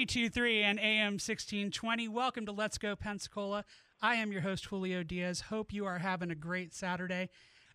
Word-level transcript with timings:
92.3 0.00 0.62
and 0.62 0.78
AM 0.80 1.12
1620. 1.14 2.08
Welcome 2.08 2.46
to 2.46 2.52
Let's 2.52 2.78
Go 2.78 2.96
Pensacola. 2.96 3.64
I 4.02 4.16
am 4.16 4.32
your 4.32 4.40
host, 4.40 4.66
Julio 4.66 5.02
Diaz. 5.02 5.42
Hope 5.42 5.72
you 5.72 5.84
are 5.84 5.98
having 5.98 6.30
a 6.30 6.34
great 6.34 6.74
Saturday. 6.74 7.28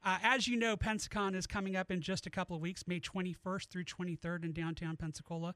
Uh, 0.06 0.20
as 0.22 0.48
you 0.48 0.56
know, 0.56 0.78
Pensacon 0.78 1.34
is 1.34 1.48
coming 1.48 1.76
up 1.76 1.90
in 1.90 2.00
just 2.00 2.28
a 2.28 2.30
couple 2.30 2.55
of 2.55 2.62
weeks, 2.62 2.88
May 2.88 3.00
21st 3.00 3.70
through 3.70 3.86
23rd 3.86 4.46
in 4.46 4.54
downtown 4.54 4.98
Pensacola. 4.98 5.55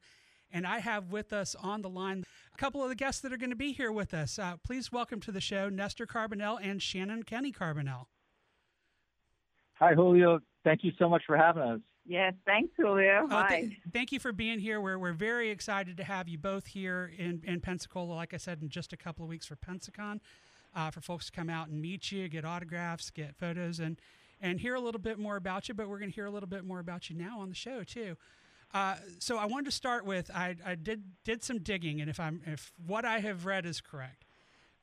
And 0.51 0.65
I 0.65 0.79
have 0.79 1.11
with 1.11 1.31
us 1.31 1.53
on 1.53 1.83
the 1.83 1.89
line 1.89 2.23
a 2.51 2.57
couple 2.57 2.81
of 2.81 2.89
the 2.89 2.95
guests 2.95 3.21
that 3.21 3.31
are 3.31 3.37
going 3.37 3.51
to 3.51 3.55
be 3.55 3.73
here 3.73 3.91
with 3.91 4.11
us. 4.11 4.39
Uh, 4.39 4.55
please 4.65 4.91
welcome 4.91 5.19
to 5.21 5.31
the 5.31 5.39
show 5.39 5.69
Nestor 5.69 6.07
Carbonell 6.07 6.57
and 6.59 6.81
Shannon 6.81 7.21
Kenny 7.21 7.51
Carbonell. 7.51 8.05
Hi, 9.75 9.93
Julio. 9.93 10.39
Thank 10.63 10.83
you 10.83 10.93
so 10.97 11.07
much 11.07 11.21
for 11.27 11.37
having 11.37 11.61
us. 11.61 11.79
Yes, 12.07 12.33
thanks, 12.43 12.73
Julio. 12.75 13.27
Uh, 13.29 13.43
Hi. 13.43 13.61
th- 13.61 13.77
thank 13.93 14.11
you 14.11 14.19
for 14.19 14.33
being 14.33 14.57
here. 14.57 14.81
We're, 14.81 14.97
we're 14.97 15.13
very 15.13 15.51
excited 15.51 15.95
to 15.97 16.03
have 16.03 16.27
you 16.27 16.39
both 16.39 16.65
here 16.65 17.11
in, 17.15 17.43
in 17.45 17.61
Pensacola, 17.61 18.15
like 18.15 18.33
I 18.33 18.37
said, 18.37 18.63
in 18.63 18.69
just 18.69 18.93
a 18.93 18.97
couple 18.97 19.23
of 19.23 19.29
weeks 19.29 19.45
for 19.45 19.55
Pensacon, 19.55 20.19
uh, 20.75 20.89
for 20.89 21.01
folks 21.01 21.27
to 21.27 21.31
come 21.31 21.51
out 21.51 21.67
and 21.67 21.79
meet 21.79 22.11
you, 22.11 22.27
get 22.27 22.45
autographs, 22.45 23.11
get 23.11 23.35
photos, 23.35 23.79
and, 23.79 24.01
and 24.41 24.59
hear 24.59 24.75
a 24.75 24.79
little 24.79 25.01
bit 25.01 25.19
more 25.19 25.35
about 25.35 25.67
you. 25.67 25.73
But 25.75 25.89
we're 25.89 25.99
going 25.99 26.11
to 26.11 26.15
hear 26.15 26.25
a 26.25 26.31
little 26.31 26.49
bit 26.49 26.63
more 26.63 26.79
about 26.79 27.09
you 27.09 27.15
now 27.15 27.39
on 27.39 27.49
the 27.49 27.55
show, 27.55 27.83
too. 27.83 28.15
Uh, 28.73 28.95
so 29.17 29.37
I 29.37 29.45
wanted 29.45 29.65
to 29.65 29.71
start 29.71 30.05
with 30.05 30.29
I, 30.33 30.55
I 30.65 30.75
did 30.75 31.03
did 31.23 31.43
some 31.43 31.59
digging, 31.59 32.01
and 32.01 32.09
if 32.09 32.19
I'm 32.19 32.41
if 32.45 32.71
what 32.85 33.03
I 33.03 33.19
have 33.19 33.45
read 33.45 33.65
is 33.65 33.81
correct, 33.81 34.25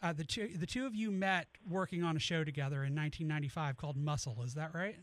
uh, 0.03 0.13
the 0.13 0.25
two 0.25 0.49
the 0.57 0.67
two 0.67 0.87
of 0.87 0.95
you 0.95 1.13
met 1.13 1.47
working 1.69 2.03
on 2.03 2.17
a 2.17 2.19
show 2.19 2.43
together 2.43 2.79
in 2.85 2.95
1995 2.97 3.77
called 3.77 3.97
Muscle. 3.97 4.43
Is 4.45 4.55
that 4.55 4.75
right? 4.75 4.97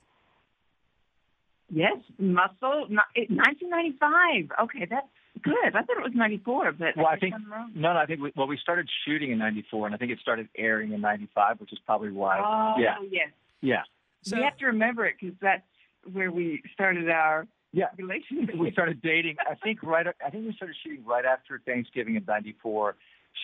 yes, 1.72 1.96
Muscle, 2.20 2.88
1995. 2.90 4.52
Okay, 4.66 4.86
that's 4.90 5.08
good. 5.42 5.56
I 5.68 5.81
thought 5.81 5.98
it 5.98 6.04
was 6.04 6.12
94, 6.14 6.74
but 6.74 6.88
Well, 6.98 7.08
I 7.08 7.14
guess 7.16 7.22
think 7.22 7.36
I'm 7.36 7.52
wrong. 7.52 7.72
no, 7.74 7.94
no. 7.94 8.00
I 8.00 8.06
think 8.06 8.22
we, 8.22 8.31
well, 8.36 8.48
we 8.48 8.58
started 8.58 8.88
shooting 9.06 9.31
in 9.31 9.38
'94, 9.40 9.88
and 9.88 9.96
I 9.96 9.98
think 9.98 10.12
it 10.12 10.20
started 10.20 10.50
airing 10.58 10.92
in 10.92 11.02
'95, 11.02 11.59
which 11.62 11.72
is 11.74 11.80
probably 11.86 12.12
why. 12.12 12.40
Oh, 12.40 12.80
yeah, 12.81 12.96
yes. 13.09 13.30
yeah, 13.62 13.81
So 14.24 14.38
we 14.38 14.44
have 14.44 14.58
to 14.58 14.66
remember 14.68 15.06
it 15.06 15.16
because 15.20 15.36
that's 15.42 15.64
where 16.12 16.32
we 16.32 16.62
started 16.74 17.10
our 17.10 17.48
yeah. 17.72 17.88
relationship. 17.98 18.56
We 18.56 18.72
started 18.72 19.02
dating. 19.02 19.38
I 19.50 19.56
think 19.56 19.84
right. 19.84 20.06
I 20.26 20.30
think 20.30 20.46
we 20.46 20.54
started 20.54 20.76
shooting 20.84 21.04
right 21.06 21.26
after 21.26 21.62
Thanksgiving 21.66 22.16
in 22.16 22.24
'94. 22.26 22.96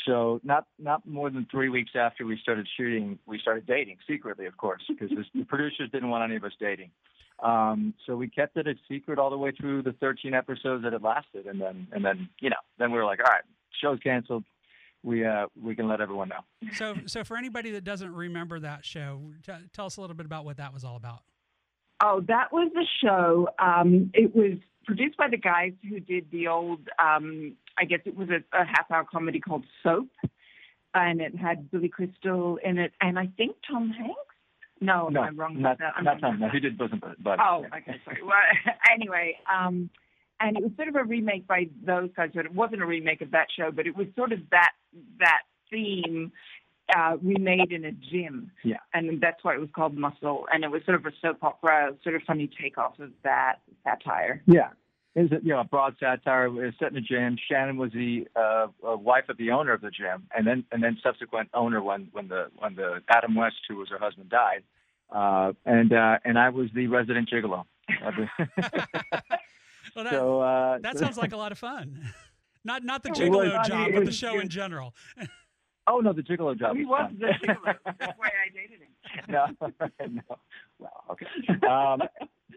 So 0.05 0.39
not 0.44 0.67
not 0.77 1.05
more 1.08 1.30
than 1.30 1.47
three 1.49 1.69
weeks 1.69 1.91
after 1.95 2.25
we 2.25 2.38
started 2.41 2.67
shooting, 2.77 3.19
we 3.25 3.39
started 3.39 3.66
dating 3.66 3.97
secretly, 4.08 4.45
of 4.45 4.55
course, 4.58 4.81
because 4.88 5.09
the 5.33 5.44
producers 5.45 5.89
didn't 5.91 6.09
want 6.09 6.23
any 6.23 6.36
of 6.36 6.44
us 6.44 6.53
dating. 6.59 6.91
Um, 7.41 7.93
so 8.05 8.16
we 8.16 8.27
kept 8.27 8.58
it 8.58 8.67
a 8.67 8.75
secret 8.89 9.17
all 9.17 9.30
the 9.30 9.38
way 9.38 9.52
through 9.52 9.83
the 9.83 9.93
13 9.93 10.33
episodes 10.33 10.83
that 10.83 10.93
it 10.93 11.02
lasted, 11.02 11.47
and 11.47 11.59
then 11.59 11.88
and 11.91 12.05
then 12.05 12.30
you 12.39 12.49
know 12.49 12.58
then 12.77 12.91
we 12.91 12.97
were 12.97 13.05
like, 13.05 13.19
all 13.19 13.31
right, 13.31 13.43
show's 13.81 13.99
canceled. 13.99 14.43
We 15.03 15.25
uh 15.25 15.47
we 15.61 15.75
can 15.75 15.88
let 15.88 16.02
everyone 16.02 16.30
know. 16.30 16.72
So, 16.73 16.95
so 17.05 17.23
for 17.23 17.38
anybody 17.38 17.72
that 17.72 17.83
doesn't 17.83 18.14
remember 18.14 18.59
that 18.59 18.86
show, 18.86 19.22
t- 19.45 19.53
tell 19.73 19.86
us 19.86 19.97
a 19.97 20.02
little 20.02 20.16
bit 20.16 20.25
about 20.25 20.45
what 20.45 20.58
that 20.58 20.73
was 20.73 20.83
all 20.83 20.95
about. 20.95 21.19
Oh, 22.02 22.22
that 22.28 22.52
was 22.52 22.72
the 22.73 22.86
show. 23.03 23.50
Um, 23.59 24.11
it 24.14 24.33
was 24.33 24.58
produced 24.86 25.17
by 25.17 25.27
the 25.30 25.38
guys 25.38 25.73
who 25.88 26.00
did 26.00 26.31
the 26.31 26.47
old, 26.47 26.80
um, 27.03 27.55
I 27.77 27.86
guess 27.86 28.00
it 28.05 28.16
was 28.16 28.30
a, 28.30 28.38
a 28.58 28.66
half 28.66 28.89
hour 28.89 29.05
comedy 29.09 29.39
called 29.39 29.66
Soap. 29.83 30.09
And 30.95 31.21
it 31.21 31.36
had 31.36 31.70
Billy 31.70 31.88
Crystal 31.88 32.58
in 32.65 32.80
it, 32.80 32.93
and 32.99 33.20
I 33.20 33.27
think 33.38 33.58
Tom 33.70 33.92
Hanks. 33.92 34.15
No, 34.82 35.09
no, 35.09 35.21
I'm 35.21 35.38
wrong 35.38 35.61
not 35.61 35.73
about 35.73 35.80
that. 35.80 35.93
I'm 35.95 36.04
not 36.04 36.21
wrong 36.21 36.32
Tom. 36.32 36.39
No, 36.39 36.48
that. 36.48 36.54
he 36.54 36.59
did 36.59 36.80
Bosom 36.80 36.99
Buddies. 36.99 37.45
Oh, 37.48 37.64
okay, 37.65 37.99
sorry. 38.04 38.23
Well, 38.23 38.33
anyway, 38.92 39.38
um, 39.54 39.92
and 40.39 40.58
it 40.58 40.64
was 40.64 40.72
sort 40.76 40.88
of 40.88 40.95
a 40.95 41.04
remake 41.04 41.48
by 41.48 41.67
those 41.86 42.10
guys, 42.16 42.32
but 42.33 42.45
it 42.45 42.54
wasn't 42.54 42.82
a 42.82 42.86
remake 42.86 43.22
of 43.22 43.32
that 43.32 43.48
show, 43.55 43.72
but 43.72 43.88
it 43.88 43.95
was 43.95 44.08
sort 44.16 44.32
of 44.32 44.39
that 44.52 44.72
that 45.20 45.42
theme 45.70 46.32
uh, 46.95 47.17
remade 47.22 47.72
in 47.72 47.86
a 47.86 47.92
gym. 47.92 48.52
Yeah. 48.64 48.77
And 48.94 49.22
that's 49.22 49.44
why 49.44 49.55
it 49.55 49.60
was 49.60 49.70
called 49.73 49.95
Muscle, 49.95 50.48
and 50.52 50.64
it 50.64 50.72
was 50.72 50.83
sort 50.86 50.95
of 50.95 51.05
a 51.05 51.11
soap 51.22 51.44
opera, 51.44 51.95
sort 52.04 52.16
of 52.16 52.22
funny 52.23 52.50
takeoff 52.61 53.00
of 53.00 53.11
that 53.23 53.58
satire. 53.83 54.42
Yeah. 54.45 54.70
Is 55.16 55.32
it 55.32 55.44
you 55.44 55.50
know 55.50 55.60
a 55.60 55.66
broad 55.66 55.95
satire? 56.00 56.45
It 56.45 56.52
was 56.52 56.73
set 56.80 56.92
in 56.92 56.98
a 56.98 57.02
gym. 57.02 57.38
Shannon 57.50 57.77
was 57.77 57.92
the 57.92 58.27
uh, 58.36 58.67
wife 58.83 59.27
of 59.27 59.38
the 59.38 59.52
owner 59.52 59.73
of 59.73 59.82
the 59.82 59.89
gym, 59.89 60.27
and 60.36 60.45
then 60.45 60.64
and 60.71 60.83
then 60.83 60.98
subsequent 61.04 61.50
owner 61.54 61.82
when 61.82 62.10
when 62.11 62.27
the 62.27 62.50
when 62.60 62.76
the 62.76 63.02
Adam 63.10 63.33
West, 63.36 63.58
who 63.67 63.76
was 63.76 63.89
her 63.89 63.98
husband, 63.98 64.30
died, 64.30 64.64
uh, 65.10 65.54
and 65.66 65.92
uh, 65.92 66.20
and 66.23 66.38
I 66.38 66.50
was 66.50 66.70
the 66.76 66.88
resident 66.88 67.30
gigolo. 67.30 67.66
of 69.89 69.94
the- 69.94 70.02
Well, 70.02 70.04
that, 70.05 70.11
so 70.11 70.42
uh, 70.42 70.77
that 70.80 70.98
sounds 71.04 71.17
like 71.17 71.32
a 71.33 71.38
lot 71.38 71.52
of 71.52 71.58
fun. 71.58 72.00
Not 72.66 72.83
not 72.83 73.04
the 73.04 73.10
It 73.10 73.16
gigolo 73.16 73.58
was- 73.58 73.67
job, 73.67 73.88
it 73.88 73.94
but 73.95 74.05
the 74.05 74.11
show 74.11 74.33
good. 74.33 74.44
in 74.44 74.50
general. 74.50 74.94
oh 75.88 76.00
no, 76.00 76.11
the 76.11 76.22
gigolo 76.22 76.60
job. 76.60 76.76
He 76.76 76.83
was 76.86 77.10
was 77.11 77.20
the 77.42 77.48
gigolo. 77.48 77.76
That's 78.00 78.17
why 78.20 78.27
I 78.27 78.50
dated 78.54 78.80
him. 78.82 78.89
no, 79.30 79.45
no. 80.08 80.38
Well, 80.77 81.04
okay. 81.11 81.26
Um, 81.66 82.02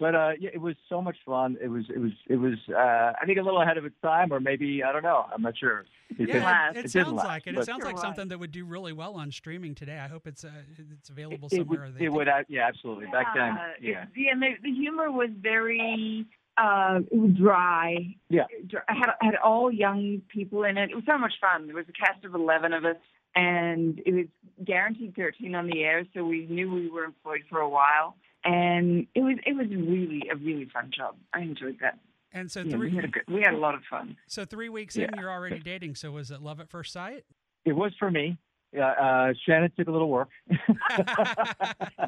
but 0.00 0.15
uh, 0.16 0.31
yeah, 0.41 0.50
it 0.53 0.60
was 0.60 0.75
so 0.88 1.00
much 1.00 1.16
fun. 1.25 1.56
It 1.62 1.69
was, 1.69 1.84
it 1.94 1.98
was, 2.00 2.10
it 2.28 2.34
was. 2.37 2.54
Uh, 2.69 3.12
I 3.20 3.25
think 3.25 3.38
a 3.38 3.43
little 3.43 3.62
ahead 3.62 3.78
of 3.78 3.84
its 3.84 3.94
time, 4.03 4.32
or 4.32 4.41
maybe 4.41 4.82
I 4.82 4.91
don't 4.93 5.04
know. 5.04 5.26
I'm 5.32 5.43
not 5.43 5.56
sure. 5.56 5.84
Because 6.09 6.34
Yeah, 6.34 6.44
last. 6.44 6.76
it, 6.76 6.84
it 6.87 6.91
sounds 6.91 7.12
last, 7.12 7.26
like 7.26 7.47
it. 7.47 7.56
It 7.56 7.64
sounds 7.64 7.84
like 7.84 7.94
was. 7.94 8.03
something 8.03 8.26
that 8.28 8.38
would 8.38 8.50
do 8.50 8.64
really 8.64 8.93
well 8.93 9.14
on 9.14 9.31
streaming 9.31 9.76
today. 9.76 9.99
I 10.00 10.09
hope 10.09 10.26
it's 10.26 10.44
uh, 10.44 10.50
it's 10.99 11.10
available 11.10 11.49
it 11.53 11.56
somewhere. 11.59 11.93
would, 11.93 12.03
it 12.03 12.09
would, 12.12 12.28
yeah, 12.49 12.66
absolutely. 12.66 13.06
Back 13.06 13.28
then, 13.37 13.56
yeah, 13.81 14.03
it- 14.03 14.09
yeah, 14.16 14.32
and 14.32 14.43
the, 14.43 14.49
the 14.64 14.72
humor 14.72 15.12
was 15.12 15.31
very 15.41 16.26
uh, 16.56 17.00
it 17.10 17.16
was 17.16 17.32
dry. 17.32 18.14
Yeah. 18.28 18.44
I 18.88 18.94
had 18.94 19.10
had 19.20 19.36
all 19.36 19.70
young 19.70 20.22
people 20.28 20.64
in 20.64 20.76
it. 20.78 20.90
It 20.90 20.94
was 20.94 21.04
so 21.06 21.18
much 21.18 21.34
fun. 21.40 21.66
There 21.66 21.76
was 21.76 21.86
a 21.88 21.92
cast 21.92 22.24
of 22.24 22.34
eleven 22.34 22.72
of 22.72 22.84
us, 22.84 22.96
and 23.34 24.00
it 24.04 24.12
was 24.14 24.26
guaranteed 24.64 25.14
thirteen 25.16 25.54
on 25.54 25.66
the 25.66 25.82
air, 25.82 26.04
so 26.14 26.24
we 26.24 26.46
knew 26.46 26.72
we 26.72 26.88
were 26.90 27.04
employed 27.04 27.42
for 27.48 27.60
a 27.60 27.68
while. 27.68 28.16
And 28.44 29.06
it 29.14 29.20
was 29.20 29.36
it 29.46 29.54
was 29.56 29.68
really 29.68 30.22
a 30.30 30.36
really 30.36 30.68
fun 30.72 30.90
job. 30.96 31.16
I 31.32 31.40
enjoyed 31.40 31.78
that. 31.80 31.98
And 32.32 32.50
so 32.50 32.60
Yeah, 32.60 32.76
we 32.76 32.88
three 32.88 32.96
had 32.96 33.04
a 33.04 33.08
good, 33.08 33.22
we 33.28 33.42
had 33.42 33.54
a 33.54 33.58
lot 33.58 33.74
of 33.74 33.82
fun. 33.88 34.16
so 34.26 34.44
three 34.44 34.69
weeks 34.69 34.96
in, 34.96 35.10
you're 35.19 35.30
already 35.30 35.58
dating. 35.58 35.94
So 35.96 36.10
was 36.12 36.30
it 36.30 36.40
love 36.42 36.60
at 36.60 36.69
first 36.69 36.92
sight? 36.92 37.24
it 37.64 37.74
was 37.74 37.92
for 37.98 38.10
me. 38.10 38.36
Uh, 38.76 38.80
uh, 38.80 39.32
Shannon 39.46 39.70
took 39.78 39.86
a 39.86 39.90
little 39.92 40.08
work. 40.08 40.30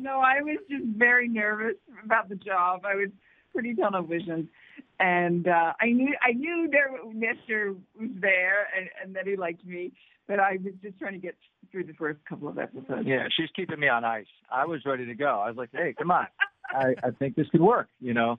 no, 0.00 0.18
I 0.20 0.40
was 0.40 0.58
just 0.70 0.84
very 0.96 1.28
nervous 1.28 1.76
about 2.04 2.28
the 2.28 2.36
job. 2.36 2.80
I 2.84 2.94
was 2.94 3.10
pretty 3.54 3.74
tunnel 3.74 4.02
vision, 4.02 4.48
and 5.00 5.48
uh, 5.48 5.72
I 5.80 5.86
knew 5.86 6.14
I 6.20 6.32
knew 6.32 6.68
there 6.70 6.90
Nestor 7.12 7.74
was 7.98 8.10
there 8.20 8.66
and, 8.76 8.88
and 9.02 9.16
that 9.16 9.26
he 9.26 9.36
liked 9.36 9.64
me, 9.64 9.92
but 10.26 10.40
I 10.40 10.58
was 10.62 10.74
just 10.82 10.98
trying 10.98 11.12
to 11.12 11.18
get 11.18 11.36
through 11.70 11.84
the 11.84 11.94
first 11.94 12.18
couple 12.28 12.48
of 12.48 12.58
episodes. 12.58 13.06
yeah, 13.06 13.26
she's 13.36 13.48
keeping 13.56 13.80
me 13.80 13.88
on 13.88 14.04
ice. 14.04 14.26
I 14.50 14.66
was 14.66 14.80
ready 14.84 15.06
to 15.06 15.14
go. 15.14 15.40
I 15.40 15.48
was 15.48 15.56
like, 15.56 15.70
hey, 15.72 15.94
come 15.96 16.10
on. 16.10 16.26
I, 16.70 16.94
I 17.02 17.10
think 17.18 17.36
this 17.36 17.46
could 17.50 17.60
work, 17.60 17.88
you 18.00 18.14
know. 18.14 18.38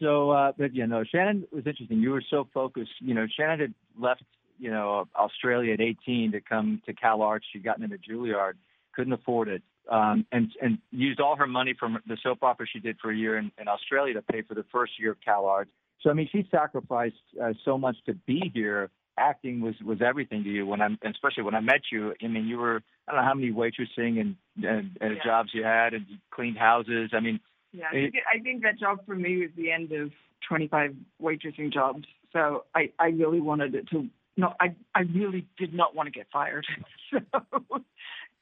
So, 0.00 0.30
uh, 0.30 0.52
but 0.56 0.74
you 0.74 0.86
know, 0.86 1.04
Shannon 1.04 1.46
was 1.52 1.66
interesting. 1.66 2.00
You 2.00 2.10
were 2.10 2.24
so 2.28 2.48
focused. 2.52 2.90
You 3.00 3.14
know, 3.14 3.26
Shannon 3.36 3.60
had 3.60 3.74
left, 3.98 4.24
you 4.58 4.70
know, 4.70 5.06
Australia 5.16 5.74
at 5.74 5.80
18 5.80 6.32
to 6.32 6.40
come 6.40 6.82
to 6.86 6.92
Cal 6.92 7.22
Arts. 7.22 7.46
She'd 7.52 7.64
gotten 7.64 7.84
into 7.84 7.98
Juilliard, 7.98 8.54
couldn't 8.94 9.12
afford 9.12 9.48
it, 9.48 9.62
um, 9.90 10.26
and 10.32 10.50
and 10.60 10.78
used 10.90 11.20
all 11.20 11.36
her 11.36 11.46
money 11.46 11.74
from 11.78 11.98
the 12.06 12.16
soap 12.22 12.42
opera 12.42 12.66
she 12.72 12.78
did 12.78 12.98
for 13.00 13.10
a 13.10 13.16
year 13.16 13.36
in, 13.38 13.50
in 13.58 13.68
Australia 13.68 14.14
to 14.14 14.22
pay 14.22 14.42
for 14.42 14.54
the 14.54 14.64
first 14.72 14.92
year 14.98 15.12
of 15.12 15.20
Cal 15.24 15.46
Arts. 15.46 15.70
So, 16.00 16.10
I 16.10 16.14
mean, 16.14 16.28
she 16.32 16.46
sacrificed 16.50 17.14
uh, 17.40 17.52
so 17.64 17.78
much 17.78 17.96
to 18.06 18.14
be 18.14 18.50
here. 18.52 18.90
Acting 19.18 19.60
was 19.60 19.74
was 19.84 20.00
everything 20.00 20.42
to 20.44 20.48
you 20.50 20.66
when 20.66 20.80
I'm, 20.80 20.98
especially 21.04 21.42
when 21.42 21.54
I 21.54 21.60
met 21.60 21.82
you. 21.90 22.14
I 22.22 22.28
mean, 22.28 22.46
you 22.46 22.58
were 22.58 22.82
I 23.06 23.12
don't 23.12 23.20
know 23.20 23.26
how 23.26 23.34
many 23.34 23.52
waitressing 23.52 24.20
and 24.20 24.36
and, 24.56 24.96
and 25.00 25.16
Yeah. 25.16 25.24
jobs 25.24 25.50
you 25.52 25.64
had, 25.64 25.94
and 25.94 26.06
you 26.08 26.16
cleaned 26.30 26.58
houses. 26.58 27.10
I 27.12 27.20
mean, 27.20 27.38
Yeah, 27.72 27.86
I 27.88 27.92
think, 27.92 28.14
I 28.34 28.38
think 28.40 28.62
that 28.62 28.78
job 28.78 29.04
for 29.06 29.14
me 29.14 29.38
was 29.38 29.50
the 29.56 29.70
end 29.70 29.92
of 29.92 30.10
25 30.48 30.94
waitressing 31.20 31.72
jobs. 31.72 32.06
So 32.32 32.64
I, 32.74 32.90
I 32.98 33.08
really 33.08 33.40
wanted 33.40 33.74
it 33.74 33.88
to. 33.90 34.08
No, 34.36 34.54
I, 34.60 34.74
I 34.94 35.00
really 35.00 35.46
did 35.58 35.74
not 35.74 35.94
want 35.94 36.06
to 36.06 36.10
get 36.10 36.26
fired. 36.32 36.66
so, 37.10 37.20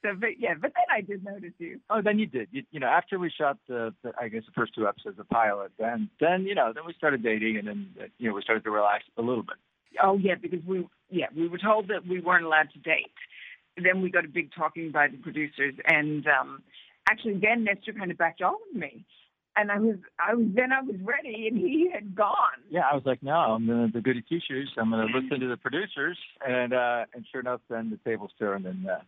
so, 0.03 0.09
but 0.19 0.39
yeah, 0.39 0.53
but 0.59 0.71
then 0.75 0.85
I 0.89 1.01
did 1.01 1.23
notice 1.23 1.53
you. 1.59 1.79
Oh, 1.89 2.01
then 2.01 2.17
you 2.17 2.25
did. 2.25 2.47
You, 2.51 2.63
you 2.71 2.79
know, 2.79 2.87
after 2.87 3.19
we 3.19 3.29
shot 3.29 3.57
the, 3.67 3.93
the, 4.03 4.11
I 4.19 4.29
guess 4.29 4.43
the 4.45 4.51
first 4.53 4.73
two 4.73 4.87
episodes 4.87 5.19
of 5.19 5.27
the 5.27 5.33
pilot, 5.33 5.71
then, 5.77 6.09
then 6.19 6.43
you 6.43 6.55
know, 6.55 6.71
then 6.73 6.83
we 6.85 6.93
started 6.93 7.23
dating, 7.23 7.57
and 7.57 7.67
then 7.67 7.89
you 8.17 8.29
know, 8.29 8.35
we 8.35 8.41
started 8.41 8.63
to 8.63 8.71
relax 8.71 9.03
a 9.17 9.21
little 9.21 9.43
bit. 9.43 9.57
Oh 10.03 10.17
yeah, 10.17 10.35
because 10.41 10.59
we 10.65 10.87
yeah 11.09 11.27
we 11.35 11.47
were 11.47 11.57
told 11.57 11.87
that 11.89 12.07
we 12.07 12.19
weren't 12.19 12.45
allowed 12.45 12.71
to 12.73 12.79
date. 12.79 13.13
Then 13.81 14.01
we 14.01 14.09
got 14.09 14.25
a 14.25 14.29
big 14.29 14.49
talking 14.57 14.91
by 14.91 15.07
the 15.07 15.17
producers, 15.17 15.75
and 15.85 16.25
um, 16.27 16.63
actually 17.09 17.39
then 17.41 17.63
Nestor 17.63 17.93
kind 17.93 18.11
of 18.11 18.17
backed 18.17 18.41
off 18.41 18.55
of 18.69 18.79
me, 18.79 19.05
and 19.55 19.71
I 19.71 19.79
was 19.79 19.97
I 20.19 20.33
was 20.33 20.47
then 20.55 20.71
I 20.71 20.81
was 20.81 20.95
ready, 21.03 21.47
and 21.47 21.57
he 21.57 21.89
had 21.93 22.15
gone. 22.15 22.63
Yeah, 22.69 22.83
I 22.91 22.95
was 22.95 23.03
like, 23.05 23.21
no, 23.21 23.33
I'm 23.33 23.67
the, 23.67 23.89
the 23.93 24.01
goody 24.01 24.23
two 24.27 24.39
shoes. 24.47 24.71
I'm 24.77 24.89
going 24.89 25.07
to 25.07 25.13
listen 25.13 25.39
to 25.39 25.47
the 25.47 25.57
producers, 25.57 26.17
and 26.45 26.73
uh, 26.73 27.05
and 27.13 27.25
sure 27.31 27.41
enough, 27.41 27.61
then 27.69 27.89
the 27.89 28.09
tables 28.09 28.31
turned, 28.39 28.65
and 28.65 28.87
uh, 28.87 28.99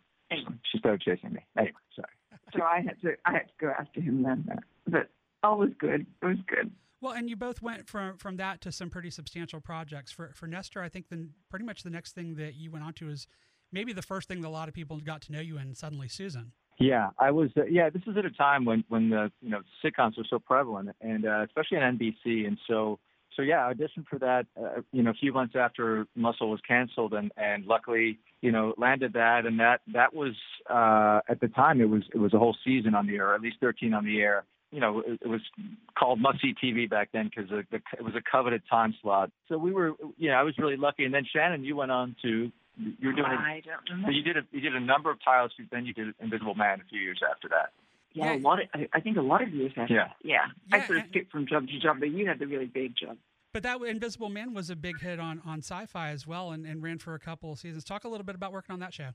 she 0.71 0.77
started 0.77 1.01
chasing 1.01 1.33
me. 1.33 1.45
Anyway, 1.57 1.73
sorry. 1.95 2.09
So 2.53 2.61
I 2.63 2.81
had 2.81 3.01
to 3.01 3.15
I 3.25 3.31
had 3.33 3.47
to 3.47 3.53
go 3.59 3.71
after 3.77 4.01
him 4.01 4.23
then, 4.23 4.47
but 4.87 5.09
all 5.43 5.57
was 5.57 5.71
good. 5.79 6.05
It 6.21 6.25
was 6.25 6.37
good. 6.47 6.71
Well, 7.01 7.13
and 7.13 7.29
you 7.29 7.35
both 7.35 7.61
went 7.61 7.87
from 7.87 8.17
from 8.17 8.37
that 8.37 8.61
to 8.61 8.71
some 8.71 8.89
pretty 8.89 9.09
substantial 9.09 9.59
projects. 9.59 10.11
For 10.11 10.31
for 10.35 10.47
Nestor, 10.47 10.81
I 10.81 10.89
think 10.89 11.09
then 11.09 11.31
pretty 11.49 11.65
much 11.65 11.83
the 11.83 11.89
next 11.89 12.13
thing 12.13 12.35
that 12.35 12.55
you 12.55 12.71
went 12.71 12.85
on 12.85 12.93
to 12.93 13.09
is 13.09 13.27
maybe 13.71 13.93
the 13.93 14.01
first 14.01 14.27
thing 14.27 14.41
that 14.41 14.47
a 14.47 14.49
lot 14.49 14.67
of 14.67 14.73
people 14.73 14.99
got 14.99 15.21
to 15.23 15.31
know 15.31 15.41
you 15.41 15.57
in. 15.57 15.75
Suddenly, 15.75 16.07
Susan. 16.07 16.53
Yeah, 16.79 17.09
I 17.19 17.31
was. 17.31 17.49
Uh, 17.57 17.65
yeah, 17.65 17.89
this 17.89 18.01
is 18.07 18.17
at 18.17 18.25
a 18.25 18.31
time 18.31 18.65
when 18.65 18.83
when 18.87 19.09
the 19.09 19.31
you 19.41 19.49
know 19.49 19.61
sitcoms 19.83 20.17
were 20.17 20.25
so 20.29 20.39
prevalent, 20.39 20.89
and 21.01 21.25
uh, 21.25 21.43
especially 21.43 21.77
on 21.77 21.97
NBC, 21.97 22.47
and 22.47 22.57
so 22.67 22.99
so 23.35 23.41
yeah, 23.41 23.67
I 23.67 23.73
auditioned 23.73 24.07
for 24.09 24.19
that. 24.19 24.45
Uh, 24.57 24.81
you 24.91 25.03
know, 25.03 25.11
a 25.11 25.15
few 25.15 25.33
months 25.33 25.55
after 25.57 26.05
Muscle 26.15 26.49
was 26.49 26.61
canceled, 26.67 27.13
and 27.13 27.31
and 27.37 27.65
luckily 27.65 28.19
you 28.43 28.51
know 28.51 28.73
landed 28.77 29.13
that, 29.13 29.45
and 29.45 29.59
that 29.61 29.79
that 29.93 30.13
was 30.13 30.35
uh, 30.69 31.21
at 31.29 31.39
the 31.39 31.47
time 31.47 31.79
it 31.79 31.89
was 31.89 32.03
it 32.13 32.17
was 32.19 32.33
a 32.33 32.37
whole 32.37 32.55
season 32.63 32.93
on 32.93 33.07
the 33.07 33.15
air, 33.15 33.33
at 33.33 33.41
least 33.41 33.55
13 33.61 33.93
on 33.93 34.03
the 34.05 34.19
air. 34.19 34.43
You 34.69 34.81
know, 34.81 34.99
it, 34.99 35.19
it 35.21 35.27
was 35.27 35.39
called 35.97 36.19
must 36.19 36.41
see 36.41 36.53
TV 36.61 36.89
back 36.89 37.09
then 37.13 37.29
because 37.33 37.49
the, 37.49 37.63
the, 37.71 37.79
it 37.97 38.03
was 38.03 38.15
a 38.15 38.21
coveted 38.21 38.63
time 38.69 38.93
slot. 39.01 39.31
So 39.47 39.57
we 39.57 39.71
were, 39.71 39.93
yeah, 40.17 40.39
I 40.39 40.43
was 40.43 40.57
really 40.57 40.77
lucky. 40.77 41.05
And 41.05 41.13
then 41.13 41.25
Shannon, 41.31 41.63
you 41.63 41.75
went 41.75 41.91
on 41.91 42.15
to 42.23 42.51
you're 42.99 43.13
doing. 43.13 43.31
A, 43.31 43.35
I 43.35 43.61
don't 43.63 44.03
so 44.03 44.09
you 44.09 44.23
did 44.23 44.35
a 44.35 44.41
you 44.51 44.59
did 44.59 44.75
a 44.75 44.79
number 44.79 45.09
of 45.09 45.23
titles. 45.23 45.51
Then 45.71 45.85
you 45.85 45.93
did 45.93 46.13
Invisible 46.19 46.55
Man 46.55 46.81
a 46.81 46.89
few 46.89 46.99
years 46.99 47.21
after 47.29 47.47
that. 47.49 47.71
Yeah, 48.11 48.33
Yeah. 48.33 48.39
a 48.39 48.41
lot 48.41 48.61
of 48.61 48.67
I, 48.73 48.89
I 48.93 48.99
think 48.99 49.15
a 49.15 49.21
lot 49.21 49.41
of 49.41 49.53
years 49.53 49.71
after. 49.77 49.93
Yeah. 49.93 50.09
yeah. 50.21 50.47
Yeah, 50.69 50.77
I 50.77 50.85
sort 50.85 50.99
of 50.99 51.05
skipped 51.09 51.31
from 51.31 51.47
job 51.47 51.67
to 51.67 51.79
job, 51.79 51.99
but 51.99 52.09
you 52.09 52.27
had 52.27 52.39
the 52.39 52.47
really 52.47 52.65
big 52.65 52.97
job. 52.97 53.15
But 53.53 53.61
that 53.63 53.79
Invisible 53.83 54.29
Man 54.29 54.55
was 54.55 54.71
a 54.71 54.75
big 54.75 54.99
hit 54.99 55.19
on 55.19 55.39
on 55.45 55.59
Sci-Fi 55.59 56.09
as 56.09 56.25
well, 56.25 56.51
and, 56.51 56.65
and 56.65 56.81
ran 56.81 56.97
for 56.97 57.13
a 57.13 57.19
couple 57.19 57.51
of 57.51 57.59
seasons. 57.59 57.83
Talk 57.83 58.03
a 58.03 58.07
little 58.07 58.25
bit 58.25 58.33
about 58.33 58.51
working 58.51 58.73
on 58.73 58.79
that 58.79 58.95
show. 58.95 59.09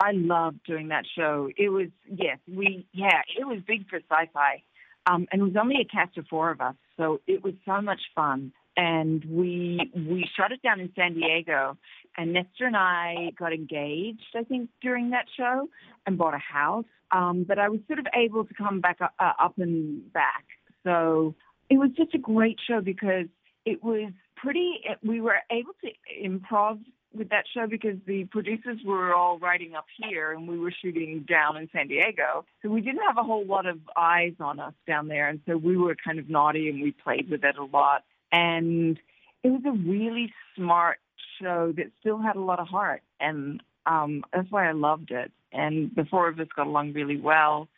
I 0.00 0.10
loved 0.12 0.58
doing 0.66 0.88
that 0.88 1.04
show. 1.16 1.48
It 1.56 1.68
was 1.68 1.86
yes, 2.10 2.38
we 2.48 2.86
yeah, 2.92 3.22
it 3.38 3.46
was 3.46 3.60
big 3.66 3.88
for 3.88 3.98
sci-fi, 3.98 4.62
um, 5.06 5.28
and 5.30 5.40
it 5.40 5.44
was 5.44 5.54
only 5.58 5.76
a 5.80 5.84
cast 5.84 6.18
of 6.18 6.26
four 6.26 6.50
of 6.50 6.60
us, 6.60 6.74
so 6.96 7.20
it 7.28 7.44
was 7.44 7.54
so 7.64 7.80
much 7.80 8.00
fun. 8.14 8.52
And 8.76 9.24
we 9.24 9.90
we 9.94 10.28
shot 10.36 10.50
it 10.50 10.60
down 10.62 10.80
in 10.80 10.90
San 10.96 11.14
Diego, 11.14 11.78
and 12.16 12.32
Nestor 12.32 12.66
and 12.66 12.76
I 12.76 13.30
got 13.38 13.52
engaged, 13.52 14.34
I 14.34 14.42
think, 14.42 14.68
during 14.82 15.10
that 15.10 15.26
show, 15.36 15.68
and 16.06 16.18
bought 16.18 16.34
a 16.34 16.38
house. 16.38 16.84
Um, 17.12 17.44
but 17.46 17.60
I 17.60 17.68
was 17.68 17.78
sort 17.86 18.00
of 18.00 18.06
able 18.14 18.44
to 18.44 18.52
come 18.52 18.80
back 18.80 18.98
uh, 19.00 19.08
up 19.38 19.58
and 19.58 20.12
back, 20.12 20.44
so 20.82 21.36
it 21.70 21.78
was 21.78 21.90
just 21.96 22.14
a 22.14 22.18
great 22.18 22.58
show 22.68 22.80
because 22.80 23.26
it 23.66 23.84
was 23.84 24.12
pretty. 24.36 24.80
We 25.02 25.20
were 25.20 25.36
able 25.50 25.72
to 25.82 25.90
improv 26.24 26.78
with 27.12 27.30
that 27.30 27.44
show 27.52 27.66
because 27.66 27.96
the 28.06 28.24
producers 28.24 28.78
were 28.84 29.14
all 29.14 29.38
writing 29.38 29.74
up 29.74 29.86
here 30.02 30.32
and 30.32 30.46
we 30.46 30.58
were 30.58 30.72
shooting 30.82 31.24
down 31.28 31.56
in 31.56 31.68
San 31.72 31.88
Diego. 31.88 32.44
So 32.62 32.68
we 32.68 32.80
didn't 32.80 33.02
have 33.06 33.18
a 33.18 33.22
whole 33.22 33.46
lot 33.46 33.66
of 33.66 33.78
eyes 33.96 34.34
on 34.40 34.60
us 34.60 34.74
down 34.86 35.08
there. 35.08 35.28
And 35.28 35.40
so 35.46 35.56
we 35.56 35.76
were 35.76 35.96
kind 36.02 36.18
of 36.18 36.28
naughty 36.28 36.68
and 36.68 36.82
we 36.82 36.92
played 36.92 37.30
with 37.30 37.44
it 37.44 37.56
a 37.56 37.64
lot. 37.64 38.04
And 38.32 38.98
it 39.42 39.48
was 39.48 39.62
a 39.66 39.72
really 39.72 40.32
smart 40.56 40.98
show 41.40 41.72
that 41.76 41.90
still 42.00 42.18
had 42.18 42.36
a 42.36 42.40
lot 42.40 42.60
of 42.60 42.68
heart. 42.68 43.02
And 43.20 43.62
um, 43.86 44.24
that's 44.32 44.50
why 44.50 44.68
I 44.68 44.72
loved 44.72 45.10
it. 45.10 45.32
And 45.52 45.90
the 45.96 46.04
four 46.04 46.28
of 46.28 46.38
us 46.38 46.48
got 46.54 46.66
along 46.66 46.92
really 46.92 47.18
well. 47.18 47.68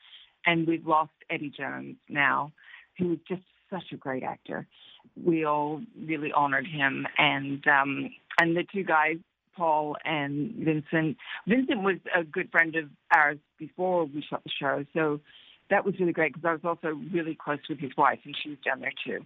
And 0.44 0.67
we've 0.67 0.87
lost 0.87 1.12
Eddie 1.31 1.52
Jones 1.56 1.96
now, 2.08 2.52
who 2.99 3.08
was 3.08 3.19
just 3.29 3.43
such 3.70 3.93
a 3.93 3.96
great 3.96 4.23
actor. 4.23 4.67
We 5.22 5.44
all 5.44 5.82
really 6.06 6.32
honored 6.32 6.66
him. 6.66 7.06
And 7.16 7.66
um, 7.66 8.10
and 8.40 8.56
the 8.56 8.64
two 8.72 8.84
guys, 8.84 9.16
Paul 9.56 9.96
and 10.04 10.54
Vincent. 10.54 11.16
Vincent 11.46 11.82
was 11.82 11.96
a 12.14 12.24
good 12.24 12.50
friend 12.50 12.76
of 12.76 12.84
ours 13.12 13.38
before 13.58 14.04
we 14.04 14.22
shot 14.22 14.44
the 14.44 14.50
show, 14.58 14.84
so 14.94 15.20
that 15.70 15.84
was 15.84 15.94
really 15.98 16.12
great 16.12 16.32
because 16.32 16.46
I 16.48 16.52
was 16.52 16.64
also 16.64 16.98
really 17.12 17.34
close 17.34 17.58
with 17.68 17.78
his 17.78 17.90
wife, 17.96 18.20
and 18.24 18.36
she 18.42 18.50
was 18.50 18.58
down 18.64 18.80
there 18.80 18.92
too. 19.04 19.24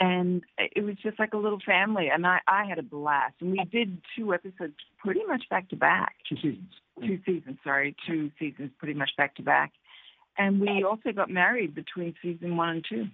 And 0.00 0.42
it 0.58 0.82
was 0.82 0.96
just 1.02 1.20
like 1.20 1.34
a 1.34 1.36
little 1.36 1.60
family, 1.64 2.08
and 2.12 2.26
I, 2.26 2.40
I 2.48 2.64
had 2.64 2.78
a 2.78 2.82
blast. 2.82 3.34
And 3.40 3.52
we 3.52 3.64
did 3.70 3.98
two 4.16 4.34
episodes 4.34 4.74
pretty 4.98 5.24
much 5.24 5.44
back 5.50 5.68
to 5.68 5.76
back. 5.76 6.16
Two 6.28 6.36
seasons. 6.36 6.72
Two 7.00 7.18
seasons, 7.24 7.58
sorry, 7.62 7.94
two 8.06 8.30
seasons 8.38 8.70
pretty 8.78 8.94
much 8.94 9.10
back 9.16 9.36
to 9.36 9.42
back. 9.42 9.72
And 10.36 10.60
we 10.60 10.82
also 10.82 11.12
got 11.12 11.30
married 11.30 11.76
between 11.76 12.14
season 12.20 12.56
one 12.56 12.68
and 12.70 12.84
two. 12.88 13.06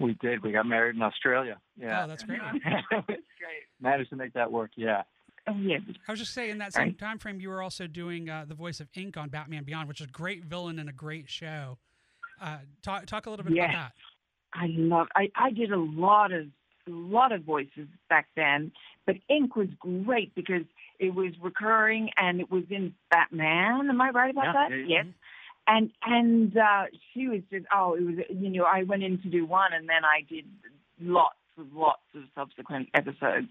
We 0.00 0.14
did. 0.20 0.42
We 0.42 0.52
got 0.52 0.66
married 0.66 0.96
in 0.96 1.02
Australia. 1.02 1.58
Yeah. 1.76 2.04
Oh, 2.04 2.06
that's 2.08 2.22
great. 2.22 2.40
Great. 2.60 3.16
Managed 3.80 4.10
to 4.10 4.16
make 4.16 4.32
that 4.34 4.50
work. 4.50 4.70
Yeah. 4.76 5.02
Oh 5.46 5.54
yeah, 5.56 5.78
I 6.06 6.12
was 6.12 6.20
just 6.20 6.34
saying 6.34 6.50
in 6.50 6.58
that 6.58 6.74
same 6.74 6.88
Right. 6.88 6.98
time 6.98 7.18
frame, 7.18 7.40
you 7.40 7.48
were 7.48 7.62
also 7.62 7.86
doing 7.86 8.28
uh, 8.28 8.44
the 8.46 8.54
voice 8.54 8.80
of 8.80 8.88
Ink 8.94 9.16
on 9.16 9.30
Batman 9.30 9.64
Beyond, 9.64 9.88
which 9.88 10.00
is 10.00 10.06
a 10.06 10.10
great 10.10 10.44
villain 10.44 10.78
and 10.78 10.90
a 10.90 10.92
great 10.92 11.28
show. 11.30 11.78
Uh, 12.40 12.58
talk 12.82 13.06
talk 13.06 13.26
a 13.26 13.30
little 13.30 13.44
bit 13.46 13.54
Yes. 13.54 13.70
about 13.70 13.88
that. 13.88 13.92
I 14.60 14.66
love. 14.76 15.06
I 15.16 15.30
I 15.34 15.50
did 15.50 15.72
a 15.72 15.78
lot 15.78 16.32
of 16.32 16.46
a 16.86 16.90
lot 16.90 17.32
of 17.32 17.42
voices 17.44 17.88
back 18.10 18.28
then, 18.36 18.72
but 19.06 19.16
Ink 19.28 19.56
was 19.56 19.68
great 19.78 20.34
because 20.34 20.62
it 20.98 21.14
was 21.14 21.32
recurring 21.40 22.10
and 22.16 22.40
it 22.40 22.50
was 22.50 22.64
in 22.70 22.94
Batman. 23.10 23.88
Am 23.88 24.00
I 24.00 24.10
right 24.10 24.30
about 24.30 24.46
Yeah, 24.46 24.52
that? 24.52 24.70
yeah, 24.70 24.76
yeah. 24.76 25.02
Yes. 25.04 25.06
And 25.70 25.90
and 26.02 26.56
uh, 26.56 26.84
she 27.12 27.28
was 27.28 27.42
just 27.52 27.66
oh 27.74 27.94
it 27.94 28.02
was 28.02 28.16
you 28.30 28.48
know 28.48 28.64
I 28.64 28.84
went 28.84 29.02
in 29.02 29.20
to 29.20 29.28
do 29.28 29.44
one 29.44 29.72
and 29.74 29.88
then 29.88 30.04
I 30.04 30.22
did 30.28 30.46
lots 31.00 31.36
of 31.58 31.66
lots 31.74 32.02
of 32.14 32.22
subsequent 32.34 32.88
episodes, 32.94 33.48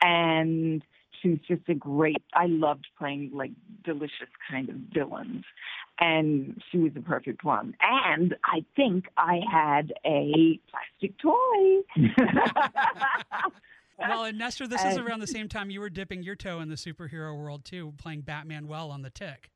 and 0.00 0.82
she 1.20 1.30
was 1.30 1.38
just 1.48 1.68
a 1.68 1.74
great. 1.74 2.22
I 2.34 2.46
loved 2.46 2.86
playing 2.98 3.32
like 3.34 3.50
delicious 3.84 4.28
kind 4.50 4.68
of 4.68 4.76
villains, 4.94 5.44
and 5.98 6.62
she 6.70 6.78
was 6.78 6.92
the 6.94 7.00
perfect 7.00 7.42
one. 7.44 7.74
And 7.82 8.36
I 8.44 8.64
think 8.76 9.06
I 9.16 9.40
had 9.50 9.92
a 10.04 10.60
plastic 10.70 11.18
toy. 11.18 11.82
Well, 14.00 14.24
and 14.24 14.38
Nestor, 14.38 14.66
this 14.66 14.82
is 14.82 14.96
around 14.96 15.20
the 15.20 15.26
same 15.26 15.46
time 15.48 15.68
you 15.70 15.80
were 15.80 15.90
dipping 15.90 16.22
your 16.22 16.34
toe 16.34 16.60
in 16.60 16.70
the 16.70 16.76
superhero 16.76 17.36
world 17.36 17.66
too, 17.66 17.92
playing 17.98 18.22
Batmanuel 18.22 18.90
on 18.90 19.02
the 19.02 19.10
Tick. 19.10 19.50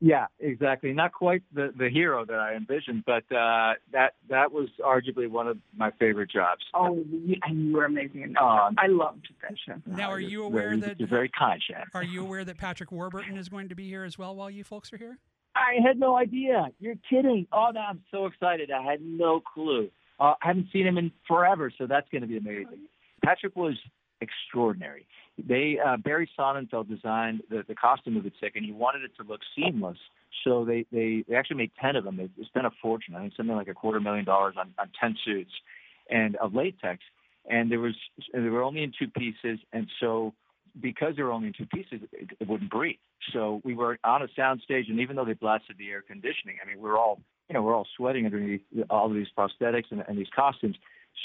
Yeah, 0.00 0.26
exactly. 0.40 0.92
Not 0.92 1.12
quite 1.12 1.42
the 1.54 1.72
the 1.76 1.88
hero 1.88 2.24
that 2.26 2.38
I 2.38 2.54
envisioned, 2.54 3.04
but 3.06 3.24
uh, 3.34 3.74
that 3.92 4.14
that 4.28 4.52
was 4.52 4.68
arguably 4.84 5.28
one 5.28 5.48
of 5.48 5.56
my 5.74 5.90
favorite 5.98 6.30
jobs. 6.30 6.62
oh, 6.74 7.02
you- 7.10 7.36
and 7.42 7.68
you 7.68 7.72
were 7.76 7.86
amazing 7.86 8.22
in 8.22 8.32
that. 8.34 8.42
Oh. 8.42 8.68
I 8.76 8.88
loved 8.88 9.28
that 9.42 9.54
show. 9.66 9.74
Now, 9.86 10.10
are 10.10 10.20
You're 10.20 10.44
aware 10.44 10.68
very, 10.68 10.80
that 10.80 11.00
you're 11.00 11.08
very 11.08 11.30
kind, 11.30 11.62
Shannon? 11.66 11.86
are 11.94 12.02
you 12.02 12.22
aware 12.22 12.44
that 12.44 12.58
Patrick 12.58 12.92
Warburton 12.92 13.38
is 13.38 13.48
going 13.48 13.70
to 13.70 13.74
be 13.74 13.88
here 13.88 14.04
as 14.04 14.18
well 14.18 14.34
while 14.36 14.50
you 14.50 14.64
folks 14.64 14.92
are 14.92 14.98
here? 14.98 15.18
I 15.54 15.76
had 15.86 15.98
no 15.98 16.16
idea. 16.16 16.66
You're 16.78 16.96
kidding. 17.08 17.46
Oh, 17.50 17.70
no, 17.72 17.80
I'm 17.80 18.02
so 18.10 18.26
excited. 18.26 18.70
I 18.70 18.82
had 18.82 19.00
no 19.00 19.40
clue. 19.40 19.88
Uh, 20.20 20.34
I 20.42 20.48
haven't 20.48 20.68
seen 20.72 20.86
him 20.86 20.98
in 20.98 21.10
forever, 21.26 21.72
so 21.78 21.86
that's 21.86 22.08
going 22.10 22.20
to 22.20 22.28
be 22.28 22.36
amazing. 22.36 22.86
Patrick 23.24 23.56
was 23.56 23.74
extraordinary. 24.20 25.06
They 25.38 25.78
uh, 25.84 25.96
Barry 25.98 26.30
Sonnenfeld 26.38 26.88
designed 26.88 27.42
the, 27.50 27.62
the 27.68 27.74
costume 27.74 28.16
of 28.16 28.24
the 28.24 28.32
tick, 28.40 28.52
and 28.56 28.64
he 28.64 28.72
wanted 28.72 29.02
it 29.02 29.12
to 29.18 29.22
look 29.28 29.40
seamless. 29.54 29.98
So 30.44 30.64
they, 30.64 30.86
they, 30.92 31.24
they 31.28 31.34
actually 31.34 31.56
made 31.56 31.72
ten 31.80 31.96
of 31.96 32.04
them. 32.04 32.16
They, 32.16 32.28
spent 32.44 32.66
a 32.66 32.70
fortune. 32.80 33.14
I 33.14 33.20
think 33.20 33.34
something 33.36 33.54
like 33.54 33.68
a 33.68 33.74
quarter 33.74 34.00
million 34.00 34.24
dollars 34.24 34.54
on, 34.58 34.72
on 34.78 34.90
ten 34.98 35.16
suits, 35.24 35.52
and 36.10 36.36
of 36.36 36.54
latex. 36.54 37.02
And 37.48 37.70
there 37.70 37.80
was 37.80 37.94
they 38.32 38.40
were 38.40 38.62
only 38.62 38.82
in 38.82 38.92
two 38.98 39.08
pieces, 39.08 39.58
and 39.72 39.86
so 40.00 40.32
because 40.80 41.16
they 41.16 41.22
were 41.22 41.32
only 41.32 41.48
in 41.48 41.54
two 41.54 41.66
pieces, 41.66 42.00
it, 42.12 42.30
it 42.38 42.48
wouldn't 42.48 42.70
breathe. 42.70 42.96
So 43.32 43.60
we 43.64 43.74
were 43.74 43.98
on 44.04 44.22
a 44.22 44.28
sound 44.36 44.60
stage, 44.64 44.86
and 44.88 45.00
even 45.00 45.16
though 45.16 45.24
they 45.24 45.34
blasted 45.34 45.76
the 45.78 45.88
air 45.90 46.02
conditioning, 46.02 46.56
I 46.62 46.68
mean, 46.68 46.80
we're 46.80 46.98
all, 46.98 47.20
you 47.48 47.54
know, 47.54 47.62
we're 47.62 47.74
all 47.74 47.86
sweating 47.96 48.26
underneath 48.26 48.62
all 48.90 49.06
of 49.06 49.14
these 49.14 49.28
prosthetics 49.36 49.90
and, 49.90 50.04
and 50.06 50.18
these 50.18 50.28
costumes. 50.34 50.76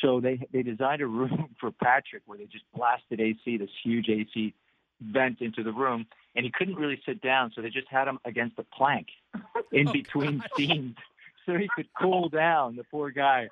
So 0.01 0.19
they 0.19 0.39
they 0.53 0.63
designed 0.63 1.01
a 1.01 1.07
room 1.07 1.55
for 1.59 1.71
Patrick 1.71 2.23
where 2.25 2.37
they 2.37 2.45
just 2.45 2.65
blasted 2.75 3.19
AC, 3.19 3.57
this 3.57 3.69
huge 3.83 4.09
AC 4.09 4.53
vent 5.01 5.41
into 5.41 5.63
the 5.63 5.71
room, 5.71 6.05
and 6.35 6.45
he 6.45 6.51
couldn't 6.51 6.75
really 6.75 7.01
sit 7.05 7.21
down, 7.21 7.51
so 7.55 7.61
they 7.61 7.69
just 7.69 7.87
had 7.89 8.07
him 8.07 8.19
against 8.23 8.57
a 8.59 8.63
plank 8.63 9.07
in 9.71 9.87
Oh, 9.89 9.93
between 9.93 10.37
gosh. 10.37 10.47
scenes, 10.55 10.95
so 11.45 11.55
he 11.57 11.67
could 11.75 11.87
cool 11.99 12.29
down. 12.29 12.75
The 12.75 12.83
poor 12.83 13.09
guy 13.11 13.47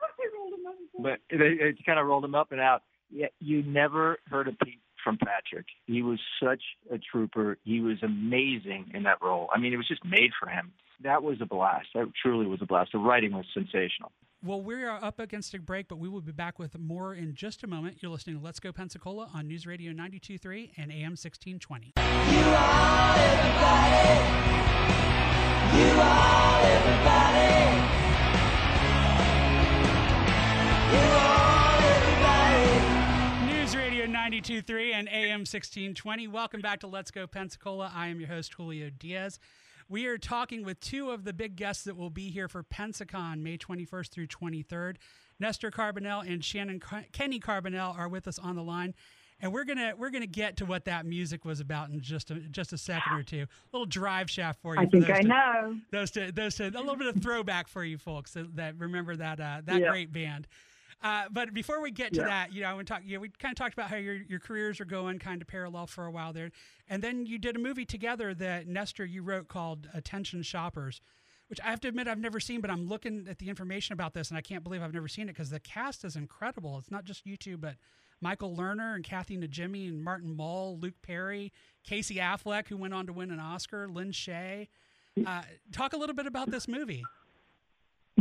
but 1.01 1.19
they, 1.29 1.37
they 1.37 1.75
kind 1.85 1.99
of 1.99 2.05
rolled 2.05 2.25
him 2.25 2.35
up 2.35 2.51
and 2.51 2.61
out. 2.61 2.83
Yeah, 3.11 3.27
you 3.39 3.63
never 3.63 4.17
heard 4.29 4.47
a 4.47 4.51
peep 4.51 4.81
from 5.03 5.17
Patrick. 5.17 5.65
He 5.87 6.01
was 6.01 6.19
such 6.43 6.61
a 6.91 6.97
trooper. 6.97 7.57
He 7.63 7.79
was 7.79 7.97
amazing 8.03 8.91
in 8.93 9.03
that 9.03 9.21
role. 9.21 9.49
I 9.53 9.59
mean, 9.59 9.73
it 9.73 9.77
was 9.77 9.87
just 9.87 10.03
made 10.05 10.31
for 10.39 10.49
him. 10.49 10.71
That 11.01 11.23
was 11.23 11.37
a 11.41 11.45
blast. 11.45 11.87
That 11.95 12.11
truly 12.21 12.45
was 12.45 12.61
a 12.61 12.65
blast. 12.65 12.91
The 12.91 12.99
writing 12.99 13.31
was 13.31 13.45
sensational. 13.53 14.11
Well, 14.41 14.61
we 14.61 14.85
are 14.85 15.03
up 15.03 15.19
against 15.19 15.53
a 15.53 15.59
break, 15.59 15.89
but 15.89 15.97
we 15.97 16.07
will 16.07 16.21
be 16.21 16.31
back 16.31 16.59
with 16.59 16.79
more 16.79 17.13
in 17.13 17.35
just 17.35 17.61
a 17.63 17.67
moment. 17.67 17.97
You're 18.01 18.09
listening 18.09 18.37
to 18.37 18.41
Let's 18.41 18.61
Go 18.61 18.71
Pensacola 18.71 19.29
on 19.33 19.49
News 19.49 19.67
Radio 19.67 19.91
92.3 19.91 20.71
and 20.77 20.93
AM 20.93 21.17
1620. 21.17 21.91
News 33.45 33.75
Radio 33.75 34.05
92.3 34.05 34.93
and 34.93 35.09
AM 35.09 35.39
1620. 35.41 36.29
Welcome 36.29 36.61
back 36.61 36.79
to 36.79 36.87
Let's 36.87 37.11
Go 37.11 37.27
Pensacola. 37.27 37.91
I 37.93 38.07
am 38.07 38.21
your 38.21 38.29
host, 38.29 38.53
Julio 38.53 38.89
Diaz. 38.89 39.37
We 39.89 40.05
are 40.05 40.17
talking 40.19 40.63
with 40.63 40.79
two 40.79 41.09
of 41.09 41.23
the 41.23 41.33
big 41.33 41.55
guests 41.55 41.83
that 41.85 41.97
will 41.97 42.11
be 42.11 42.29
here 42.29 42.47
for 42.47 42.63
Pensacon 42.63 43.39
May 43.41 43.57
21st 43.57 44.09
through 44.11 44.27
23rd. 44.27 44.97
Nestor 45.39 45.71
Carbonell 45.71 46.31
and 46.31 46.43
Shannon 46.45 46.79
Car- 46.79 47.05
Kenny 47.11 47.39
Carbonell 47.39 47.97
are 47.97 48.07
with 48.07 48.27
us 48.27 48.37
on 48.37 48.55
the 48.55 48.63
line. 48.63 48.93
And 49.41 49.53
we're 49.53 49.63
gonna 49.63 49.93
we're 49.97 50.09
gonna 50.09 50.27
get 50.27 50.57
to 50.57 50.65
what 50.65 50.83
that 50.83 51.05
music 51.05 51.45
was 51.45 51.61
about 51.61 51.89
in 51.89 52.01
just 52.01 52.29
a 52.29 52.35
just 52.35 52.73
a 52.73 52.77
second 52.77 53.13
or 53.13 53.23
two. 53.23 53.43
A 53.43 53.47
little 53.71 53.85
drive 53.85 54.29
shaft 54.29 54.61
for 54.61 54.75
you. 54.75 54.81
I 54.81 54.85
for 54.85 54.91
think 54.91 55.07
those 55.07 55.15
I 55.15 55.21
to- 55.21 55.27
know. 55.29 55.77
those 55.91 56.11
to 56.11 56.31
those 56.33 56.55
to 56.55 56.67
a 56.67 56.71
little 56.71 56.97
bit 56.97 57.07
of 57.07 57.21
throwback 57.23 57.69
for 57.69 57.85
you 57.85 57.97
folks 57.97 58.33
that, 58.33 58.53
that 58.57 58.75
remember 58.77 59.15
that 59.15 59.39
uh, 59.39 59.61
that 59.63 59.79
Yeah. 59.79 59.89
great 59.91 60.11
band. 60.11 60.45
Uh, 61.01 61.23
but 61.31 61.53
before 61.53 61.81
we 61.81 61.91
get 61.91 62.13
to 62.13 62.19
Yeah. 62.21 62.27
that, 62.27 62.53
you 62.53 62.61
know, 62.61 62.69
I 62.69 62.73
want 62.73 62.87
to 62.87 62.93
talk. 62.93 63.03
You 63.05 63.15
know, 63.15 63.21
we 63.21 63.29
kind 63.29 63.51
of 63.53 63.57
talked 63.57 63.73
about 63.73 63.89
how 63.89 63.95
your 63.95 64.15
your 64.15 64.39
careers 64.39 64.81
are 64.81 64.85
going 64.85 65.17
kind 65.19 65.41
of 65.41 65.47
parallel 65.47 65.87
for 65.87 66.05
a 66.05 66.11
while 66.11 66.33
there, 66.33 66.51
and 66.89 67.01
then 67.01 67.25
you 67.25 67.37
did 67.37 67.55
a 67.55 67.59
movie 67.59 67.85
together 67.85 68.33
that 68.33 68.67
Nestor 68.67 69.05
you 69.05 69.21
wrote 69.23 69.47
called 69.47 69.87
Attention 69.93 70.43
Shoppers, 70.43 70.99
which 71.47 71.59
I 71.61 71.69
have 71.69 71.79
to 71.81 71.87
admit 71.87 72.07
I've 72.09 72.19
never 72.19 72.39
seen, 72.41 72.59
but 72.59 72.69
I'm 72.69 72.85
looking 72.87 73.27
at 73.29 73.39
the 73.39 73.47
information 73.49 73.93
about 73.93 74.13
this 74.13 74.29
and 74.29 74.37
I 74.37 74.41
can't 74.41 74.63
believe 74.63 74.81
I've 74.81 74.93
never 74.93 75.07
seen 75.07 75.29
it 75.29 75.33
because 75.33 75.49
the 75.51 75.59
cast 75.61 76.03
is 76.03 76.15
incredible. 76.17 76.77
It's 76.77 76.91
not 76.91 77.05
just 77.05 77.25
you 77.25 77.37
two, 77.37 77.57
but 77.57 77.75
Michael 78.21 78.53
Lerner 78.53 78.93
and 78.95 79.03
Kathy 79.03 79.37
Najimy 79.37 79.87
and 79.87 80.03
Martin 80.03 80.35
Mull, 80.35 80.77
Luke 80.79 81.01
Perry, 81.01 81.53
Casey 81.85 82.15
Affleck, 82.15 82.67
who 82.67 82.75
went 82.75 82.93
on 82.93 83.07
to 83.07 83.13
win 83.13 83.31
an 83.31 83.39
Oscar, 83.39 83.87
Lin 83.87 84.11
Shaye. 84.11 84.67
Uh, 85.25 85.41
talk 85.71 85.93
a 85.93 85.97
little 85.97 86.15
bit 86.15 86.25
about 86.27 86.51
this 86.51 86.67
movie. 86.67 87.03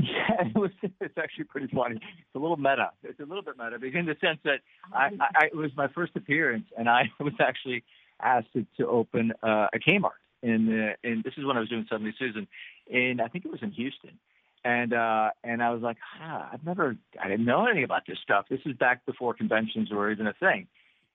Yeah, 0.02 0.46
it 0.46 0.54
was. 0.54 0.70
It's 0.82 1.18
actually 1.18 1.44
pretty 1.44 1.68
funny. 1.74 1.96
It's 1.96 2.34
a 2.34 2.38
little 2.38 2.56
meta. 2.56 2.90
It's 3.02 3.20
a 3.20 3.24
little 3.24 3.42
bit 3.42 3.54
meta, 3.58 3.78
because 3.78 3.98
in 3.98 4.06
the 4.06 4.16
sense 4.20 4.38
that 4.44 4.60
I, 4.92 5.10
I, 5.20 5.46
it 5.46 5.56
was 5.56 5.70
my 5.76 5.88
first 5.88 6.12
appearance, 6.16 6.66
and 6.76 6.88
I 6.88 7.10
was 7.20 7.34
actually 7.40 7.84
asked 8.20 8.52
to, 8.54 8.66
to 8.78 8.86
open 8.86 9.32
uh, 9.42 9.68
a 9.72 9.78
Kmart 9.78 10.20
in 10.42 10.66
the. 10.66 11.08
In 11.08 11.22
this 11.24 11.34
is 11.36 11.44
when 11.44 11.56
I 11.56 11.60
was 11.60 11.68
doing 11.68 11.86
Suddenly 11.88 12.14
Susan, 12.18 12.46
in 12.86 13.20
I 13.20 13.28
think 13.28 13.44
it 13.44 13.50
was 13.50 13.62
in 13.62 13.72
Houston, 13.72 14.18
and 14.64 14.92
uh, 14.92 15.30
and 15.42 15.62
I 15.62 15.70
was 15.70 15.82
like, 15.82 15.96
ah, 16.20 16.50
I've 16.52 16.64
never, 16.64 16.96
I 17.20 17.28
didn't 17.28 17.46
know 17.46 17.66
anything 17.66 17.84
about 17.84 18.02
this 18.06 18.18
stuff. 18.22 18.46
This 18.48 18.60
is 18.66 18.76
back 18.76 19.04
before 19.06 19.34
conventions 19.34 19.90
were 19.90 20.10
even 20.10 20.26
a 20.26 20.34
thing, 20.34 20.68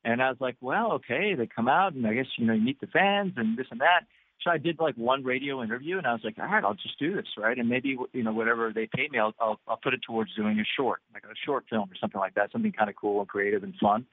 and 0.04 0.22
I 0.22 0.30
was 0.30 0.38
like, 0.40 0.56
well, 0.62 0.94
okay, 0.94 1.36
they 1.36 1.48
come 1.48 1.68
out, 1.68 1.94
and 1.94 2.06
I 2.06 2.14
guess 2.14 2.28
you 2.38 2.46
know 2.46 2.54
you 2.54 2.62
meet 2.62 2.82
the 2.82 2.88
fans 2.88 3.34
and 3.38 3.58
this 3.58 3.68
and 3.72 3.82
that. 3.82 4.02
So 4.44 4.52
I 4.52 4.58
did 4.58 4.80
like 4.80 4.96
one 4.96 5.24
radio 5.24 5.64
interview, 5.64 5.98
and 5.98 6.06
I 6.06 6.14
was 6.14 6.22
like, 6.24 6.38
all 6.38 6.46
right, 6.46 6.64
I'll 6.64 6.74
just 6.74 7.00
do 7.00 7.16
this, 7.16 7.28
right? 7.38 7.58
And 7.58 7.70
maybe 7.70 7.98
you 8.12 8.24
know 8.24 8.34
whatever 8.34 8.72
they 8.74 8.88
pay 8.94 9.08
me, 9.10 9.20
I'll 9.20 9.34
I'll, 9.40 9.60
I'll 9.68 9.78
put 9.78 9.94
it 9.94 10.02
towards 10.06 10.36
doing 10.36 10.60
a 10.60 10.64
short, 10.78 11.02
like 11.14 11.24
a 11.24 11.36
short 11.46 11.66
film 11.70 11.90
or 11.90 11.96
something 12.00 12.20
like 12.20 12.36
that, 12.36 12.52
something 12.52 12.72
kind 12.72 12.90
of 12.90 12.96
cool 12.96 13.20
and 13.20 13.30
creative 13.30 13.64
and 13.64 13.74
fun. 13.82 14.06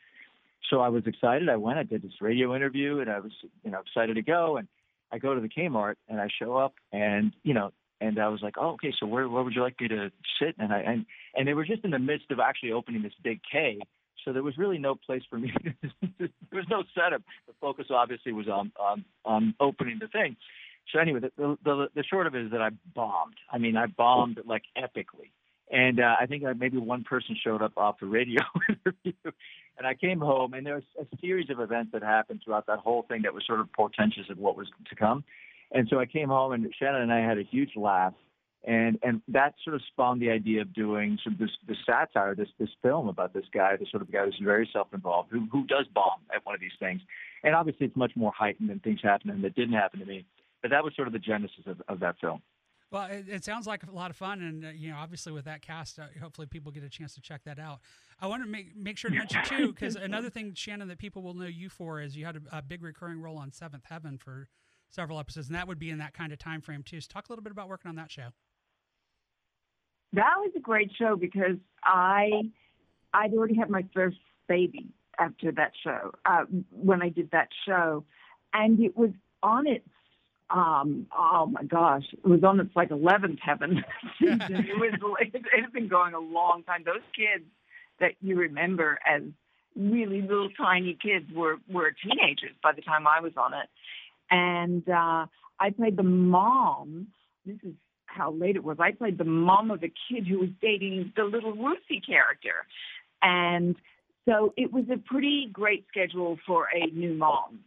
So 0.69 0.81
I 0.81 0.89
was 0.89 1.07
excited. 1.07 1.49
I 1.49 1.57
went. 1.57 1.79
I 1.79 1.83
did 1.83 2.03
this 2.03 2.21
radio 2.21 2.55
interview, 2.55 3.01
and 3.01 3.11
I 3.11 3.19
was 3.19 3.33
you 3.65 3.71
know 3.71 3.81
excited 3.81 4.15
to 4.15 4.23
go. 4.23 4.57
And 4.57 4.69
I 5.11 5.19
go 5.19 5.35
to 5.35 5.41
the 5.41 5.49
Kmart, 5.49 5.97
and 6.09 6.21
I 6.21 6.29
show 6.39 6.57
up, 6.57 6.75
and 6.93 7.33
you 7.43 7.55
know, 7.55 7.73
and 8.01 8.19
I 8.19 8.29
was 8.29 8.41
like, 8.43 8.55
oh, 8.57 8.73
okay. 8.73 8.93
So 8.99 9.07
where 9.07 9.29
where 9.29 9.43
would 9.43 9.55
you 9.55 9.63
like 9.63 9.81
me 9.81 9.89
to 9.89 10.11
sit? 10.41 10.55
And 10.59 10.73
I 10.73 10.81
and 10.81 11.07
and 11.35 11.49
they 11.49 11.55
were 11.55 11.65
just 11.65 11.85
in 11.85 11.91
the 11.91 11.99
midst 11.99 12.31
of 12.31 12.39
actually 12.39 12.73
opening 12.73 13.03
this 13.03 13.13
big 13.23 13.41
K. 13.51 13.81
So 14.25 14.33
there 14.33 14.43
was 14.43 14.57
really 14.59 14.79
no 14.79 14.95
place 14.95 15.23
for 15.29 15.39
me. 15.39 15.53
there 16.19 16.29
was 16.53 16.67
no 16.69 16.85
setup. 16.95 17.23
The 17.47 17.55
focus 17.61 17.87
obviously 17.91 18.33
was 18.33 18.49
on 18.49 18.73
on, 18.79 19.05
on 19.25 19.55
opening 19.61 19.99
the 20.01 20.09
thing. 20.09 20.37
So 20.93 20.99
anyway, 20.99 21.21
the, 21.21 21.57
the 21.65 21.89
the 21.95 22.05
short 22.05 22.27
of 22.27 22.35
it 22.35 22.47
is 22.47 22.51
that 22.53 22.61
I 22.61 22.71
bombed. 22.95 23.37
I 23.51 23.59
mean, 23.59 23.77
I 23.77 23.87
bombed 23.87 24.41
like 24.45 24.63
epically. 24.77 25.31
And 25.71 26.01
uh, 26.01 26.17
I 26.21 26.27
think 26.27 26.43
uh, 26.45 26.53
maybe 26.57 26.79
one 26.79 27.05
person 27.05 27.37
showed 27.43 27.63
up 27.63 27.73
off 27.77 28.01
the 28.01 28.07
radio 28.07 28.43
interview, 28.69 29.13
and 29.79 29.87
I 29.87 29.95
came 29.95 30.19
home, 30.19 30.53
and 30.53 30.67
there 30.67 30.75
was 30.75 30.85
a 31.01 31.07
series 31.21 31.49
of 31.49 31.61
events 31.61 31.93
that 31.93 32.03
happened 32.03 32.41
throughout 32.45 32.67
that 32.67 32.81
whole 32.81 33.03
thing 33.03 33.23
that 33.23 33.33
was 33.33 33.45
sort 33.47 33.61
of 33.61 33.73
portentous 33.73 34.29
of 34.31 34.39
what 34.39 34.57
was 34.57 34.67
to 34.89 34.97
come. 34.97 35.23
And 35.71 35.87
so 35.89 36.01
I 36.01 36.07
came 36.07 36.29
home, 36.29 36.53
and 36.53 36.67
Shannon 36.77 37.03
and 37.03 37.13
I 37.13 37.21
had 37.21 37.39
a 37.39 37.45
huge 37.45 37.77
laugh, 37.77 38.15
and 38.65 38.99
and 39.03 39.23
that 39.29 39.55
sort 39.65 39.75
of 39.75 39.83
spawned 39.89 40.21
the 40.21 40.31
idea 40.31 40.61
of 40.61 40.73
doing 40.75 41.19
sort 41.23 41.35
of 41.35 41.39
this 41.39 41.51
this 41.67 41.79
satire, 41.87 42.35
this 42.35 42.49
this 42.59 42.69
film 42.83 43.09
about 43.09 43.33
this 43.33 43.47
guy, 43.53 43.77
this 43.77 43.91
sort 43.91 44.03
of 44.03 44.13
guy 44.13 44.25
who's 44.25 44.39
very 44.43 44.69
self-involved, 44.73 45.31
who 45.31 45.47
who 45.51 45.65
does 45.67 45.87
bomb 45.95 46.21
at 46.35 46.45
one 46.45 46.55
of 46.55 46.61
these 46.61 46.77
things. 46.79 47.01
And 47.43 47.55
obviously, 47.55 47.87
it's 47.87 47.97
much 47.97 48.13
more 48.17 48.33
heightened 48.37 48.69
than 48.69 48.81
things 48.81 49.01
happening 49.03 49.41
that 49.43 49.55
didn't 49.55 49.75
happen 49.75 50.01
to 50.01 50.07
me. 50.07 50.27
But 50.61 50.71
that 50.73 50.85
was 50.85 50.95
sort 50.95 51.09
of 51.09 51.13
the 51.13 51.19
genesis 51.19 51.65
of, 51.67 51.81
of 51.89 52.01
that 52.01 52.17
film. 52.21 52.43
Well, 52.91 53.05
it, 53.05 53.27
it 53.29 53.45
sounds 53.45 53.67
like 53.67 53.85
a 53.87 53.91
lot 53.93 54.11
of 54.11 54.17
fun, 54.17 54.43
and 54.43 54.65
uh, 54.65 54.69
you 54.71 54.91
know, 54.91 54.97
obviously 54.97 55.33
with 55.33 55.45
that 55.45 55.63
cast, 55.63 55.99
uh, 55.99 56.07
hopefully 56.21 56.47
people 56.47 56.73
get 56.73 56.83
a 56.83 56.89
chance 56.89 57.15
to 57.15 57.21
check 57.21 57.45
that 57.45 57.59
out. 57.59 57.81
I 58.21 58.27
want 58.27 58.43
to 58.43 58.49
make 58.49 58.77
make 58.77 58.99
sure 58.99 59.11
to 59.11 59.17
mention 59.17 59.43
too, 59.45 59.69
because 59.75 59.97
another 59.97 60.29
thing, 60.29 60.53
Shannon, 60.55 60.89
that 60.89 60.99
people 60.99 61.23
will 61.23 61.35
know 61.35 61.47
you 61.47 61.69
for 61.69 62.01
is 62.01 62.17
you 62.17 62.27
had 62.27 62.37
a, 62.37 62.59
a 62.59 62.63
big 62.63 62.83
recurring 62.83 63.23
role 63.23 63.39
on 63.39 63.53
Seventh 63.53 63.85
Heaven 63.89 64.19
for 64.19 64.49
several 64.89 65.21
episodes, 65.21 65.47
and 65.47 65.55
that 65.55 65.69
would 65.69 65.79
be 65.79 65.91
in 65.91 65.99
that 65.99 66.15
kind 66.15 66.33
of 66.33 66.39
time 66.39 66.61
frame 66.61 66.83
too. 66.83 67.01
So, 67.01 67.07
talk 67.11 67.29
a 67.29 67.33
little 67.33 67.45
bit 67.45 67.53
about 67.53 67.69
working 67.69 67.89
on 67.89 67.95
that 67.95 68.11
show. 68.11 68.31
That 70.13 70.35
was 70.39 70.51
a 70.57 70.61
great 70.61 70.91
show 70.99 71.17
because 71.17 71.57
I 71.85 72.31
I'd 73.15 73.33
already 73.33 73.55
had 73.55 73.71
my 73.71 73.85
first 73.95 74.19
baby 74.49 74.89
after 75.19 75.53
that 75.53 75.73
show 75.83 76.13
uh, 76.25 76.45
when 76.71 77.03
I 77.03 77.09
did 77.09 77.31
that 77.33 77.49
show, 77.67 78.05
and 78.53 78.81
it 78.81 78.97
was 78.97 79.11
on 79.43 79.67
its 79.67 79.89
um 80.51 81.07
oh 81.17 81.47
my 81.47 81.63
gosh 81.63 82.03
it 82.13 82.27
was 82.27 82.43
on 82.43 82.59
its 82.59 82.75
like 82.75 82.91
11th 82.91 83.39
heaven. 83.41 83.85
Season 84.19 84.41
it 84.49 84.79
was 84.79 84.93
it 85.21 85.63
had 85.63 85.73
been 85.73 85.89
going 85.89 86.15
a 86.15 86.19
long 86.19 86.65
time. 86.65 86.83
Those 86.85 87.07
kids 87.15 87.45
that 88.01 88.13
you 88.21 88.37
remember 88.37 88.99
as 89.07 89.23
really 89.77 90.23
little 90.23 90.51
tiny 90.57 90.99
kids 91.01 91.27
were 91.33 91.59
were 91.71 91.93
teenagers 92.03 92.57
by 92.63 92.73
the 92.73 92.83
time 92.83 93.07
I 93.07 93.21
was 93.21 93.33
on 93.37 93.55
it. 93.55 93.69
And 94.31 94.89
uh 94.89 95.27
I 95.61 95.71
played 95.71 95.97
the 95.97 96.03
mom. 96.03 97.09
This 97.47 97.59
is 97.63 97.75
how 98.15 98.33
late 98.33 98.57
it 98.57 98.65
was. 98.65 98.79
I 98.81 98.93
played 98.93 99.19
the 99.19 99.25
mom 99.25 99.71
of 99.71 99.83
a 99.83 99.93
kid 100.09 100.27
who 100.27 100.39
was 100.41 100.51
dating 100.61 101.13
the 101.17 101.25
little 101.25 101.53
Lucy 101.57 102.01
character. 102.01 102.67
And 103.23 103.77
so 104.29 104.53
it 104.57 104.73
was 104.73 104.85
a 104.93 104.99
pretty 104.99 105.49
great 105.53 105.87
schedule 105.89 106.39
for 106.47 106.69
a 106.75 106.87
new 106.87 107.15
mom 107.15 107.61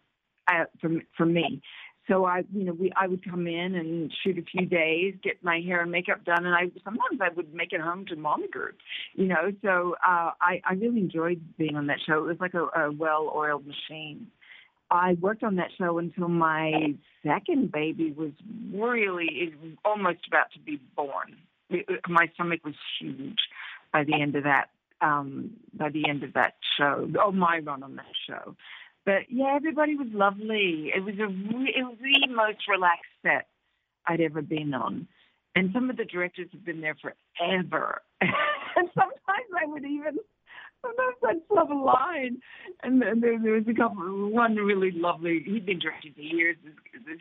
uh, 0.47 0.65
for, 0.79 0.89
for 1.17 1.25
me. 1.25 1.61
So 2.07 2.25
I, 2.25 2.43
you 2.53 2.65
know, 2.65 2.73
we 2.73 2.91
I 2.97 3.07
would 3.07 3.23
come 3.23 3.47
in 3.47 3.75
and 3.75 4.13
shoot 4.23 4.37
a 4.37 4.41
few 4.41 4.65
days, 4.65 5.15
get 5.23 5.41
my 5.41 5.61
hair 5.61 5.81
and 5.81 5.89
makeup 5.91 6.25
done, 6.25 6.45
and 6.45 6.53
I 6.53 6.63
sometimes 6.83 7.21
I 7.21 7.29
would 7.33 7.53
make 7.53 7.71
it 7.71 7.79
home 7.79 8.05
to 8.07 8.17
mommy 8.17 8.49
group, 8.49 8.75
you 9.13 9.25
know. 9.25 9.53
So 9.63 9.95
uh, 10.05 10.31
I 10.41 10.61
I 10.65 10.73
really 10.73 10.99
enjoyed 10.99 11.41
being 11.57 11.77
on 11.77 11.87
that 11.87 11.99
show. 12.05 12.17
It 12.17 12.27
was 12.27 12.37
like 12.41 12.55
a, 12.55 12.65
a 12.77 12.91
well-oiled 12.91 13.65
machine. 13.65 14.27
I 14.93 15.17
worked 15.19 15.43
on 15.43 15.55
that 15.55 15.71
show 15.75 15.97
until 15.97 16.27
my 16.27 16.93
second 17.25 17.71
baby 17.71 18.13
was 18.15 18.31
really 18.71 19.51
almost 19.83 20.19
about 20.27 20.51
to 20.53 20.59
be 20.59 20.79
born. 20.95 21.35
It, 21.71 21.87
my 22.07 22.27
stomach 22.35 22.59
was 22.63 22.75
huge 22.99 23.39
by 23.91 24.03
the 24.03 24.21
end 24.21 24.35
of 24.35 24.43
that. 24.43 24.69
Um, 25.01 25.55
by 25.73 25.89
the 25.89 26.07
end 26.07 26.23
of 26.23 26.33
that 26.35 26.53
show, 26.77 27.09
oh 27.19 27.31
my 27.31 27.59
run 27.59 27.83
on 27.83 27.97
that 27.97 28.05
show, 28.25 28.55
but 29.05 29.23
yeah, 29.29 29.53
everybody 29.53 29.95
was 29.95 30.07
lovely. 30.13 30.91
It 30.95 31.03
was 31.03 31.15
a 31.19 31.27
re- 31.27 31.75
it 31.75 31.83
was 31.83 31.97
the 31.99 32.33
most 32.33 32.59
relaxed 32.69 33.11
set 33.21 33.47
I'd 34.07 34.21
ever 34.21 34.41
been 34.41 34.73
on, 34.73 35.07
and 35.55 35.71
some 35.73 35.89
of 35.89 35.97
the 35.97 36.05
directors 36.05 36.47
have 36.53 36.63
been 36.63 36.79
there 36.79 36.95
forever. 36.95 38.01
and 38.21 38.89
sometimes 38.95 39.49
I 39.61 39.65
would 39.65 39.83
even 39.83 40.19
sometimes 40.83 41.17
I'd 41.25 41.47
flub 41.47 41.71
a 41.71 41.73
line, 41.79 42.41
and 42.83 43.01
then 43.01 43.21
there, 43.21 43.39
there 43.41 43.53
was 43.53 43.63
a 43.67 43.73
couple. 43.73 44.29
One 44.29 44.55
really 44.55 44.91
lovely. 44.91 45.41
He'd 45.45 45.65
been 45.65 45.79
directing 45.79 46.13
for 46.13 46.21
years. 46.21 46.57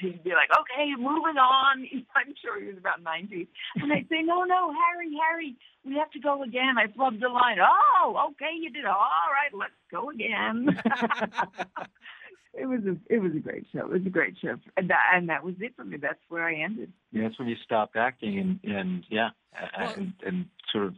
He'd 0.01 0.25
be 0.25 0.31
like, 0.31 0.51
"Okay, 0.51 0.91
moving 0.99 1.39
on." 1.39 1.87
I'm 2.17 2.35
sure 2.43 2.61
he 2.61 2.67
was 2.67 2.77
about 2.79 3.03
ninety, 3.03 3.49
and 3.77 3.93
I'd 3.93 4.09
say, 4.09 4.23
"No, 4.23 4.45
no, 4.45 4.73
Harry, 4.73 5.11
Harry, 5.29 5.57
we 5.85 5.95
have 5.97 6.11
to 6.13 6.21
go 6.21 6.43
again." 6.43 6.75
I 6.79 6.87
flubbed 6.89 7.21
the 7.21 7.29
line. 7.29 7.59
Oh, 7.61 8.31
okay, 8.33 8.53
you 8.59 8.71
did. 8.71 8.85
All 8.85 9.31
right, 9.33 9.53
let's 9.55 9.73
go 9.91 10.11
again. 10.11 10.69
it 12.55 12.67
was 12.67 12.81
a 12.87 12.97
it 13.13 13.19
was 13.19 13.33
a 13.35 13.41
great 13.41 13.67
show. 13.73 13.81
It 13.81 13.89
was 13.91 14.07
a 14.07 14.11
great 14.11 14.37
show, 14.43 14.57
and 14.77 14.91
that 14.91 15.03
and 15.15 15.29
that 15.29 15.45
was 15.45 15.55
it 15.61 15.75
for 15.77 15.85
me. 15.85 15.97
That's 15.97 16.21
where 16.29 16.45
I 16.45 16.55
ended. 16.57 16.93
Yeah, 17.13 17.23
that's 17.25 17.39
when 17.39 17.49
you 17.49 17.57
stopped 17.65 17.97
acting, 17.97 18.39
and 18.39 18.75
and 18.75 19.05
yeah, 19.09 19.31
Well- 19.79 19.95
and, 19.97 20.13
and 20.27 20.47
sort 20.73 20.87
of 20.87 20.95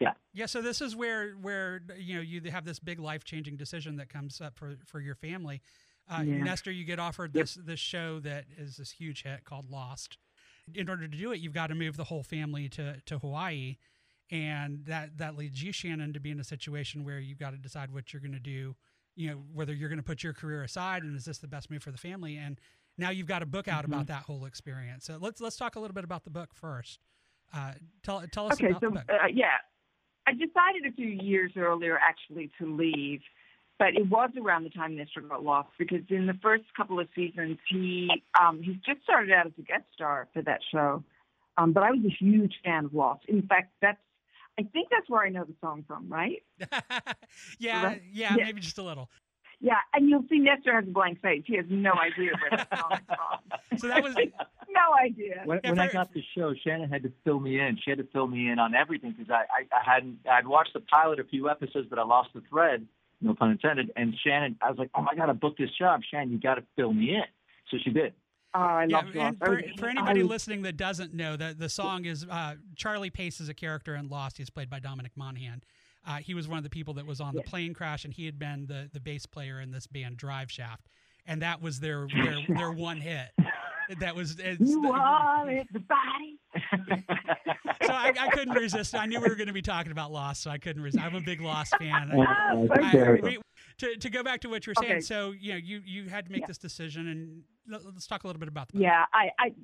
Yeah, 0.00 0.12
Yeah. 0.32 0.46
so 0.46 0.62
this 0.62 0.80
is 0.80 0.96
where 0.96 1.32
where 1.32 1.82
you 1.96 2.14
know 2.16 2.20
you 2.22 2.40
have 2.50 2.64
this 2.64 2.78
big 2.78 2.98
life 2.98 3.24
changing 3.24 3.56
decision 3.56 3.96
that 3.96 4.08
comes 4.08 4.40
up 4.40 4.56
for 4.56 4.76
for 4.86 5.00
your 5.00 5.14
family. 5.14 5.60
Uh, 6.08 6.22
Yeah. 6.26 6.42
Nestor, 6.42 6.72
you 6.72 6.84
get 6.84 6.98
offered 6.98 7.32
this 7.32 7.54
this 7.54 7.78
show 7.80 8.18
that 8.20 8.46
is 8.56 8.76
this 8.76 8.90
huge 8.92 9.22
hit 9.22 9.44
called 9.44 9.70
Lost. 9.70 10.18
In 10.74 10.88
order 10.88 11.06
to 11.08 11.16
do 11.16 11.32
it, 11.32 11.40
you've 11.40 11.52
got 11.54 11.66
to 11.68 11.74
move 11.74 11.96
the 11.96 12.04
whole 12.04 12.22
family 12.22 12.68
to 12.70 13.00
to 13.06 13.18
Hawaii, 13.18 13.76
and 14.30 14.84
that 14.86 15.18
that 15.18 15.36
leads 15.36 15.62
you, 15.62 15.72
Shannon, 15.72 16.12
to 16.12 16.20
be 16.20 16.30
in 16.30 16.40
a 16.40 16.44
situation 16.44 17.04
where 17.04 17.18
you've 17.18 17.38
got 17.38 17.50
to 17.50 17.56
decide 17.58 17.92
what 17.92 18.12
you're 18.12 18.20
going 18.22 18.32
to 18.32 18.38
do. 18.40 18.76
You 19.16 19.30
know 19.30 19.36
whether 19.52 19.74
you're 19.74 19.88
going 19.88 19.98
to 19.98 20.04
put 20.04 20.22
your 20.22 20.32
career 20.32 20.62
aside, 20.62 21.02
and 21.02 21.16
is 21.16 21.24
this 21.24 21.38
the 21.38 21.48
best 21.48 21.70
move 21.70 21.82
for 21.82 21.90
the 21.90 21.98
family? 21.98 22.36
And 22.36 22.58
now 22.96 23.10
you've 23.10 23.26
got 23.26 23.42
a 23.42 23.46
book 23.46 23.68
out 23.68 23.84
about 23.84 24.06
that 24.06 24.22
whole 24.22 24.44
experience. 24.46 25.04
So 25.04 25.18
let's 25.20 25.40
let's 25.40 25.56
talk 25.56 25.76
a 25.76 25.80
little 25.80 25.94
bit 25.94 26.04
about 26.04 26.24
the 26.24 26.30
book 26.30 26.54
first. 26.54 27.00
Uh, 27.52 27.72
tell 28.02 28.22
tell 28.32 28.46
us 28.46 28.54
Okay, 28.54 28.68
about 28.68 28.80
so 28.80 28.86
the 28.88 28.94
book. 28.94 29.04
uh, 29.10 29.26
yeah, 29.32 29.56
I 30.26 30.32
decided 30.32 30.86
a 30.88 30.92
few 30.94 31.08
years 31.08 31.52
earlier 31.56 31.98
actually 31.98 32.50
to 32.58 32.76
leave, 32.76 33.20
but 33.78 33.88
it 33.94 34.08
was 34.08 34.30
around 34.40 34.64
the 34.64 34.70
time 34.70 34.96
Nestor 34.96 35.22
got 35.22 35.42
lost 35.42 35.70
because 35.78 36.00
in 36.10 36.26
the 36.26 36.38
first 36.42 36.64
couple 36.76 37.00
of 37.00 37.08
seasons 37.14 37.58
he 37.68 38.08
um, 38.40 38.62
he 38.62 38.74
just 38.86 39.02
started 39.02 39.32
out 39.32 39.46
as 39.46 39.52
a 39.58 39.62
guest 39.62 39.84
star 39.94 40.28
for 40.32 40.42
that 40.42 40.60
show. 40.70 41.02
Um, 41.56 41.72
but 41.72 41.82
I 41.82 41.90
was 41.90 42.00
a 42.04 42.24
huge 42.24 42.54
fan 42.64 42.86
of 42.86 42.94
Lost. 42.94 43.24
In 43.28 43.42
fact, 43.42 43.72
that's 43.82 43.98
I 44.58 44.62
think 44.62 44.88
that's 44.90 45.08
where 45.08 45.22
I 45.22 45.30
know 45.30 45.44
the 45.44 45.54
song 45.60 45.84
from, 45.86 46.08
right? 46.08 46.42
yeah, 47.58 47.84
Right. 47.84 48.02
yeah, 48.12 48.36
Yeah. 48.36 48.44
maybe 48.44 48.60
just 48.60 48.78
a 48.78 48.82
little. 48.82 49.08
Yeah, 49.60 49.74
and 49.92 50.08
you'll 50.08 50.24
see 50.30 50.38
Nestor 50.38 50.74
has 50.74 50.84
a 50.88 50.90
blank 50.90 51.20
face. 51.20 51.42
He 51.46 51.56
has 51.56 51.66
no 51.68 51.92
idea 51.92 52.30
where 52.40 52.50
the 52.66 52.76
song 52.76 52.92
is 52.92 52.98
from. 53.06 53.58
So 53.78 53.88
that 53.88 54.02
was 54.02 54.14
no 54.68 54.94
idea. 55.02 55.42
When, 55.44 55.60
Yeah, 55.62 55.70
when 55.70 55.78
I 55.78 55.88
got 55.88 56.12
the 56.12 56.22
show, 56.36 56.52
Shannon 56.64 56.90
had 56.90 57.02
to 57.04 57.12
fill 57.24 57.40
me 57.40 57.60
in. 57.60 57.78
She 57.82 57.90
had 57.90 57.98
to 57.98 58.06
fill 58.12 58.26
me 58.26 58.50
in 58.50 58.58
on 58.58 58.74
everything 58.74 59.12
because 59.16 59.30
I, 59.30 59.44
I, 59.44 59.66
I 59.72 59.94
hadn't 59.94 60.18
I'd 60.30 60.46
watched 60.46 60.72
the 60.74 60.80
pilot 60.80 61.20
a 61.20 61.24
few 61.24 61.48
episodes, 61.48 61.86
but 61.88 61.98
I 61.98 62.04
lost 62.04 62.30
the 62.34 62.42
thread. 62.50 62.86
No 63.20 63.34
pun 63.34 63.50
intended. 63.50 63.92
And 63.96 64.14
Shannon, 64.24 64.56
I 64.60 64.70
was 64.70 64.78
like, 64.78 64.90
oh, 64.94 65.06
I 65.10 65.14
got 65.14 65.26
to 65.26 65.34
book 65.34 65.56
this 65.56 65.70
job. 65.78 66.00
Shannon, 66.10 66.30
you 66.32 66.40
got 66.40 66.54
to 66.56 66.62
fill 66.76 66.92
me 66.92 67.10
in. 67.14 67.22
So 67.70 67.76
she 67.82 67.90
did. 67.90 68.12
Oh, 68.54 68.58
I 68.58 68.86
yeah, 68.88 68.96
love 68.96 69.16
and 69.16 69.38
for, 69.38 69.62
for 69.78 69.88
anybody 69.88 70.22
was- 70.22 70.30
listening 70.30 70.62
that 70.62 70.76
doesn't 70.76 71.14
know, 71.14 71.36
that 71.36 71.58
the 71.58 71.68
song 71.68 72.04
is 72.04 72.26
uh, 72.28 72.54
Charlie 72.74 73.10
Pace 73.10 73.40
is 73.40 73.48
a 73.48 73.54
character 73.54 73.94
in 73.94 74.08
Lost. 74.08 74.38
He's 74.38 74.50
played 74.50 74.68
by 74.68 74.80
Dominic 74.80 75.12
Monaghan. 75.14 75.62
Uh, 76.06 76.16
he 76.16 76.34
was 76.34 76.48
one 76.48 76.56
of 76.58 76.64
the 76.64 76.70
people 76.70 76.94
that 76.94 77.06
was 77.06 77.20
on 77.20 77.34
the 77.34 77.42
plane 77.42 77.74
crash, 77.74 78.04
and 78.04 78.14
he 78.14 78.24
had 78.26 78.38
been 78.38 78.66
the, 78.66 78.88
the 78.92 79.00
bass 79.00 79.26
player 79.26 79.60
in 79.60 79.70
this 79.70 79.86
band 79.86 80.16
Drive 80.16 80.50
Shaft, 80.50 80.86
and 81.26 81.42
that 81.42 81.60
was 81.60 81.80
their 81.80 82.06
their, 82.22 82.38
their 82.48 82.72
one 82.72 82.98
hit. 83.00 83.28
That 83.98 84.14
was 84.14 84.38
it's, 84.38 84.60
You 84.60 84.92
are 84.92 85.42
everybody. 85.50 86.38
so 87.82 87.92
I, 87.92 88.12
I 88.18 88.28
couldn't 88.32 88.54
resist. 88.54 88.94
I 88.94 89.04
knew 89.06 89.20
we 89.20 89.28
were 89.28 89.34
going 89.34 89.48
to 89.48 89.52
be 89.52 89.62
talking 89.62 89.90
about 89.92 90.12
Lost, 90.12 90.42
so 90.42 90.50
I 90.50 90.58
couldn't 90.58 90.82
resist. 90.82 91.04
I'm 91.04 91.16
a 91.16 91.20
big 91.20 91.40
Lost 91.40 91.74
fan. 91.76 92.10
Uh, 92.12 92.56
okay. 92.72 93.02
I- 93.02 93.12
we- 93.20 93.38
to, 93.78 93.96
to 93.96 94.10
go 94.10 94.22
back 94.22 94.40
to 94.42 94.48
what 94.50 94.66
you're 94.66 94.74
saying, 94.78 94.92
Okay. 94.92 95.00
so 95.00 95.32
you 95.38 95.52
know, 95.52 95.56
you 95.58 95.80
you 95.84 96.08
had 96.08 96.26
to 96.26 96.32
make 96.32 96.42
Yeah. 96.42 96.46
this 96.48 96.58
decision, 96.58 97.08
and 97.08 97.42
let- 97.66 97.84
let's 97.84 98.06
talk 98.06 98.24
a 98.24 98.26
little 98.26 98.40
bit 98.40 98.48
about 98.48 98.68
that. 98.68 98.78
Yeah, 98.80 99.04
I, 99.14 99.30
I, 99.38 99.54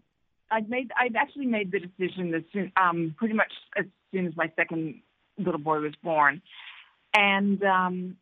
I 0.50 0.60
made, 0.62 0.90
I've 0.98 1.16
actually 1.16 1.46
made 1.46 1.70
the 1.70 1.80
decision 1.80 2.34
as 2.34 2.42
soon, 2.52 2.72
um, 2.80 3.14
pretty 3.18 3.34
much 3.34 3.52
as 3.78 3.84
soon 4.12 4.26
as 4.26 4.34
my 4.36 4.50
second 4.56 5.02
little 5.38 5.60
boy 5.60 5.80
was 5.80 5.94
born, 6.02 6.42
and 7.14 7.62
um, 7.62 8.16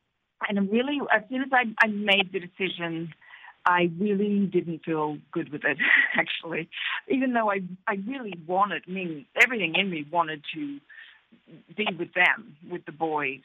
and 0.49 0.71
really, 0.71 1.01
as 1.15 1.23
soon 1.29 1.43
as 1.43 1.49
I, 1.53 1.65
I 1.83 1.89
made 1.89 2.33
the 2.33 2.41
decision, 2.41 3.13
I 3.67 3.91
really 3.99 4.47
didn't 4.47 4.85
feel 4.85 5.19
good 5.33 5.51
with 5.51 5.65
it. 5.65 5.79
Actually, 6.17 6.69
even 7.09 7.33
though 7.33 7.51
I, 7.51 7.61
I 7.89 7.97
really 8.07 8.35
wanted, 8.47 8.83
I 8.87 8.91
mean, 8.91 9.27
everything 9.41 9.75
in 9.77 9.91
me 9.91 10.07
wanted 10.11 10.43
to 10.55 10.79
be 11.77 11.87
with 11.99 12.13
them, 12.15 12.57
with 12.71 12.85
the 12.85 12.93
boys, 12.93 13.41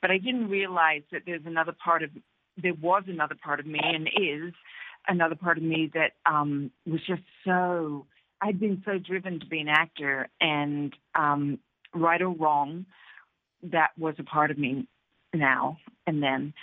but 0.00 0.10
I 0.10 0.18
didn't 0.18 0.48
realize 0.48 1.02
that 1.12 1.22
there's 1.26 1.44
another 1.44 1.72
part 1.72 2.02
of, 2.02 2.10
there 2.62 2.74
was 2.74 3.04
another 3.08 3.34
part 3.42 3.60
of 3.60 3.66
me, 3.66 3.80
and 3.82 4.08
is 4.08 4.54
another 5.08 5.34
part 5.34 5.58
of 5.58 5.64
me 5.64 5.90
that 5.94 6.12
um, 6.26 6.70
was 6.86 7.00
just 7.06 7.22
so 7.44 8.06
I'd 8.40 8.60
been 8.60 8.82
so 8.84 8.98
driven 8.98 9.40
to 9.40 9.46
be 9.46 9.60
an 9.60 9.68
actor, 9.68 10.28
and 10.40 10.94
um, 11.14 11.58
right 11.94 12.20
or 12.20 12.30
wrong, 12.30 12.86
that 13.72 13.90
was 13.98 14.14
a 14.18 14.24
part 14.24 14.50
of 14.50 14.58
me 14.58 14.86
now 15.32 15.78
and 16.06 16.22
then, 16.22 16.54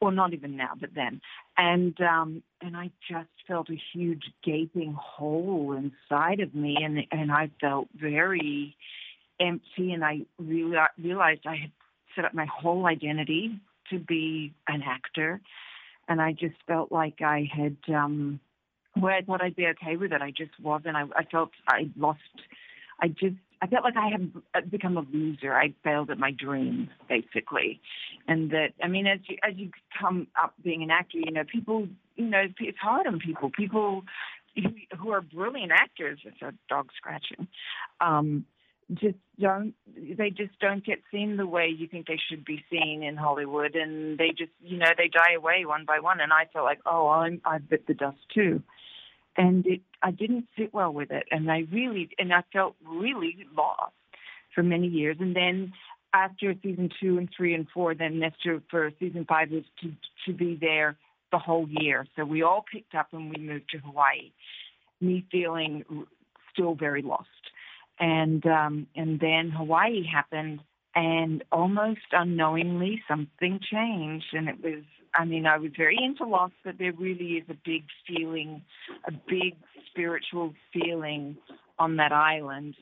or 0.00 0.12
not 0.12 0.32
even 0.32 0.56
now, 0.56 0.72
but 0.78 0.90
then, 0.94 1.20
and 1.56 2.00
um, 2.00 2.42
and 2.60 2.76
I 2.76 2.90
just 3.10 3.28
felt 3.46 3.68
a 3.68 3.80
huge 3.92 4.22
gaping 4.44 4.96
hole 4.98 5.72
inside 5.72 6.40
of 6.40 6.54
me, 6.54 6.76
and 6.80 7.00
and 7.10 7.32
I 7.32 7.50
felt 7.60 7.88
very 7.94 8.76
empty, 9.40 9.92
and 9.92 10.04
I 10.04 10.20
reali 10.40 10.86
realized 11.02 11.40
I 11.46 11.56
had 11.56 11.72
set 12.14 12.24
up 12.24 12.34
my 12.34 12.46
whole 12.46 12.86
identity 12.86 13.60
to 13.90 13.98
be 13.98 14.54
an 14.68 14.82
actor 14.82 15.40
and 16.08 16.20
I 16.20 16.32
just 16.32 16.56
felt 16.66 16.90
like 16.90 17.20
I 17.20 17.48
had 17.54 17.76
um 17.94 18.40
where 18.98 19.14
I 19.14 19.22
thought 19.22 19.42
I'd 19.42 19.54
be 19.54 19.66
okay 19.66 19.96
with 19.96 20.12
it. 20.12 20.22
I 20.22 20.30
just 20.30 20.58
wasn't. 20.60 20.96
I, 20.96 21.04
I 21.14 21.24
felt 21.30 21.50
I 21.68 21.88
lost. 21.96 22.20
I 23.00 23.08
just 23.08 23.36
I 23.60 23.66
felt 23.66 23.84
like 23.84 23.96
I 23.96 24.08
had 24.08 24.30
uh, 24.54 24.60
become 24.68 24.96
a 24.96 25.04
loser. 25.12 25.54
I 25.54 25.74
failed 25.82 26.10
at 26.10 26.18
my 26.18 26.30
dream, 26.30 26.88
basically, 27.08 27.80
and 28.26 28.50
that 28.50 28.68
I 28.82 28.88
mean, 28.88 29.06
as 29.06 29.20
you 29.28 29.36
as 29.42 29.56
you 29.56 29.70
come 29.98 30.28
up 30.40 30.54
being 30.62 30.82
an 30.82 30.90
actor, 30.90 31.18
you 31.18 31.30
know, 31.30 31.44
people, 31.44 31.88
you 32.16 32.26
know, 32.26 32.44
it's 32.60 32.78
hard 32.78 33.06
on 33.06 33.18
people. 33.18 33.50
People 33.50 34.04
who, 34.54 34.70
who 34.96 35.10
are 35.10 35.20
brilliant 35.20 35.72
actors. 35.72 36.20
It's 36.24 36.42
a 36.42 36.52
dog 36.68 36.90
scratching. 36.96 37.48
Um, 38.00 38.44
just 38.94 39.18
don't 39.38 39.74
they 40.16 40.30
just 40.30 40.58
don't 40.60 40.84
get 40.84 40.98
seen 41.12 41.36
the 41.36 41.46
way 41.46 41.66
you 41.68 41.86
think 41.86 42.06
they 42.06 42.18
should 42.30 42.44
be 42.44 42.64
seen 42.70 43.02
in 43.02 43.16
Hollywood 43.16 43.74
and 43.74 44.16
they 44.16 44.30
just 44.30 44.52
you 44.62 44.78
know 44.78 44.90
they 44.96 45.08
die 45.08 45.34
away 45.36 45.66
one 45.66 45.84
by 45.86 45.98
one 46.00 46.20
and 46.20 46.32
I 46.32 46.46
felt 46.52 46.64
like 46.64 46.80
oh 46.86 47.08
I'm 47.08 47.40
I've 47.44 47.68
bit 47.68 47.86
the 47.86 47.92
dust 47.92 48.16
too 48.32 48.62
and 49.36 49.66
it 49.66 49.82
I 50.02 50.10
didn't 50.10 50.46
sit 50.56 50.72
well 50.72 50.92
with 50.92 51.10
it 51.10 51.24
and 51.30 51.50
I 51.50 51.64
really 51.72 52.10
and 52.18 52.32
I 52.32 52.42
felt 52.52 52.76
really 52.86 53.46
lost 53.56 53.92
for 54.54 54.62
many 54.62 54.86
years. 54.86 55.16
And 55.20 55.34
then 55.34 55.72
after 56.14 56.54
season 56.62 56.90
two 57.00 57.18
and 57.18 57.28
three 57.36 57.54
and 57.54 57.66
four 57.72 57.94
then 57.94 58.18
Nestor 58.18 58.62
for 58.70 58.90
season 58.98 59.24
five 59.28 59.50
was 59.50 59.64
to 59.82 59.92
to 60.26 60.32
be 60.32 60.56
there 60.60 60.96
the 61.30 61.38
whole 61.38 61.68
year. 61.68 62.06
So 62.16 62.24
we 62.24 62.42
all 62.42 62.64
picked 62.70 62.94
up 62.94 63.08
and 63.12 63.30
we 63.30 63.42
moved 63.42 63.70
to 63.70 63.78
Hawaii. 63.78 64.32
Me 65.00 65.24
feeling 65.30 65.84
still 66.52 66.74
very 66.74 67.02
lost. 67.02 67.28
And 68.00 68.44
um, 68.46 68.86
and 68.94 69.18
then 69.20 69.50
Hawaii 69.50 70.04
happened, 70.06 70.60
and 70.94 71.42
almost 71.50 72.00
unknowingly 72.12 73.02
something 73.08 73.60
changed, 73.70 74.26
and 74.32 74.48
it 74.48 74.62
was. 74.62 74.84
I 75.14 75.24
mean, 75.24 75.46
I 75.46 75.58
was 75.58 75.72
very 75.76 75.96
into 76.02 76.24
loss, 76.24 76.50
but 76.64 76.78
there 76.78 76.92
really 76.92 77.32
is 77.32 77.44
a 77.48 77.56
big 77.64 77.84
feeling, 78.06 78.62
a 79.06 79.12
big 79.12 79.56
spiritual 79.90 80.54
feeling 80.72 81.36
on 81.78 81.96
that 81.96 82.12
island. 82.12 82.74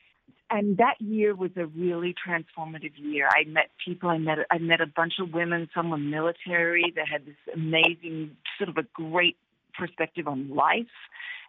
And 0.49 0.77
that 0.77 0.95
year 0.99 1.35
was 1.35 1.51
a 1.57 1.65
really 1.65 2.15
transformative 2.15 2.93
year. 2.95 3.27
I 3.29 3.43
met 3.43 3.69
people. 3.83 4.09
I 4.09 4.17
met 4.17 4.39
I 4.49 4.59
met 4.59 4.79
a 4.79 4.87
bunch 4.87 5.15
of 5.19 5.33
women. 5.33 5.69
Some 5.75 5.89
were 5.89 5.97
military. 5.97 6.93
That 6.95 7.07
had 7.07 7.25
this 7.25 7.35
amazing, 7.53 8.37
sort 8.57 8.69
of 8.69 8.77
a 8.77 8.87
great 8.93 9.35
perspective 9.77 10.27
on 10.27 10.55
life 10.55 10.85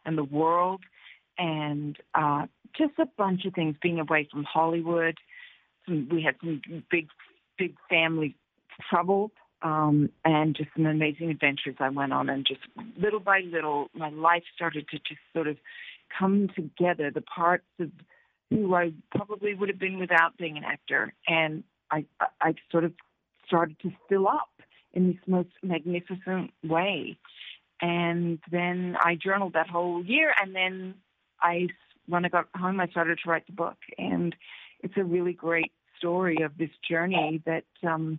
and 0.05 0.19
the 0.19 0.25
world 0.25 0.81
and 1.39 1.97
uh, 2.15 2.47
just 2.77 2.99
a 2.99 3.07
bunch 3.17 3.45
of 3.45 3.55
things. 3.55 3.77
Being 3.81 4.01
away 4.01 4.29
from 4.31 4.45
Hollywood, 4.45 5.17
some, 5.87 6.09
we 6.11 6.23
had 6.23 6.35
some 6.41 6.61
big, 6.91 7.09
big 7.57 7.77
family 7.89 8.35
trouble, 8.91 9.31
um, 9.63 10.11
and 10.25 10.57
just 10.57 10.71
some 10.77 10.87
amazing 10.87 11.31
adventures 11.31 11.77
I 11.81 11.89
went 11.89 12.13
on. 12.13 12.29
And 12.29 12.47
just 12.47 12.61
little 12.97 13.21
by 13.21 13.41
little, 13.41 13.89
my 13.95 14.11
life 14.11 14.45
started 14.55 14.89
to 14.89 14.99
just 14.99 15.21
sort 15.33 15.49
of 15.49 15.57
come 16.17 16.49
together. 16.55 17.11
The 17.11 17.23
parts 17.23 17.65
of 17.81 17.91
who 18.51 18.75
I 18.75 18.93
probably 19.15 19.55
would 19.55 19.69
have 19.69 19.79
been 19.79 19.99
without 19.99 20.37
being 20.39 20.57
an 20.57 20.65
actor, 20.65 21.13
and 21.27 21.65
I, 21.91 22.07
I, 22.41 22.55
sort 22.71 22.85
of 22.85 22.93
started 23.47 23.79
to 23.81 23.93
fill 24.09 24.27
up 24.27 24.49
in 24.93 25.09
this 25.09 25.21
most 25.27 25.51
magnificent 25.63 26.53
way. 26.65 27.19
And 27.81 28.39
then 28.51 28.97
I 28.99 29.17
journaled 29.17 29.53
that 29.53 29.69
whole 29.69 30.03
year, 30.05 30.33
and 30.41 30.55
then 30.55 30.95
I, 31.41 31.69
when 32.07 32.25
I 32.25 32.29
got 32.29 32.49
home, 32.57 32.81
I 32.81 32.89
started 32.89 33.19
to 33.23 33.31
write 33.31 33.47
the 33.47 33.53
book, 33.53 33.77
and 33.99 34.35
it's 34.81 34.97
a 34.97 35.05
really 35.05 35.35
great 35.35 35.73
story 35.99 36.39
of 36.43 36.57
this 36.57 36.71
journey 36.89 37.43
that 37.45 37.65
um, 37.87 38.19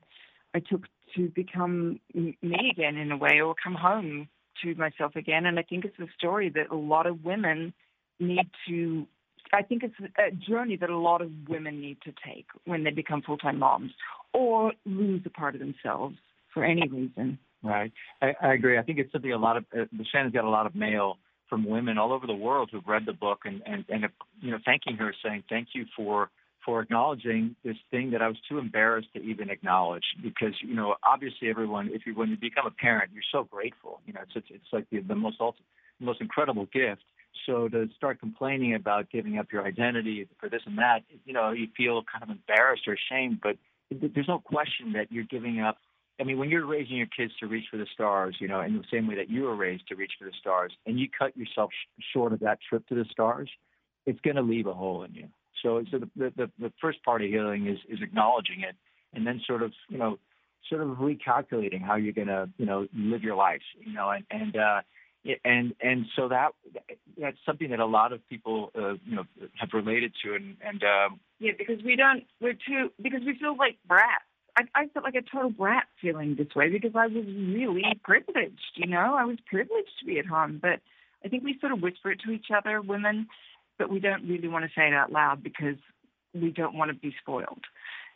I 0.54 0.60
took 0.60 0.84
to 1.16 1.30
become 1.30 2.00
me 2.14 2.72
again 2.72 2.98
in 2.98 3.12
a 3.12 3.18
way, 3.18 3.42
or 3.42 3.56
come 3.62 3.76
home 3.76 4.28
to 4.64 4.76
myself 4.76 5.16
again. 5.16 5.46
And 5.46 5.58
I 5.60 5.64
think 5.64 5.86
it's 5.86 6.00
a 6.00 6.08
story 6.18 6.50
that 6.50 6.72
a 6.72 6.76
lot 6.76 7.06
of 7.06 7.24
women 7.24 7.74
need 8.20 8.50
to. 8.68 9.06
I 9.52 9.64
think 9.64 9.84
it's 9.84 9.96
a 10.18 10.32
journey 10.36 10.78
that 10.78 10.90
a 10.90 10.98
lot 10.98 11.22
of 11.22 11.32
women 11.48 11.82
need 11.82 11.98
to 12.04 12.12
take 12.26 12.46
when 12.66 12.84
they 12.84 12.92
become 12.92 13.22
full-time 13.24 13.58
moms, 13.58 13.92
or 14.34 14.74
lose 14.86 15.22
a 15.26 15.30
part 15.30 15.56
of 15.56 15.62
themselves 15.62 16.16
for 16.54 16.64
any 16.64 16.88
reason. 16.88 17.40
Right. 17.64 17.92
I, 18.22 18.36
I 18.42 18.54
agree. 18.54 18.78
I 18.78 18.84
think 18.84 19.00
it's 19.00 19.12
something 19.12 19.32
a 19.32 19.38
lot 19.38 19.58
of 19.58 19.66
uh, 19.78 19.86
Shannon's 20.12 20.34
got 20.34 20.46
a 20.46 20.50
lot 20.50 20.66
of 20.66 20.76
mail 20.76 21.18
from 21.50 21.68
women 21.68 21.98
all 21.98 22.14
over 22.14 22.28
the 22.28 22.34
world 22.36 22.70
who've 22.72 22.88
read 22.88 23.06
the 23.06 23.14
book 23.14 23.40
and 23.46 23.62
and 23.66 23.84
and 23.90 24.06
you 24.42 24.52
know 24.52 24.60
thanking 24.66 24.96
her, 24.98 25.14
saying 25.24 25.44
thank 25.50 25.70
you 25.74 25.86
for 25.96 26.30
for 26.66 26.82
acknowledging 26.82 27.56
this 27.64 27.78
thing 27.92 28.12
that 28.12 28.22
I 28.22 28.28
was 28.28 28.38
too 28.48 28.58
embarrassed 28.58 29.10
to 29.16 29.22
even 29.22 29.50
acknowledge 29.50 30.04
because 30.22 30.54
you 30.62 30.76
know 30.76 30.96
obviously 31.04 31.50
everyone 31.50 31.90
if 31.94 32.06
you 32.06 32.16
when 32.16 32.30
you 32.30 32.38
become 32.38 32.66
a 32.66 32.72
parent 32.72 33.12
you're 33.14 33.24
so 33.32 33.44
grateful 33.44 34.02
you 34.06 34.14
know 34.14 34.22
it's 34.22 34.32
it's, 34.36 34.48
it's 34.50 34.74
like 34.74 34.86
the, 34.92 35.00
the 35.00 35.16
most 35.16 35.38
ultimate, 35.40 35.66
most 36.00 36.22
incredible 36.22 36.68
gift 36.74 37.02
so 37.46 37.68
to 37.70 37.88
start 37.96 38.20
complaining 38.20 38.76
about 38.76 39.10
giving 39.10 39.38
up 39.38 39.52
your 39.52 39.66
identity 39.66 40.28
for 40.40 40.50
this 40.50 40.62
and 40.66 40.78
that 40.78 41.04
you 41.26 41.34
know 41.34 41.52
you 41.52 41.68
feel 41.76 42.04
kind 42.12 42.24
of 42.24 42.30
embarrassed 42.30 42.88
or 42.88 42.94
ashamed 42.94 43.40
but 43.42 43.58
there's 43.92 44.28
no 44.28 44.40
question 44.40 44.94
that 44.94 45.12
you're 45.12 45.26
giving 45.26 45.60
up 45.60 45.78
I 46.20 46.26
mean, 46.26 46.38
when 46.38 46.50
you're 46.50 46.66
raising 46.66 46.98
your 46.98 47.08
kids 47.08 47.32
to 47.40 47.48
reach 47.48 47.66
for 47.72 47.78
the 47.78 47.88
stars, 47.94 48.36
you 48.40 48.48
know, 48.50 48.60
in 48.60 48.78
the 48.78 48.84
same 48.92 49.08
way 49.08 49.16
that 49.16 49.30
you 49.30 49.44
were 49.44 49.56
raised 49.56 49.88
to 49.88 49.96
reach 49.96 50.12
for 50.20 50.26
the 50.26 50.34
stars, 50.38 50.74
and 50.86 51.00
you 51.00 51.08
cut 51.18 51.36
yourself 51.38 51.72
sh- 51.72 52.04
short 52.12 52.34
of 52.34 52.42
that 52.42 52.60
trip 52.68 52.86
to 52.88 52.96
the 52.96 53.06
stars, 53.10 53.50
it's 54.06 54.20
going 54.20 54.36
to 54.36 54.42
leave 54.42 54.68
a 54.68 54.74
hole 54.74 55.04
in 55.04 55.14
you. 55.14 55.30
So, 55.62 55.84
so 55.92 56.00
the, 56.00 56.10
the 56.16 56.52
the 56.60 56.74
first 56.82 57.04
part 57.04 57.22
of 57.22 57.30
healing 57.30 57.68
is 57.68 57.80
is 57.90 58.00
acknowledging 58.02 58.62
it, 58.62 58.76
and 59.14 59.26
then 59.26 59.42
sort 59.46 59.64
of 59.64 59.72
you 59.90 59.98
know, 59.98 60.20
sort 60.70 60.82
of 60.82 60.90
recalculating 60.98 61.82
how 61.82 61.96
you're 61.96 62.14
gonna 62.14 62.50
you 62.58 62.66
know 62.66 62.88
live 62.94 63.24
your 63.24 63.36
life, 63.36 63.62
you 63.80 63.94
know, 63.94 64.10
and 64.10 64.26
and 64.32 64.56
uh, 64.56 64.82
and 65.44 65.74
and 65.82 66.06
so 66.16 66.30
that 66.30 66.50
that's 67.20 67.38
something 67.46 67.70
that 67.72 67.80
a 67.80 67.86
lot 67.86 68.14
of 68.14 68.28
people 68.30 68.72
uh, 68.76 68.94
you 69.06 69.16
know 69.16 69.24
have 69.60 69.70
related 69.74 70.14
to, 70.24 70.36
and 70.36 70.58
and 70.62 70.84
um, 70.84 71.20
Yeah, 71.40 71.54
because 71.58 71.82
we 71.84 71.96
don't, 71.96 72.24
we're 72.42 72.54
too, 72.54 72.92
because 73.02 73.22
we 73.26 73.38
feel 73.40 73.56
like 73.58 73.78
brats. 73.88 74.26
I, 74.58 74.64
I 74.76 74.88
felt 74.88 75.06
like 75.06 75.16
a 75.16 75.22
total 75.22 75.52
brat 75.52 75.86
feeling 76.02 76.36
this 76.36 76.54
way 76.56 76.70
because 76.70 76.92
I 76.96 77.08
was 77.08 77.26
really 77.26 77.84
privileged, 78.04 78.76
you 78.76 78.88
know? 78.88 79.16
I 79.18 79.24
was 79.24 79.38
privileged 79.46 79.92
to 80.00 80.06
be 80.06 80.20
at 80.20 80.26
home, 80.26 80.60
but 80.62 80.82
I 81.24 81.30
think 81.30 81.44
we 81.44 81.58
sort 81.60 81.72
of 81.72 81.82
whisper 81.82 82.12
it 82.12 82.20
to 82.26 82.32
each 82.32 82.48
other, 82.56 82.82
women, 82.82 83.28
but 83.80 83.90
we 83.90 84.00
don't 84.00 84.28
really 84.28 84.48
want 84.48 84.66
to 84.66 84.72
say 84.78 84.88
it 84.88 84.94
out 84.94 85.12
loud 85.12 85.42
because 85.42 85.78
we 86.36 86.52
don't 86.52 86.76
want 86.76 86.92
to 86.92 86.96
be 86.96 87.16
spoiled 87.20 87.64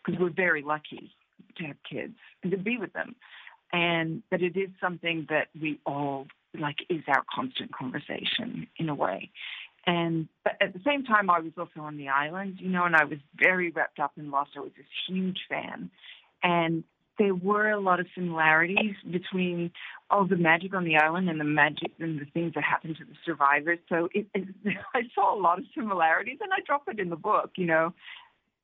because 0.06 0.20
we're 0.20 0.30
very 0.30 0.62
lucky 0.62 1.16
to 1.58 1.64
have 1.64 1.78
kids 1.90 2.16
and 2.44 2.52
to 2.52 2.58
be 2.58 2.78
with 2.78 2.94
them. 2.94 3.16
And, 3.72 4.22
but 4.30 4.44
it 4.44 4.56
is 4.56 4.70
something 4.80 5.26
that 5.30 5.48
we 5.60 5.80
all, 5.86 6.28
like, 6.60 6.78
is 6.90 7.02
our 7.08 7.24
constant 7.34 7.72
conversation 7.74 8.68
in 8.78 8.90
a 8.90 8.94
way. 8.94 9.32
And 9.86 10.28
but 10.44 10.54
at 10.62 10.74
the 10.74 10.80
same 10.86 11.04
time, 11.04 11.30
I 11.30 11.40
was 11.40 11.52
also 11.58 11.82
on 11.82 11.98
the 11.98 12.10
island, 12.10 12.58
you 12.60 12.70
know, 12.70 12.86
and 12.86 12.96
I 12.96 13.04
was 13.04 13.20
very 13.36 13.70
wrapped 13.72 14.00
up 14.00 14.14
in 14.18 14.32
Lost. 14.32 14.52
I 14.56 14.62
was 14.62 14.72
this 14.78 14.86
huge 15.08 15.40
fan, 15.50 15.92
and 16.42 16.86
there 17.20 17.36
were 17.36 17.70
a 17.70 17.80
lot 17.80 18.00
of 18.00 18.08
similarities 18.16 18.96
between 19.12 19.72
all 20.10 20.26
the 20.26 20.36
magic 20.36 20.74
on 20.74 20.84
the 20.84 20.96
island 20.98 21.30
and 21.30 21.40
the 21.40 21.44
magic 21.46 21.92
and 22.00 22.20
the 22.20 22.26
things 22.34 22.54
that 22.56 22.64
happened 22.64 22.98
to 22.98 23.06
the 23.06 23.14
survivors. 23.26 23.80
So 23.90 24.10
it, 24.14 24.26
it, 24.34 24.48
I 24.96 25.02
saw 25.14 25.36
a 25.36 25.40
lot 25.40 25.60
of 25.60 25.66
similarities, 25.76 26.40
and 26.42 26.52
I 26.52 26.58
drop 26.66 26.84
it 26.88 27.00
in 27.00 27.10
the 27.10 27.16
book, 27.16 27.52
you 27.56 27.66
know. 27.68 27.94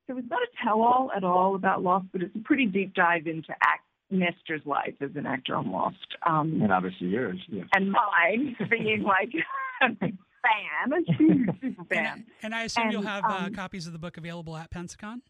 So 0.07 0.17
it's 0.17 0.29
not 0.29 0.41
a 0.41 0.63
tell-all 0.65 1.11
at 1.15 1.23
all 1.23 1.53
about 1.55 1.83
Lost, 1.83 2.07
but 2.11 2.23
it's 2.23 2.35
a 2.35 2.39
pretty 2.39 2.65
deep 2.65 2.95
dive 2.95 3.27
into 3.27 3.51
act 3.61 3.83
Nestor's 4.09 4.65
life 4.65 4.95
as 5.01 5.11
an 5.15 5.27
actor 5.27 5.55
on 5.55 5.71
Lost. 5.71 5.97
Um, 6.25 6.59
and 6.63 6.71
obviously 6.73 7.07
yours. 7.07 7.39
Yeah. 7.47 7.63
and 7.73 7.91
mine 7.91 8.55
being 8.71 9.03
like 9.03 9.29
a 9.83 9.89
big 9.89 10.17
fan, 10.41 10.93
a 11.07 11.13
huge 11.13 11.49
super 11.61 11.85
And, 11.91 11.99
I- 11.99 12.03
fan. 12.09 12.25
and 12.41 12.55
I 12.55 12.63
assume 12.63 12.89
you'll 12.89 13.01
And, 13.01 13.09
have 13.09 13.23
uh, 13.25 13.45
um, 13.45 13.53
copies 13.53 13.85
of 13.85 13.93
the 13.93 13.99
book 13.99 14.17
available 14.17 14.57
at 14.57 14.71
Pensacon. 14.71 15.21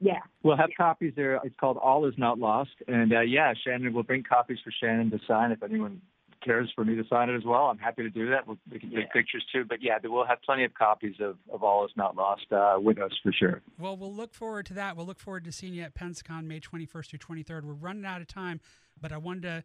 Yeah. 0.00 0.20
We'll 0.42 0.56
have 0.56 0.70
copies 0.76 1.12
there. 1.16 1.40
It's 1.44 1.56
called 1.58 1.76
All 1.76 2.06
Is 2.06 2.14
Not 2.16 2.38
Lost, 2.38 2.70
and 2.86 3.12
uh, 3.12 3.20
yeah, 3.20 3.52
Shannon 3.64 3.92
we'll 3.92 4.04
bring 4.04 4.22
copies 4.22 4.58
for 4.62 4.70
Shannon 4.70 5.10
to 5.10 5.18
sign 5.26 5.50
if 5.52 5.62
anyone 5.62 6.00
cares 6.44 6.70
for 6.76 6.84
me 6.84 6.94
to 6.94 7.02
sign 7.10 7.28
it 7.28 7.34
as 7.36 7.42
well. 7.44 7.64
I'm 7.64 7.78
happy 7.78 8.04
to 8.04 8.10
do 8.10 8.30
that. 8.30 8.46
We'll, 8.46 8.58
we 8.70 8.78
can 8.78 8.90
take 8.90 8.98
Yeah. 9.00 9.12
pictures 9.12 9.44
too, 9.52 9.64
but 9.64 9.82
yeah, 9.82 9.98
we'll 10.04 10.24
have 10.24 10.40
plenty 10.42 10.62
of 10.64 10.72
copies 10.72 11.16
of, 11.20 11.36
of 11.52 11.64
All 11.64 11.84
Is 11.84 11.90
Not 11.96 12.14
Lost 12.14 12.46
uh, 12.52 12.76
with 12.80 12.98
us 13.00 13.10
for 13.24 13.32
sure. 13.32 13.60
Well, 13.76 13.96
we'll 13.96 14.14
look 14.14 14.34
forward 14.34 14.66
to 14.66 14.74
that. 14.74 14.96
We'll 14.96 15.04
look 15.06 15.18
forward 15.18 15.44
to 15.46 15.52
seeing 15.52 15.74
you 15.74 15.82
at 15.82 15.94
Pensacon 15.94 16.44
May 16.44 16.60
21st 16.60 17.10
through 17.10 17.18
23rd. 17.42 17.64
We're 17.64 17.72
running 17.72 18.04
out 18.04 18.20
of 18.20 18.28
time, 18.28 18.60
but 19.00 19.10
I 19.10 19.16
wanted 19.16 19.42
to 19.42 19.64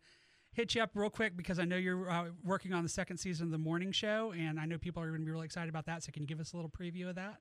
hit 0.51 0.73
you 0.73 0.81
up 0.81 0.91
real 0.95 1.11
quick 1.11 1.37
because 1.37 1.59
I 1.59 1.65
know 1.65 1.77
you're 1.77 2.09
uh, 2.09 2.25
working 2.43 2.73
on 2.73 2.81
the 2.81 2.89
second 2.89 3.17
season 3.17 3.45
of 3.47 3.51
the 3.51 3.57
morning 3.59 3.91
show, 3.91 4.33
and 4.35 4.59
I 4.59 4.65
know 4.65 4.79
people 4.79 5.03
are 5.03 5.09
going 5.09 5.21
to 5.21 5.25
be 5.25 5.31
really 5.31 5.45
excited 5.45 5.69
about 5.69 5.85
that. 5.85 6.01
So, 6.03 6.11
can 6.11 6.23
you 6.23 6.27
give 6.27 6.39
us 6.39 6.53
a 6.53 6.55
little 6.55 6.71
preview 6.71 7.07
of 7.07 7.15
that? 7.15 7.37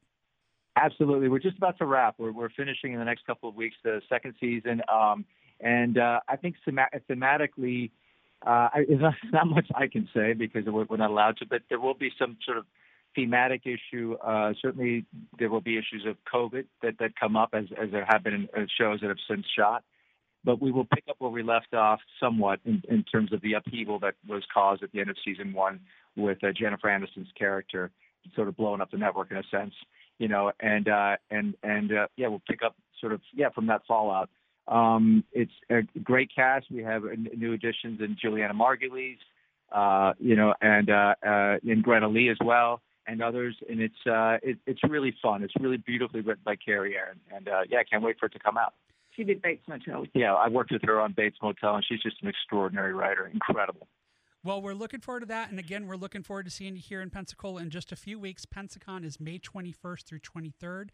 Absolutely. 0.77 1.29
We're 1.29 1.39
just 1.39 1.59
about 1.59 1.79
to 1.79 1.87
wrap. 1.87 2.15
We're, 2.19 2.33
we're 2.33 2.51
finishing 2.51 2.93
in 2.93 2.99
the 2.99 3.05
next 3.05 3.27
couple 3.27 3.49
of 3.49 3.55
weeks 3.55 3.77
the 3.85 4.01
second 4.09 4.35
season. 4.41 4.81
Um, 4.93 5.25
and 5.61 5.99
uh, 5.99 6.21
I 6.29 6.37
think 6.37 6.57
thema- 6.65 6.89
thematically, 7.09 7.91
uh, 8.47 8.69
there's 8.89 9.01
not, 9.01 9.15
not 9.33 9.47
much 9.47 9.67
I 9.75 9.87
can 9.87 10.09
say 10.15 10.33
because 10.33 10.65
we're, 10.67 10.85
we're 10.85 10.97
not 10.97 11.11
allowed 11.11 11.37
to, 11.39 11.47
but 11.47 11.63
there 11.69 11.81
will 11.81 11.95
be 11.95 12.11
some 12.19 12.39
sort 12.45 12.57
of 12.57 12.65
thematic 13.15 13.63
issue. 13.67 14.15
Uh, 14.15 14.55
certainly, 14.63 15.05
there 15.39 15.51
will 15.51 15.61
be 15.61 15.77
issues 15.77 16.07
of 16.07 16.17
COVID 16.33 16.65
that, 16.83 16.99
that 17.01 17.13
come 17.21 17.37
up 17.37 17.51
as, 17.53 17.65
as 17.81 17.91
there 17.91 18.07
have 18.09 18.25
been 18.25 18.35
in 18.35 18.49
uh, 18.57 18.67
shows 18.79 19.01
that 19.01 19.09
have 19.09 19.19
since 19.29 19.45
shot. 19.57 19.85
But 20.45 20.61
we 20.61 20.73
will 20.73 20.87
pick 20.87 21.05
up 21.09 21.17
where 21.19 21.31
we 21.31 21.43
left 21.43 21.73
off 21.73 22.01
somewhat 22.19 22.61
in, 22.65 22.83
in 22.89 23.05
terms 23.05 23.33
of 23.33 23.43
the 23.43 23.53
upheaval 23.53 24.01
that 24.01 24.15
was 24.27 24.43
caused 24.53 24.83
at 24.83 24.91
the 24.91 25.01
end 25.01 25.11
of 25.11 25.17
season 25.25 25.53
one 25.53 25.81
with 26.17 26.43
uh, 26.43 26.49
Jennifer 26.59 26.89
Aniston's 26.89 27.31
character 27.39 27.91
sort 28.35 28.49
of 28.49 28.57
blowing 28.57 28.81
up 28.81 28.91
the 28.91 28.97
network 28.97 29.31
in 29.31 29.37
a 29.37 29.43
sense 29.51 29.75
you 30.19 30.29
know, 30.29 30.53
and 30.61 30.89
uh, 30.89 31.17
and 31.31 31.55
and 31.63 31.93
uh, 31.93 32.07
yeah, 32.17 32.29
we'll 32.29 32.43
pick 32.49 32.63
up 32.63 32.77
sort 33.01 33.13
of 33.13 33.21
yeah 33.35 33.51
from 33.51 33.67
that 33.67 33.83
fallout. 33.87 34.31
Um, 34.69 35.25
it's 35.33 35.53
a 35.71 35.83
great 36.03 36.31
cast. 36.35 36.67
We 36.71 36.83
have 36.83 37.03
new 37.37 37.53
additions 37.53 38.01
in 38.01 38.17
Julianna 38.21 38.55
Margulies, 38.55 39.19
uh, 39.73 40.13
you 40.19 40.37
know, 40.37 40.55
and 40.61 40.89
uh, 40.89 41.15
uh, 41.27 41.57
and 41.65 41.83
Greta 41.83 42.09
Lee 42.09 42.29
as 42.29 42.39
well, 42.45 42.81
and 43.07 43.23
others. 43.23 43.57
And 43.69 43.81
it's 43.81 44.07
uh, 44.07 44.39
it, 44.43 44.59
it's 44.67 44.81
really 44.89 45.15
fun. 45.21 45.43
It's 45.43 45.55
really 45.61 45.79
beautifully 45.79 46.21
written 46.21 46.43
by 46.45 46.57
Kerry 46.57 46.95
Ehrin, 46.95 47.19
and 47.35 47.49
uh, 47.49 47.63
yeah, 47.69 47.79
I 47.79 47.85
can't 47.85 48.03
wait 48.03 48.19
for 48.21 48.27
it 48.27 48.33
to 48.33 48.39
come 48.39 48.57
out. 48.57 48.75
She 49.17 49.25
did 49.25 49.43
Bates 49.43 49.67
Motel. 49.69 50.07
Yeah, 50.15 50.33
I 50.35 50.49
worked 50.49 50.71
with 50.73 50.83
her 50.85 51.01
on 51.01 51.13
Bates 51.13 51.37
Motel, 51.43 51.75
and 51.75 51.85
she's 51.87 52.01
just 52.01 52.23
an 52.23 52.29
extraordinary 52.29 52.95
writer. 52.95 53.31
Incredible. 53.33 53.87
Well, 54.45 54.61
we're 54.61 54.75
looking 54.75 55.01
forward 55.01 55.21
to 55.21 55.27
that. 55.27 55.51
And 55.51 55.59
again, 55.59 55.87
we're 55.87 55.97
looking 55.97 56.23
forward 56.23 56.47
to 56.47 56.51
seeing 56.51 56.75
you 56.75 56.83
here 56.83 57.01
in 57.01 57.11
Pensacola 57.11 57.63
in 57.63 57.71
just 57.71 57.93
a 57.93 57.97
few 57.97 58.19
weeks. 58.19 58.45
Pensacon 58.45 59.05
is 59.05 59.21
May 59.21 59.39
21st 59.39 60.03
through 60.03 60.19
23rd. 60.19 60.89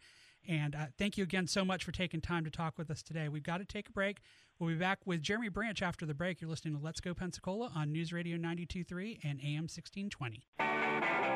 And 0.47 0.75
uh, 0.75 0.85
thank 0.97 1.17
you 1.17 1.23
again 1.23 1.47
so 1.47 1.65
much 1.65 1.83
for 1.83 1.91
taking 1.91 2.21
time 2.21 2.43
to 2.43 2.51
talk 2.51 2.77
with 2.77 2.91
us 2.91 3.01
today. 3.01 3.27
We've 3.27 3.43
got 3.43 3.57
to 3.57 3.65
take 3.65 3.89
a 3.89 3.91
break. 3.91 4.21
We'll 4.59 4.69
be 4.69 4.75
back 4.75 4.99
with 5.05 5.21
Jeremy 5.21 5.49
Branch 5.49 5.81
after 5.81 6.05
the 6.05 6.13
break. 6.13 6.41
You're 6.41 6.49
listening 6.49 6.77
to 6.77 6.83
Let's 6.83 7.01
Go 7.01 7.13
Pensacola 7.13 7.71
on 7.75 7.91
News 7.91 8.13
Radio 8.13 8.37
92.3 8.37 9.19
and 9.23 9.39
AM 9.41 9.67
1620. 9.67 11.28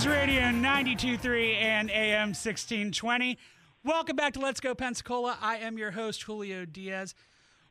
News 0.00 0.08
Radio 0.08 0.40
92.3 0.44 1.56
and 1.56 1.90
AM 1.90 2.28
1620. 2.28 3.36
Welcome 3.84 4.16
back 4.16 4.32
to 4.32 4.40
Let's 4.40 4.58
Go 4.58 4.74
Pensacola. 4.74 5.36
I 5.42 5.56
am 5.58 5.76
your 5.76 5.90
host, 5.90 6.22
Julio 6.22 6.64
Diaz. 6.64 7.14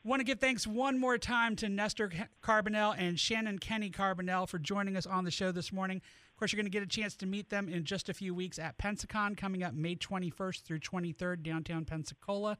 Want 0.03 0.19
to 0.19 0.23
give 0.23 0.39
thanks 0.39 0.67
one 0.67 0.99
more 0.99 1.17
time 1.17 1.55
to 1.55 1.67
Nestor 1.67 2.11
Carbonell 2.43 2.93
and 2.95 3.19
Shannon 3.19 3.57
Kenny 3.57 3.89
Carbonell 3.89 4.47
for 4.47 4.59
joining 4.59 4.95
us 4.95 5.07
on 5.07 5.23
the 5.23 5.31
show 5.31 5.51
this 5.51 5.73
morning. 5.73 6.03
Of 6.31 6.37
course, 6.37 6.53
you're 6.53 6.59
going 6.61 6.71
to 6.71 6.77
get 6.77 6.83
a 6.83 6.87
chance 6.87 7.15
to 7.15 7.25
meet 7.25 7.49
them 7.49 7.67
in 7.67 7.83
just 7.83 8.09
a 8.09 8.13
few 8.13 8.35
weeks 8.35 8.59
at 8.59 8.77
Pensacon 8.77 9.35
coming 9.35 9.63
up 9.63 9.73
May 9.73 9.95
21st 9.95 10.61
through 10.61 10.81
23rd, 10.81 11.41
downtown 11.41 11.83
Pensacola. 11.83 12.59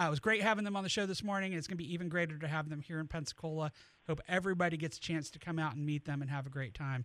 Uh, 0.00 0.04
it 0.06 0.10
was 0.10 0.20
great 0.20 0.42
having 0.42 0.62
them 0.62 0.76
on 0.76 0.84
the 0.84 0.88
show 0.88 1.06
this 1.06 1.24
morning. 1.24 1.54
It's 1.54 1.66
going 1.66 1.76
to 1.76 1.84
be 1.84 1.92
even 1.92 2.08
greater 2.08 2.38
to 2.38 2.46
have 2.46 2.68
them 2.68 2.82
here 2.82 3.00
in 3.00 3.08
Pensacola. 3.08 3.72
Hope 4.06 4.20
everybody 4.28 4.76
gets 4.76 4.96
a 4.96 5.00
chance 5.00 5.28
to 5.30 5.40
come 5.40 5.58
out 5.58 5.74
and 5.74 5.84
meet 5.84 6.04
them 6.04 6.22
and 6.22 6.30
have 6.30 6.46
a 6.46 6.50
great 6.50 6.72
time. 6.72 7.04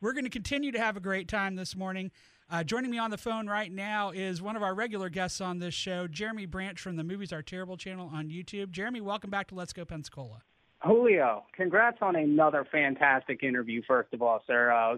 We're 0.00 0.12
going 0.12 0.24
to 0.24 0.30
continue 0.30 0.72
to 0.72 0.78
have 0.78 0.96
a 0.96 1.00
great 1.00 1.28
time 1.28 1.56
this 1.56 1.76
morning. 1.76 2.10
Uh, 2.50 2.62
joining 2.62 2.90
me 2.90 2.98
on 2.98 3.10
the 3.10 3.18
phone 3.18 3.46
right 3.46 3.72
now 3.72 4.10
is 4.10 4.42
one 4.42 4.56
of 4.56 4.62
our 4.62 4.74
regular 4.74 5.08
guests 5.08 5.40
on 5.40 5.58
this 5.58 5.74
show, 5.74 6.06
Jeremy 6.06 6.46
Branch 6.46 6.78
from 6.78 6.96
the 6.96 7.04
Movies 7.04 7.32
Are 7.32 7.42
Terrible 7.42 7.76
channel 7.76 8.10
on 8.12 8.28
YouTube. 8.28 8.70
Jeremy, 8.70 9.00
welcome 9.00 9.30
back 9.30 9.48
to 9.48 9.54
Let's 9.54 9.72
Go 9.72 9.84
Pensacola. 9.84 10.42
Julio, 10.82 11.44
congrats 11.56 11.98
on 12.02 12.16
another 12.16 12.66
fantastic 12.70 13.42
interview, 13.42 13.80
first 13.88 14.12
of 14.12 14.20
all, 14.20 14.42
sir. 14.46 14.70
Uh, 14.70 14.96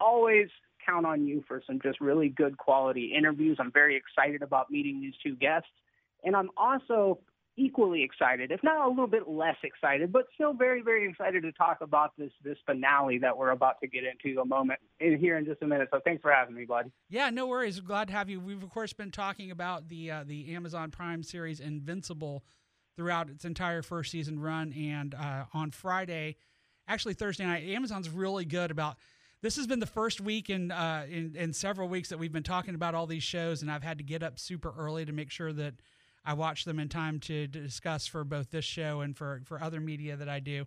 always 0.00 0.48
count 0.86 1.04
on 1.04 1.26
you 1.26 1.44
for 1.46 1.62
some 1.66 1.78
just 1.82 2.00
really 2.00 2.30
good 2.30 2.56
quality 2.56 3.12
interviews. 3.16 3.58
I'm 3.60 3.72
very 3.72 3.96
excited 3.96 4.42
about 4.42 4.70
meeting 4.70 5.00
these 5.00 5.14
two 5.22 5.36
guests. 5.36 5.68
And 6.24 6.34
I'm 6.34 6.48
also 6.56 7.18
equally 7.56 8.02
excited, 8.02 8.50
if 8.50 8.62
not 8.62 8.86
a 8.86 8.88
little 8.88 9.06
bit 9.06 9.28
less 9.28 9.56
excited, 9.62 10.12
but 10.12 10.26
still 10.34 10.52
very, 10.52 10.82
very 10.82 11.08
excited 11.08 11.42
to 11.42 11.52
talk 11.52 11.78
about 11.80 12.12
this 12.16 12.30
this 12.44 12.58
finale 12.66 13.18
that 13.18 13.36
we're 13.36 13.50
about 13.50 13.80
to 13.80 13.86
get 13.86 14.02
into 14.04 14.40
a 14.40 14.44
moment 14.44 14.78
in 15.00 15.18
here 15.18 15.38
in 15.38 15.44
just 15.44 15.62
a 15.62 15.66
minute. 15.66 15.88
So 15.92 16.00
thanks 16.04 16.22
for 16.22 16.30
having 16.30 16.54
me, 16.54 16.64
bud. 16.64 16.90
Yeah, 17.08 17.30
no 17.30 17.46
worries. 17.46 17.80
Glad 17.80 18.08
to 18.08 18.14
have 18.14 18.28
you. 18.28 18.40
We've 18.40 18.62
of 18.62 18.70
course 18.70 18.92
been 18.92 19.10
talking 19.10 19.50
about 19.50 19.88
the 19.88 20.10
uh, 20.10 20.24
the 20.26 20.54
Amazon 20.54 20.90
Prime 20.90 21.22
series 21.22 21.60
Invincible 21.60 22.44
throughout 22.96 23.28
its 23.28 23.44
entire 23.44 23.82
first 23.82 24.10
season 24.10 24.40
run, 24.40 24.72
and 24.72 25.14
uh, 25.14 25.44
on 25.52 25.70
Friday, 25.70 26.36
actually 26.88 27.14
Thursday 27.14 27.44
night, 27.44 27.64
Amazon's 27.68 28.10
really 28.10 28.44
good 28.44 28.70
about 28.70 28.96
this 29.42 29.56
has 29.56 29.66
been 29.66 29.80
the 29.80 29.86
first 29.86 30.20
week 30.20 30.50
in, 30.50 30.70
uh, 30.70 31.06
in 31.08 31.34
in 31.36 31.52
several 31.52 31.88
weeks 31.88 32.08
that 32.08 32.18
we've 32.18 32.32
been 32.32 32.42
talking 32.42 32.74
about 32.74 32.94
all 32.94 33.06
these 33.06 33.22
shows, 33.22 33.62
and 33.62 33.70
I've 33.70 33.82
had 33.82 33.98
to 33.98 34.04
get 34.04 34.22
up 34.22 34.38
super 34.38 34.74
early 34.76 35.04
to 35.04 35.12
make 35.12 35.30
sure 35.30 35.52
that 35.52 35.74
I 36.26 36.34
watch 36.34 36.64
them 36.64 36.80
in 36.80 36.88
time 36.88 37.20
to, 37.20 37.46
discuss 37.46 38.06
for 38.06 38.24
both 38.24 38.50
this 38.50 38.64
show 38.64 39.00
and 39.00 39.16
for 39.16 39.42
for 39.44 39.62
other 39.62 39.80
media 39.80 40.16
that 40.16 40.28
I 40.28 40.40
do. 40.40 40.66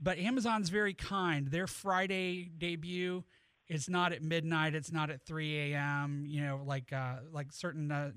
But 0.00 0.18
Amazon's 0.18 0.70
very 0.70 0.94
kind. 0.94 1.48
Their 1.48 1.66
Friday 1.66 2.50
debut 2.56 3.22
is 3.68 3.88
not 3.88 4.12
at 4.12 4.22
midnight. 4.22 4.74
It's 4.74 4.90
not 4.90 5.10
at 5.10 5.22
3 5.26 5.72
a.m. 5.72 6.24
You 6.26 6.40
know, 6.40 6.62
like 6.64 6.92
uh, 6.92 7.16
like 7.30 7.52
certain 7.52 7.92
uh, 7.92 8.12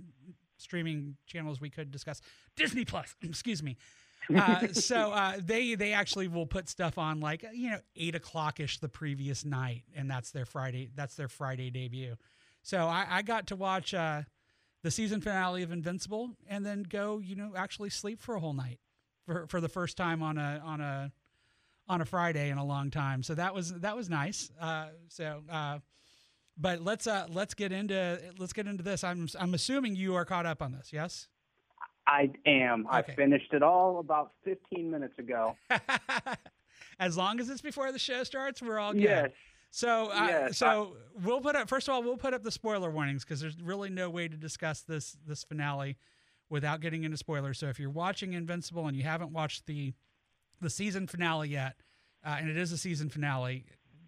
streaming 0.57 1.17
channels 1.27 1.59
we 1.59 1.69
could 1.69 1.91
discuss. 1.91 2.21
Disney 2.55 2.85
Plus, 2.85 3.13
excuse 3.21 3.61
me. 3.61 3.75
Uh, 4.33 4.67
so 4.71 5.11
uh, 5.11 5.33
they 5.39 5.75
they 5.75 5.91
actually 5.91 6.29
will 6.29 6.45
put 6.45 6.69
stuff 6.69 6.97
on 6.97 7.19
like 7.19 7.45
you 7.53 7.71
know 7.71 7.79
eight 7.97 8.15
o'clock 8.15 8.61
ish 8.61 8.79
the 8.79 8.89
previous 8.89 9.43
night, 9.43 9.83
and 9.95 10.09
that's 10.09 10.31
their 10.31 10.45
Friday 10.45 10.89
that's 10.95 11.15
their 11.15 11.27
Friday 11.27 11.69
debut. 11.69 12.15
So 12.61 12.87
I, 12.87 13.05
I 13.09 13.21
got 13.23 13.47
to 13.47 13.57
watch 13.57 13.93
uh, 13.93 14.21
the 14.83 14.91
season 14.91 15.21
finale 15.21 15.63
of 15.63 15.71
Invincible, 15.71 16.31
and 16.47 16.65
then 16.65 16.83
go 16.83 17.19
you 17.19 17.35
know 17.35 17.53
actually 17.55 17.89
sleep 17.89 18.21
for 18.21 18.35
a 18.35 18.39
whole 18.39 18.53
night 18.53 18.79
for 19.25 19.47
for 19.47 19.59
the 19.59 19.69
first 19.69 19.97
time 19.97 20.21
on 20.21 20.37
a 20.37 20.61
on 20.63 20.81
a 20.81 21.11
on 21.89 22.01
a 22.01 22.05
Friday 22.05 22.49
in 22.49 22.57
a 22.57 22.65
long 22.65 22.91
time. 22.91 23.23
So 23.23 23.35
that 23.35 23.53
was 23.53 23.73
that 23.73 23.95
was 23.95 24.09
nice. 24.09 24.51
Uh, 24.59 24.87
so. 25.07 25.41
Uh, 25.49 25.79
but 26.57 26.83
let's 26.83 27.07
uh, 27.07 27.25
let's 27.31 27.55
get 27.55 27.71
into 27.71 28.19
let's 28.37 28.53
get 28.53 28.67
into 28.67 28.83
this. 28.83 29.03
I'm 29.03 29.27
I'm 29.39 29.55
assuming 29.55 29.95
you 29.95 30.13
are 30.15 30.23
caught 30.23 30.45
up 30.45 30.61
on 30.61 30.71
this. 30.71 30.93
Yes. 30.93 31.27
I 32.05 32.31
am. 32.45 32.85
Okay. 32.87 33.13
I 33.13 33.15
finished 33.15 33.53
it 33.53 33.63
all 33.63 33.99
about 33.99 34.33
15 34.43 34.91
minutes 34.91 35.17
ago. 35.17 35.55
as 36.99 37.15
long 37.17 37.39
as 37.39 37.49
it's 37.49 37.61
before 37.61 37.91
the 37.91 37.99
show 37.99 38.23
starts, 38.23 38.61
we're 38.61 38.77
all 38.77 38.93
good. 38.93 39.03
Yes. 39.03 39.31
So, 39.75 40.11
uh, 40.11 40.27
Yes, 40.27 40.57
so 40.59 40.97
we'll 41.23 41.41
put 41.41 41.55
up. 41.55 41.67
First 41.67 41.87
of 41.87 41.95
all, 41.95 42.03
we'll 42.03 42.15
put 42.15 42.35
up 42.35 42.43
the 42.43 42.51
spoiler 42.51 42.91
warnings 42.91 43.23
because 43.23 43.41
there's 43.41 43.59
really 43.59 43.89
no 43.89 44.07
way 44.07 44.27
to 44.27 44.37
discuss 44.37 44.81
this 44.81 45.17
this 45.25 45.43
finale 45.43 45.97
without 46.47 46.79
getting 46.79 47.05
into 47.05 47.17
spoilers. 47.17 47.57
So, 47.57 47.69
if 47.69 47.79
you're 47.79 47.89
watching 47.89 48.33
Invincible 48.33 48.85
and 48.85 48.95
you 48.95 49.01
haven't 49.01 49.31
watched 49.31 49.65
the 49.65 49.95
the 50.61 50.69
season 50.69 51.07
finale 51.07 51.49
yet, 51.49 51.77
uh, 52.23 52.35
and 52.39 52.51
it 52.51 52.55
is 52.55 52.71
a 52.71 52.77
season 52.77 53.09
finale, 53.09 53.65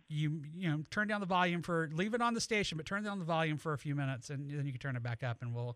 you 0.07 0.43
you 0.53 0.69
know 0.69 0.83
turn 0.91 1.07
down 1.07 1.19
the 1.19 1.25
volume 1.25 1.63
for 1.63 1.89
leave 1.91 2.13
it 2.13 2.21
on 2.21 2.35
the 2.35 2.41
station, 2.41 2.77
but 2.77 2.85
turn 2.85 3.01
down 3.01 3.17
the 3.17 3.25
volume 3.25 3.57
for 3.57 3.73
a 3.73 3.77
few 3.79 3.95
minutes, 3.95 4.29
and 4.29 4.47
then 4.51 4.67
you 4.67 4.71
can 4.71 4.79
turn 4.79 4.95
it 4.95 5.01
back 5.01 5.23
up, 5.23 5.41
and 5.41 5.51
we'll 5.51 5.75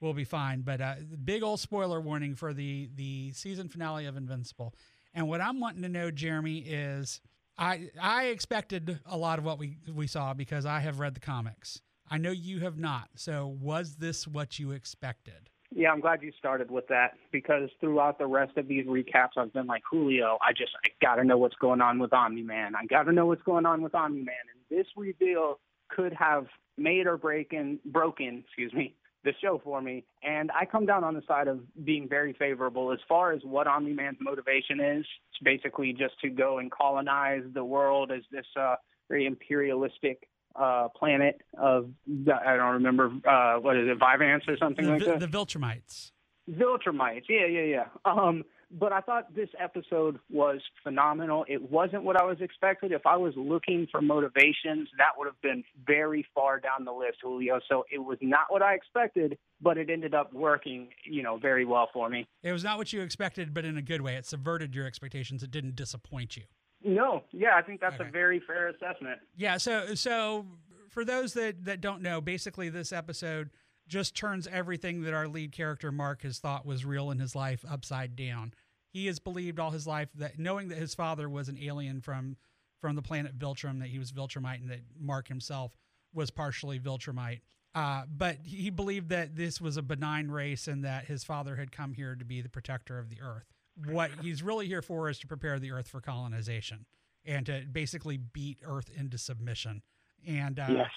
we'll 0.00 0.12
be 0.12 0.24
fine. 0.24 0.60
But 0.60 0.82
uh, 0.82 0.96
big 1.24 1.42
old 1.42 1.60
spoiler 1.60 1.98
warning 1.98 2.34
for 2.34 2.52
the 2.52 2.90
the 2.94 3.32
season 3.32 3.70
finale 3.70 4.04
of 4.04 4.18
Invincible. 4.18 4.74
And 5.14 5.28
what 5.28 5.40
I'm 5.40 5.60
wanting 5.60 5.80
to 5.80 5.88
know, 5.88 6.10
Jeremy, 6.10 6.58
is 6.58 7.22
I 7.58 7.90
I 8.00 8.26
expected 8.26 9.00
a 9.06 9.16
lot 9.16 9.38
of 9.38 9.44
what 9.44 9.58
we 9.58 9.78
we 9.92 10.06
saw 10.06 10.34
because 10.34 10.66
I 10.66 10.80
have 10.80 10.98
read 10.98 11.14
the 11.14 11.20
comics. 11.20 11.80
I 12.10 12.18
know 12.18 12.30
you 12.30 12.60
have 12.60 12.78
not. 12.78 13.08
So 13.16 13.46
was 13.60 13.96
this 13.96 14.26
what 14.26 14.58
you 14.58 14.72
expected? 14.72 15.50
Yeah, 15.74 15.90
I'm 15.90 16.00
glad 16.00 16.22
you 16.22 16.30
started 16.38 16.70
with 16.70 16.86
that 16.88 17.14
because 17.32 17.68
throughout 17.80 18.18
the 18.18 18.26
rest 18.26 18.56
of 18.56 18.68
these 18.68 18.86
recaps, 18.86 19.36
I've 19.36 19.52
been 19.52 19.66
like, 19.66 19.82
Julio, 19.90 20.38
I 20.40 20.52
just, 20.52 20.70
I 20.84 20.90
got 21.04 21.16
to 21.16 21.24
know 21.24 21.36
what's 21.36 21.56
going 21.56 21.80
on 21.80 21.98
with 21.98 22.12
Omni 22.12 22.42
Man. 22.42 22.76
I 22.76 22.86
got 22.86 23.04
to 23.04 23.12
know 23.12 23.26
what's 23.26 23.42
going 23.42 23.66
on 23.66 23.82
with 23.82 23.92
Omni 23.92 24.22
Man. 24.22 24.36
And 24.52 24.78
this 24.78 24.86
reveal 24.96 25.58
could 25.88 26.12
have 26.12 26.46
made 26.78 27.08
or 27.08 27.16
breaking, 27.16 27.80
broken, 27.86 28.44
excuse 28.46 28.72
me, 28.72 28.94
the 29.24 29.32
show 29.42 29.60
for 29.64 29.80
me. 29.80 30.04
And 30.22 30.50
I 30.52 30.64
come 30.66 30.86
down 30.86 31.02
on 31.04 31.14
the 31.14 31.22
side 31.26 31.48
of 31.48 31.60
being 31.84 32.08
very 32.08 32.34
favorable 32.34 32.92
as 32.92 32.98
far 33.08 33.32
as 33.32 33.40
what 33.42 33.66
Omni 33.66 33.92
Man's 33.92 34.18
motivation 34.20 34.80
is. 34.80 35.04
It's 35.30 35.42
basically 35.42 35.92
just 35.92 36.20
to 36.22 36.28
go 36.30 36.58
and 36.58 36.70
colonize 36.70 37.42
the 37.52 37.64
world 37.64 38.12
as 38.12 38.22
this 38.30 38.46
uh, 38.58 38.76
very 39.08 39.26
imperialistic 39.26 40.28
uh, 40.56 40.88
planet 40.96 41.40
of 41.58 41.90
I 42.08 42.56
don't 42.56 42.74
remember 42.74 43.10
uh, 43.28 43.56
what 43.56 43.76
is 43.76 43.88
it, 43.88 43.98
Vivance 43.98 44.44
or 44.46 44.56
something 44.56 44.84
The, 44.84 44.92
like 44.92 45.04
that. 45.04 45.20
the 45.20 45.26
Viltrumites. 45.26 46.12
Viltrumites, 46.48 47.24
yeah, 47.28 47.46
yeah, 47.46 47.62
yeah. 47.62 47.84
Um, 48.04 48.44
but 48.78 48.92
I 48.92 49.00
thought 49.00 49.34
this 49.34 49.48
episode 49.58 50.18
was 50.30 50.60
phenomenal. 50.82 51.44
It 51.48 51.70
wasn't 51.70 52.02
what 52.02 52.16
I 52.20 52.24
was 52.24 52.38
expecting. 52.40 52.92
If 52.92 53.06
I 53.06 53.16
was 53.16 53.32
looking 53.36 53.86
for 53.90 54.02
motivations, 54.02 54.88
that 54.98 55.10
would 55.16 55.26
have 55.26 55.40
been 55.42 55.62
very 55.86 56.26
far 56.34 56.58
down 56.60 56.84
the 56.84 56.92
list, 56.92 57.18
Julio. 57.22 57.60
So 57.68 57.84
it 57.92 57.98
was 57.98 58.18
not 58.20 58.46
what 58.48 58.62
I 58.62 58.74
expected, 58.74 59.38
but 59.60 59.78
it 59.78 59.90
ended 59.90 60.14
up 60.14 60.32
working, 60.32 60.88
you 61.04 61.22
know, 61.22 61.36
very 61.36 61.64
well 61.64 61.88
for 61.92 62.08
me. 62.08 62.26
It 62.42 62.52
was 62.52 62.64
not 62.64 62.78
what 62.78 62.92
you 62.92 63.00
expected, 63.00 63.54
but 63.54 63.64
in 63.64 63.76
a 63.76 63.82
good 63.82 64.00
way. 64.02 64.16
It 64.16 64.26
subverted 64.26 64.74
your 64.74 64.86
expectations. 64.86 65.42
It 65.42 65.50
didn't 65.50 65.76
disappoint 65.76 66.36
you. 66.36 66.42
No, 66.82 67.22
yeah, 67.32 67.56
I 67.56 67.62
think 67.62 67.80
that's 67.80 67.98
Okay. 68.00 68.08
a 68.08 68.12
very 68.12 68.40
fair 68.40 68.68
assessment. 68.68 69.20
Yeah, 69.36 69.56
so 69.56 69.94
so 69.94 70.46
for 70.90 71.04
those 71.04 71.32
that 71.34 71.64
that 71.64 71.80
don't 71.80 72.02
know, 72.02 72.20
basically 72.20 72.68
this 72.68 72.92
episode 72.92 73.50
just 73.86 74.16
turns 74.16 74.46
everything 74.46 75.02
that 75.02 75.14
our 75.14 75.28
lead 75.28 75.52
character 75.52 75.92
Mark 75.92 76.22
has 76.22 76.38
thought 76.38 76.66
was 76.66 76.84
real 76.84 77.10
in 77.10 77.18
his 77.18 77.34
life 77.34 77.64
upside 77.68 78.16
down. 78.16 78.52
He 78.94 79.06
has 79.06 79.18
believed 79.18 79.58
all 79.58 79.72
his 79.72 79.86
life 79.88 80.08
that 80.14 80.38
knowing 80.38 80.68
that 80.68 80.78
his 80.78 80.94
father 80.94 81.28
was 81.28 81.48
an 81.48 81.58
alien 81.60 82.00
from 82.00 82.36
from 82.80 82.94
the 82.94 83.02
planet 83.02 83.36
Viltrum, 83.38 83.80
that 83.80 83.88
he 83.88 83.98
was 83.98 84.12
Viltrumite, 84.12 84.60
and 84.60 84.70
that 84.70 84.80
Mark 84.98 85.26
himself 85.28 85.76
was 86.12 86.30
partially 86.30 86.78
Viltrumite. 86.78 87.40
Uh, 87.74 88.04
but 88.08 88.36
he 88.44 88.70
believed 88.70 89.08
that 89.08 89.34
this 89.34 89.60
was 89.60 89.76
a 89.76 89.82
benign 89.82 90.28
race 90.28 90.68
and 90.68 90.84
that 90.84 91.06
his 91.06 91.24
father 91.24 91.56
had 91.56 91.72
come 91.72 91.92
here 91.92 92.14
to 92.14 92.24
be 92.24 92.40
the 92.40 92.48
protector 92.48 92.98
of 93.00 93.08
the 93.10 93.20
earth. 93.20 93.52
What 93.88 94.12
he's 94.22 94.42
really 94.44 94.68
here 94.68 94.82
for 94.82 95.08
is 95.08 95.18
to 95.18 95.26
prepare 95.26 95.58
the 95.58 95.72
earth 95.72 95.88
for 95.88 96.00
colonization 96.00 96.86
and 97.24 97.44
to 97.46 97.64
basically 97.72 98.16
beat 98.18 98.58
Earth 98.64 98.90
into 98.96 99.18
submission. 99.18 99.82
And 100.26 100.60
uh, 100.60 100.66
Yes. 100.68 100.90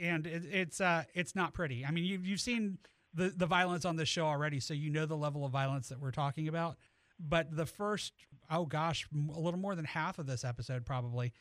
and 0.00 0.26
it, 0.26 0.42
it's 0.50 0.80
uh, 0.80 1.04
it's 1.14 1.36
not 1.36 1.52
pretty. 1.54 1.84
I 1.86 1.92
mean, 1.92 2.04
you've 2.04 2.26
you've 2.26 2.40
seen 2.40 2.78
the 3.12 3.28
the 3.28 3.46
violence 3.46 3.84
on 3.84 3.96
this 3.96 4.08
show 4.08 4.26
already, 4.26 4.58
so 4.60 4.74
you 4.74 4.90
know 4.90 5.06
the 5.06 5.16
level 5.16 5.44
of 5.44 5.52
violence 5.52 5.88
that 5.90 6.00
we're 6.00 6.10
talking 6.10 6.48
about. 6.48 6.76
But 7.18 7.54
the 7.54 7.66
first, 7.66 8.12
oh 8.50 8.66
gosh, 8.66 9.06
a 9.14 9.40
little 9.40 9.60
more 9.60 9.74
than 9.74 9.84
half 9.84 10.18
of 10.18 10.26
this 10.26 10.44
episode 10.44 10.84
probably 10.84 11.32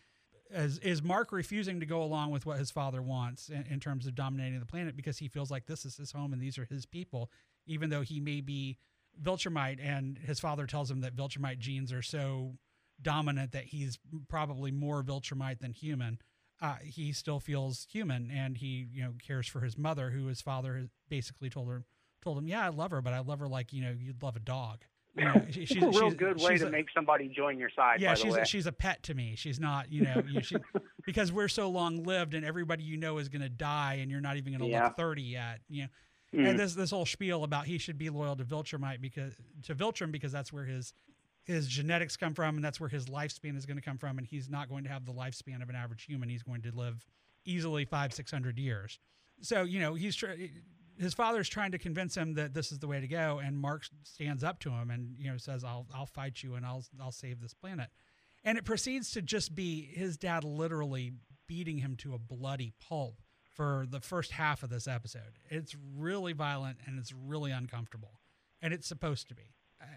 is 0.53 0.77
is 0.79 1.01
Mark 1.01 1.31
refusing 1.31 1.79
to 1.79 1.85
go 1.85 2.03
along 2.03 2.31
with 2.31 2.45
what 2.45 2.59
his 2.59 2.71
father 2.71 3.01
wants 3.01 3.49
in, 3.49 3.65
in 3.69 3.79
terms 3.79 4.05
of 4.05 4.15
dominating 4.15 4.59
the 4.59 4.65
planet 4.65 4.95
because 4.95 5.17
he 5.17 5.27
feels 5.27 5.49
like 5.49 5.65
this 5.65 5.85
is 5.85 5.97
his 5.97 6.11
home 6.11 6.33
and 6.33 6.41
these 6.41 6.57
are 6.57 6.65
his 6.65 6.85
people, 6.85 7.31
even 7.65 7.89
though 7.89 8.01
he 8.01 8.19
may 8.19 8.41
be 8.41 8.77
Viltrumite 9.21 9.79
and 9.81 10.17
his 10.17 10.39
father 10.39 10.65
tells 10.65 10.89
him 10.89 11.01
that 11.01 11.15
Viltrumite 11.15 11.59
genes 11.59 11.91
are 11.91 12.01
so 12.01 12.53
dominant 13.01 13.51
that 13.51 13.65
he's 13.65 13.99
probably 14.27 14.71
more 14.71 15.03
Viltrumite 15.03 15.59
than 15.59 15.71
human. 15.71 16.19
Uh, 16.61 16.75
he 16.83 17.11
still 17.11 17.39
feels 17.39 17.87
human 17.91 18.31
and 18.31 18.57
he 18.57 18.87
you 18.91 19.03
know 19.03 19.13
cares 19.25 19.47
for 19.47 19.61
his 19.61 19.77
mother 19.77 20.11
who 20.11 20.27
his 20.27 20.41
father 20.41 20.77
has 20.77 20.87
basically 21.09 21.49
told 21.49 21.67
her 21.67 21.83
told 22.21 22.37
him 22.37 22.47
yeah 22.47 22.65
I 22.65 22.69
love 22.69 22.91
her 22.91 23.01
but 23.01 23.11
I 23.11 23.19
love 23.19 23.39
her 23.39 23.49
like 23.49 23.73
you 23.73 23.81
know 23.81 23.93
you'd 23.97 24.23
love 24.23 24.35
a 24.35 24.39
dog. 24.39 24.85
You 25.15 25.25
know, 25.25 25.45
she- 25.51 25.61
It's 25.61 25.71
a 25.75 25.89
real 25.89 26.11
good 26.11 26.41
way 26.41 26.57
to 26.57 26.67
a- 26.67 26.69
make 26.71 26.87
somebody 26.93 27.27
join 27.29 27.57
your 27.59 27.69
side. 27.75 28.01
yeah, 28.01 28.09
by 28.11 28.15
the 28.15 28.21
she's 28.21 28.33
way. 28.33 28.41
a, 28.41 28.45
she's 28.45 28.65
a 28.67 28.71
pet 28.71 29.03
to 29.03 29.13
me. 29.13 29.35
She's 29.35 29.59
not, 29.59 29.91
you 29.91 30.01
know, 30.03 30.23
you, 30.27 30.41
she, 30.41 30.55
because 31.05 31.31
we're 31.31 31.47
so 31.47 31.69
long 31.69 32.03
lived 32.03 32.33
and 32.33 32.43
everybody 32.45 32.83
you 32.83 32.97
know 32.97 33.17
is 33.19 33.29
going 33.29 33.41
to 33.43 33.49
die 33.49 33.99
and 34.01 34.09
you're 34.09 34.21
not 34.21 34.37
even 34.37 34.53
going 34.53 34.61
to 34.63 34.67
Yeah. 34.67 34.85
look 34.85 34.97
30 34.97 35.21
yet. 35.21 35.59
You 35.69 35.83
know, 35.83 35.87
Mm. 36.33 36.49
and 36.49 36.59
this 36.59 36.73
this 36.73 36.89
whole 36.89 37.05
spiel 37.05 37.43
about 37.43 37.67
he 37.67 37.77
should 37.77 37.99
be 37.99 38.09
loyal 38.09 38.35
to 38.35 38.43
Viltrumite 38.43 38.99
because 39.01 39.35
to 39.65 39.75
Viltrum 39.75 40.11
because 40.11 40.31
that's 40.31 40.51
where 40.51 40.65
his 40.65 40.91
his 41.43 41.67
genetics 41.67 42.17
come 42.17 42.33
from 42.33 42.55
and 42.55 42.65
that's 42.65 42.79
where 42.79 42.89
his 42.89 43.05
lifespan 43.05 43.55
is 43.55 43.67
going 43.67 43.77
to 43.77 43.83
come 43.83 43.99
from 43.99 44.17
and 44.17 44.25
he's 44.25 44.49
not 44.49 44.67
going 44.67 44.83
to 44.85 44.89
have 44.89 45.05
the 45.05 45.13
lifespan 45.13 45.61
of 45.61 45.69
an 45.69 45.75
average 45.75 46.05
human. 46.05 46.29
He's 46.29 46.41
going 46.41 46.63
to 46.63 46.71
live 46.75 47.05
easily 47.45 47.85
five 47.85 48.13
six 48.13 48.31
hundred 48.31 48.57
years. 48.57 48.97
So 49.41 49.61
you 49.61 49.79
know 49.79 49.93
he's 49.93 50.15
tr- 50.15 50.31
his 50.99 51.13
father's 51.13 51.49
trying 51.49 51.71
to 51.71 51.77
convince 51.77 52.15
him 52.15 52.33
that 52.35 52.53
this 52.53 52.71
is 52.71 52.79
the 52.79 52.87
way 52.87 52.99
to 52.99 53.07
go, 53.07 53.39
and 53.43 53.57
Mark 53.57 53.83
stands 54.03 54.43
up 54.43 54.59
to 54.59 54.69
him 54.71 54.89
and 54.89 55.15
you 55.17 55.29
know 55.31 55.37
says, 55.37 55.63
"I'll 55.63 55.87
I'll 55.93 56.05
fight 56.05 56.43
you 56.43 56.55
and 56.55 56.65
I'll 56.65 56.83
I'll 57.01 57.11
save 57.11 57.39
this 57.41 57.53
planet." 57.53 57.89
And 58.43 58.57
it 58.57 58.65
proceeds 58.65 59.11
to 59.11 59.21
just 59.21 59.55
be 59.55 59.81
his 59.93 60.17
dad 60.17 60.43
literally 60.43 61.13
beating 61.47 61.77
him 61.77 61.95
to 61.97 62.13
a 62.13 62.17
bloody 62.19 62.73
pulp 62.79 63.21
for 63.53 63.85
the 63.89 63.99
first 64.01 64.31
half 64.31 64.63
of 64.63 64.69
this 64.69 64.87
episode. 64.87 65.37
It's 65.49 65.75
really 65.95 66.33
violent 66.33 66.79
and 66.85 66.97
it's 66.99 67.13
really 67.13 67.51
uncomfortable, 67.51 68.19
and 68.61 68.73
it's 68.73 68.87
supposed 68.87 69.27
to 69.29 69.35
be. 69.35 69.53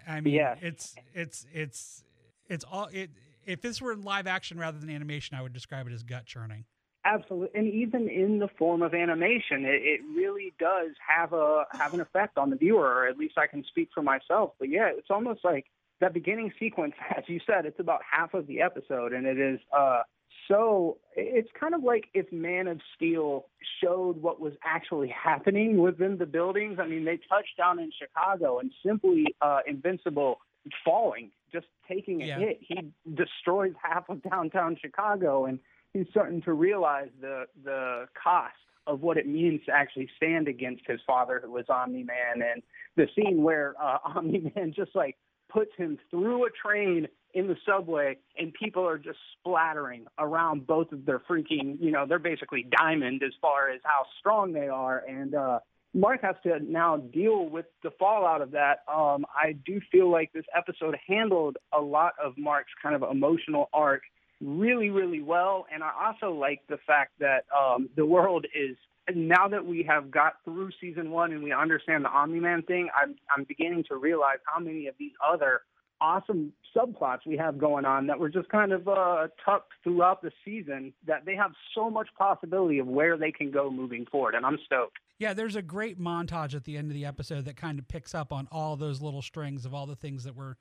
I- 0.07 0.17
I 0.17 0.21
mean, 0.21 0.35
Yes. 0.35 0.59
it's 0.63 0.95
it's 1.15 1.47
it's 1.53 2.05
it's 2.49 2.65
all 2.65 2.87
it. 2.93 3.11
If 3.45 3.61
this 3.63 3.81
were 3.81 3.95
live 3.97 4.27
action 4.27 4.59
rather 4.59 4.79
than 4.79 4.91
animation, 4.91 5.37
I 5.37 5.43
would 5.43 5.53
describe 5.53 5.87
it 5.87 5.93
as 5.93 6.03
gut 6.03 6.27
churning. 6.27 6.65
Absolutely, 7.07 7.51
and 7.55 7.73
even 7.73 8.09
in 8.09 8.40
the 8.40 8.49
form 8.59 8.83
of 8.83 8.92
animation, 8.92 9.64
it, 9.64 9.81
it 9.85 10.01
really 10.14 10.53
does 10.59 10.90
have 11.07 11.33
a 11.33 11.64
have 11.71 11.95
an 11.95 12.01
effect 12.01 12.37
on 12.37 12.51
the 12.51 12.57
viewer. 12.57 12.85
Or 12.85 13.07
at 13.07 13.16
least 13.16 13.38
I 13.38 13.47
can 13.47 13.64
speak 13.69 13.90
for 13.95 14.03
myself. 14.03 14.55
But 14.59 14.71
yeah, 14.71 14.90
it's 14.92 15.11
almost 15.11 15.45
like 15.45 15.66
that 16.01 16.12
beginning 16.12 16.53
sequence, 16.59 16.95
as 17.16 17.23
you 17.29 17.38
said, 17.47 17.64
it's 17.64 17.79
about 17.79 18.01
half 18.11 18.35
of 18.35 18.49
the 18.49 18.61
episode, 18.61 19.12
and 19.12 19.25
it 19.27 19.38
is 19.38 19.61
uh, 19.77 20.03
so. 20.49 20.99
It's 21.14 21.49
kind 21.59 21.75
of 21.75 21.85
like 21.85 22.07
if 22.12 22.31
Man 22.33 22.66
of 22.66 22.81
Steel 22.97 23.47
showed 23.81 24.21
what 24.21 24.40
was 24.40 24.55
actually 24.64 25.09
happening 25.09 25.79
within 25.79 26.19
the 26.19 26.27
buildings. 26.27 26.79
I 26.81 26.87
mean, 26.88 27.05
they 27.05 27.19
touched 27.29 27.57
down 27.57 27.79
in 27.79 27.92
Chicago, 27.97 28.59
and 28.59 28.73
simply 28.85 29.27
uh, 29.40 29.61
Invincible 29.66 30.38
falling, 30.85 31.31
just 31.53 31.66
taking 31.88 32.23
a 32.23 32.27
Yeah. 32.27 32.38
hit. 32.40 32.59
He 32.61 32.79
destroys 33.14 33.75
half 33.81 34.09
of 34.09 34.23
downtown 34.23 34.77
Chicago, 34.83 35.45
and 35.47 35.61
he's 35.97 36.07
starting 36.11 36.43
to 36.43 36.53
realize 36.53 37.09
the 37.21 37.45
the 37.65 38.07
cost 38.23 38.55
of 38.87 39.01
what 39.03 39.17
it 39.17 39.27
means 39.27 39.61
to 39.67 39.73
actually 39.73 40.09
stand 40.17 40.47
against 40.47 40.83
his 40.87 41.01
father, 41.07 41.41
who 41.45 41.51
was 41.51 41.65
Omni 41.69 42.05
Man, 42.05 42.49
and 42.49 42.63
the 42.95 43.09
scene 43.17 43.43
where 43.43 43.75
uh, 43.83 43.99
Omni 44.05 44.53
Man 44.55 44.73
just 44.75 44.95
like 44.95 45.17
puts 45.49 45.71
him 45.77 45.99
through 46.11 46.47
a 46.47 46.51
train 46.51 47.09
in 47.35 47.49
the 47.49 47.57
subway, 47.67 48.17
and 48.39 48.53
people 48.55 48.87
are 48.87 48.99
just 48.99 49.19
splattering 49.39 50.07
around 50.19 50.67
both 50.67 50.91
of 50.93 51.05
their 51.05 51.19
freaking, 51.19 51.77
you 51.81 51.91
know, 51.91 52.07
they're 52.07 52.19
basically 52.19 52.67
diamond 52.79 53.23
as 53.23 53.33
far 53.43 53.71
as 53.71 53.81
how 53.85 54.07
strong 54.19 54.53
they 54.53 54.69
are, 54.69 55.03
and 55.09 55.35
uh, 55.35 55.59
Mark 55.93 56.23
has 56.23 56.37
to 56.43 56.59
now 56.61 56.99
deal 56.99 57.49
with 57.49 57.67
the 57.83 57.91
fallout 57.99 58.43
of 58.43 58.51
that. 58.51 58.81
Um, 58.93 59.25
I 59.35 59.53
do 59.53 59.81
feel 59.91 60.11
like 60.11 60.31
this 60.33 60.45
episode 60.55 60.97
handled 61.07 61.57
a 61.73 61.81
lot 61.81 62.13
of 62.23 62.37
Mark's 62.37 62.73
kind 62.83 62.95
of 62.95 63.03
emotional 63.11 63.71
arc 63.73 64.03
really, 64.40 64.90
really 64.90 65.22
well. 65.22 65.66
And 65.72 65.83
I 65.83 65.90
also 66.07 66.35
like 66.35 66.61
the 66.68 66.79
fact 66.87 67.12
that 67.20 67.44
um, 67.57 67.88
the 67.96 68.07
world 68.07 68.46
is 68.55 68.77
now 69.14 69.49
that 69.49 69.64
we 69.64 69.85
have 69.88 70.11
got 70.11 70.35
through 70.44 70.70
season 70.81 71.11
one 71.11 71.33
and 71.33 71.42
we 71.42 71.53
understand 71.53 72.05
the 72.05 72.11
Omni 72.11 72.40
Man 72.40 72.62
thing. 72.62 72.88
I'm 73.01 73.14
I'm 73.35 73.44
beginning 73.44 73.85
to 73.88 73.96
realize 73.96 74.38
how 74.53 74.61
many 74.61 74.88
of 74.88 74.94
these 74.99 75.12
other 75.27 75.62
awesome 76.01 76.53
subplots 76.77 77.20
we 77.27 77.37
have 77.37 77.59
going 77.59 77.85
on 77.85 78.07
that 78.07 78.18
were 78.18 78.29
just 78.29 78.49
kind 78.49 78.72
of 78.72 78.87
uh, 78.87 79.29
tucked 79.44 79.72
throughout 79.83 80.22
the 80.22 80.31
season 80.44 80.92
that 81.07 81.25
they 81.25 81.35
have 81.35 81.53
so 81.75 81.88
much 81.88 82.09
possibility 82.18 82.79
of 82.79 82.87
where 82.87 83.16
they 83.16 83.33
can 83.33 83.51
go 83.51 83.70
moving 83.70 84.05
forward. 84.07 84.35
And 84.35 84.44
I'm 84.44 84.59
stoked. 84.66 84.99
Yeah, 85.18 85.33
there's 85.33 85.57
a 85.57 85.62
great 85.62 85.99
montage 85.99 86.55
at 86.55 86.64
the 86.64 86.77
end 86.77 86.90
of 86.90 86.94
the 86.94 87.07
episode 87.07 87.46
that 87.46 87.57
kind 87.57 87.79
of 87.79 87.88
picks 87.88 88.14
up 88.14 88.33
on 88.33 88.46
all 88.53 88.77
those 88.77 89.01
little 89.01 89.22
strings 89.22 89.64
of 89.64 89.72
all 89.72 89.87
the 89.87 89.96
things 89.96 90.25
that 90.25 90.37
were 90.37 90.59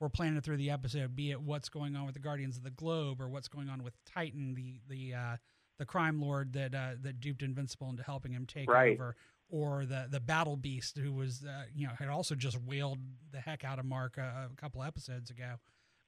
were 0.00 0.08
planted 0.08 0.44
through 0.44 0.56
the 0.58 0.70
episode, 0.70 1.16
be 1.16 1.30
it 1.30 1.40
what's 1.40 1.68
going 1.68 1.96
on 1.96 2.04
with 2.06 2.14
the 2.14 2.20
Guardians 2.20 2.56
of 2.56 2.62
the 2.62 2.70
Globe 2.70 3.20
or 3.20 3.28
what's 3.28 3.48
going 3.48 3.68
on 3.68 3.82
with 3.82 3.94
Titan, 4.04 4.54
the 4.54 4.80
the 4.88 5.14
uh, 5.14 5.36
the 5.78 5.84
crime 5.84 6.20
lord 6.20 6.52
that 6.54 6.74
uh, 6.74 6.90
that 7.02 7.20
duped 7.20 7.42
Invincible 7.42 7.88
into 7.90 8.02
helping 8.02 8.32
him 8.32 8.46
take 8.46 8.70
Right. 8.70 8.94
over, 8.94 9.16
or 9.48 9.86
the 9.86 10.06
the 10.10 10.20
Battle 10.20 10.56
Beast 10.56 10.98
who 10.98 11.12
was 11.12 11.44
uh, 11.44 11.64
you 11.74 11.86
know 11.86 11.92
had 11.98 12.08
also 12.08 12.34
just 12.34 12.60
wailed 12.62 12.98
the 13.32 13.40
heck 13.40 13.64
out 13.64 13.78
of 13.78 13.84
Mark 13.84 14.18
uh, 14.18 14.22
a 14.52 14.56
couple 14.56 14.82
episodes 14.82 15.30
ago, 15.30 15.54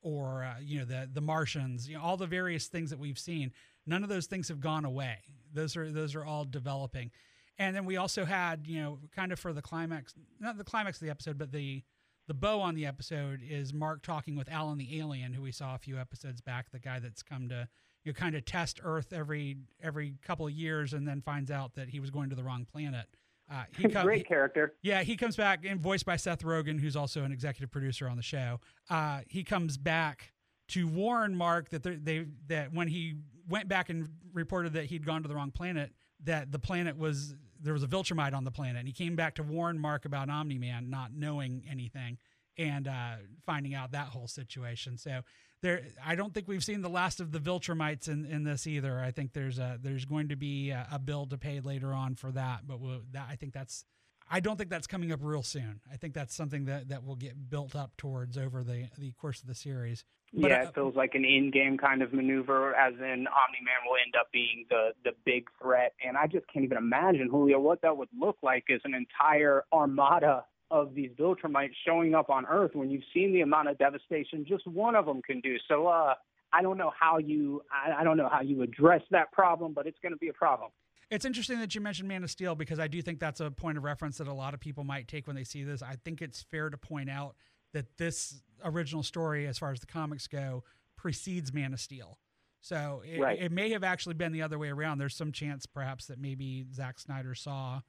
or 0.02 0.44
uh, 0.44 0.60
you 0.60 0.78
know 0.78 0.84
the 0.84 1.08
the 1.12 1.20
Martians, 1.20 1.88
you 1.88 1.96
know 1.96 2.02
all 2.02 2.16
the 2.16 2.26
various 2.26 2.66
things 2.68 2.90
that 2.90 2.98
we've 2.98 3.18
seen. 3.18 3.52
None 3.86 4.02
of 4.02 4.08
those 4.08 4.26
things 4.26 4.48
have 4.48 4.60
gone 4.60 4.84
away. 4.84 5.18
Those 5.52 5.76
are 5.76 5.90
those 5.90 6.14
are 6.14 6.24
all 6.24 6.44
developing. 6.44 7.10
And 7.58 7.76
then 7.76 7.84
we 7.84 7.98
also 7.98 8.24
had, 8.24 8.66
you 8.66 8.80
know, 8.80 8.98
kind 9.14 9.32
of 9.32 9.38
for 9.38 9.52
the 9.52 9.60
climax, 9.60 10.14
not 10.38 10.56
the 10.56 10.64
climax 10.64 10.96
of 10.96 11.04
the 11.04 11.10
episode, 11.10 11.36
but 11.36 11.52
the 11.52 11.82
the 12.30 12.34
bow 12.34 12.60
on 12.60 12.76
the 12.76 12.86
episode 12.86 13.40
is 13.42 13.74
Mark 13.74 14.02
talking 14.02 14.36
with 14.36 14.48
Alan 14.48 14.78
the 14.78 15.00
alien, 15.00 15.32
who 15.32 15.42
we 15.42 15.50
saw 15.50 15.74
a 15.74 15.78
few 15.78 15.98
episodes 15.98 16.40
back, 16.40 16.70
the 16.70 16.78
guy 16.78 17.00
that's 17.00 17.24
come 17.24 17.48
to 17.48 17.66
you 18.04 18.12
know 18.12 18.14
kind 18.16 18.36
of 18.36 18.44
test 18.44 18.78
Earth 18.84 19.12
every 19.12 19.56
every 19.82 20.14
couple 20.24 20.46
of 20.46 20.52
years, 20.52 20.92
and 20.92 21.08
then 21.08 21.20
finds 21.22 21.50
out 21.50 21.74
that 21.74 21.88
he 21.88 21.98
was 21.98 22.08
going 22.08 22.30
to 22.30 22.36
the 22.36 22.44
wrong 22.44 22.64
planet. 22.70 23.06
Uh, 23.50 23.64
he 23.76 23.88
co- 23.88 24.04
Great 24.04 24.18
he- 24.18 24.22
character. 24.22 24.76
yeah, 24.80 25.02
he 25.02 25.16
comes 25.16 25.34
back 25.34 25.64
and 25.64 25.80
voiced 25.80 26.06
by 26.06 26.14
Seth 26.14 26.44
Rogen, 26.44 26.78
who's 26.78 26.94
also 26.94 27.24
an 27.24 27.32
executive 27.32 27.72
producer 27.72 28.08
on 28.08 28.16
the 28.16 28.22
show. 28.22 28.60
Uh, 28.88 29.22
he 29.26 29.42
comes 29.42 29.76
back 29.76 30.32
to 30.68 30.86
warn 30.86 31.34
Mark 31.34 31.70
that 31.70 31.82
they 31.82 32.26
that 32.46 32.72
when 32.72 32.86
he 32.86 33.16
went 33.48 33.66
back 33.66 33.90
and 33.90 34.08
reported 34.32 34.74
that 34.74 34.84
he'd 34.84 35.04
gone 35.04 35.22
to 35.22 35.28
the 35.28 35.34
wrong 35.34 35.50
planet, 35.50 35.90
that 36.22 36.52
the 36.52 36.60
planet 36.60 36.96
was 36.96 37.34
there 37.62 37.72
was 37.72 37.82
a 37.82 37.86
Viltrumite 37.86 38.34
on 38.34 38.44
the 38.44 38.50
planet, 38.50 38.76
and 38.78 38.86
he 38.88 38.92
came 38.92 39.16
back 39.16 39.34
to 39.36 39.42
warn 39.42 39.78
Mark 39.78 40.04
about 40.04 40.28
Omni 40.28 40.58
Man 40.58 40.90
not 40.90 41.12
knowing 41.14 41.62
anything 41.70 42.18
and 42.58 42.88
uh, 42.88 43.16
finding 43.46 43.74
out 43.74 43.92
that 43.92 44.08
whole 44.08 44.26
situation. 44.26 44.98
So 44.98 45.22
there, 45.62 45.82
I 46.04 46.14
don't 46.14 46.32
think 46.32 46.48
we've 46.48 46.64
seen 46.64 46.82
the 46.82 46.88
last 46.88 47.20
of 47.20 47.32
the 47.32 47.38
Viltrumites 47.38 48.08
in, 48.08 48.24
in 48.24 48.44
this 48.44 48.66
either. 48.66 48.98
I 48.98 49.10
think 49.10 49.32
there's 49.32 49.58
a 49.58 49.78
there's 49.80 50.04
going 50.04 50.28
to 50.28 50.36
be 50.36 50.70
a, 50.70 50.86
a 50.92 50.98
bill 50.98 51.26
to 51.26 51.38
pay 51.38 51.60
later 51.60 51.92
on 51.92 52.14
for 52.14 52.32
that, 52.32 52.66
but 52.66 52.80
we'll, 52.80 53.00
that 53.12 53.26
I 53.30 53.36
think 53.36 53.52
that's 53.52 53.84
I 54.32 54.38
don't 54.38 54.56
think 54.56 54.70
that's 54.70 54.86
coming 54.86 55.10
up 55.10 55.18
real 55.22 55.42
soon. 55.42 55.80
I 55.92 55.96
think 55.96 56.14
that's 56.14 56.34
something 56.34 56.66
that, 56.66 56.88
that 56.90 57.04
will 57.04 57.16
get 57.16 57.50
built 57.50 57.74
up 57.74 57.96
towards 57.96 58.38
over 58.38 58.62
the 58.62 58.88
the 58.96 59.10
course 59.12 59.40
of 59.40 59.48
the 59.48 59.54
series. 59.54 60.04
But, 60.32 60.52
yeah, 60.52 60.60
uh, 60.60 60.68
it 60.68 60.74
feels 60.76 60.94
like 60.94 61.16
an 61.16 61.24
in-game 61.24 61.76
kind 61.76 62.02
of 62.02 62.12
maneuver, 62.12 62.72
as 62.76 62.94
in 62.94 63.26
Omni-Man 63.26 63.80
will 63.84 63.96
end 64.04 64.14
up 64.18 64.28
being 64.32 64.66
the 64.70 64.90
the 65.04 65.10
big 65.24 65.48
threat. 65.60 65.94
And 66.06 66.16
I 66.16 66.28
just 66.28 66.46
can't 66.52 66.64
even 66.64 66.78
imagine, 66.78 67.28
Julio, 67.28 67.58
what 67.58 67.82
that 67.82 67.96
would 67.96 68.08
look 68.18 68.38
like 68.40 68.64
as 68.72 68.80
an 68.84 68.94
entire 68.94 69.64
armada 69.72 70.44
of 70.70 70.94
these 70.94 71.10
Viltrumites 71.18 71.74
showing 71.84 72.14
up 72.14 72.30
on 72.30 72.46
Earth 72.46 72.70
when 72.74 72.90
you've 72.90 73.02
seen 73.12 73.32
the 73.32 73.40
amount 73.40 73.68
of 73.68 73.78
devastation 73.78 74.46
just 74.46 74.64
one 74.68 74.94
of 74.94 75.06
them 75.06 75.20
can 75.22 75.40
do. 75.40 75.56
So, 75.66 75.88
uh, 75.88 76.14
I 76.52 76.62
don't 76.62 76.78
know 76.78 76.92
how 76.98 77.18
you 77.18 77.62
I, 77.72 78.00
I 78.00 78.04
don't 78.04 78.16
know 78.16 78.28
how 78.30 78.42
you 78.42 78.62
address 78.62 79.02
that 79.10 79.32
problem, 79.32 79.72
but 79.72 79.88
it's 79.88 79.98
going 80.00 80.12
to 80.12 80.18
be 80.18 80.28
a 80.28 80.32
problem. 80.32 80.70
It's 81.10 81.24
interesting 81.24 81.58
that 81.58 81.74
you 81.74 81.80
mentioned 81.80 82.08
Man 82.08 82.22
of 82.22 82.30
Steel 82.30 82.54
because 82.54 82.78
I 82.78 82.86
do 82.86 83.02
think 83.02 83.18
that's 83.18 83.40
a 83.40 83.50
point 83.50 83.76
of 83.76 83.84
reference 83.84 84.18
that 84.18 84.28
a 84.28 84.32
lot 84.32 84.54
of 84.54 84.60
people 84.60 84.84
might 84.84 85.08
take 85.08 85.26
when 85.26 85.34
they 85.36 85.44
see 85.44 85.64
this. 85.64 85.82
I 85.82 85.96
think 86.04 86.22
it's 86.22 86.42
fair 86.42 86.70
to 86.70 86.76
point 86.78 87.10
out 87.10 87.34
that 87.72 87.96
this 87.98 88.42
original 88.64 89.02
story, 89.02 89.46
as 89.46 89.58
far 89.58 89.72
as 89.72 89.80
the 89.80 89.86
comics 89.86 90.28
go, 90.28 90.62
precedes 90.96 91.52
Man 91.52 91.72
of 91.72 91.80
Steel. 91.80 92.18
So 92.60 93.02
it, 93.04 93.18
Right. 93.20 93.40
it 93.40 93.50
may 93.50 93.70
have 93.70 93.82
actually 93.82 94.14
been 94.14 94.32
the 94.32 94.42
other 94.42 94.58
way 94.58 94.68
around. 94.68 94.98
There's 94.98 95.16
some 95.16 95.32
chance, 95.32 95.66
perhaps, 95.66 96.06
that 96.06 96.18
maybe 96.20 96.66
Zack 96.72 96.98
Snyder 97.00 97.34
saw 97.34 97.80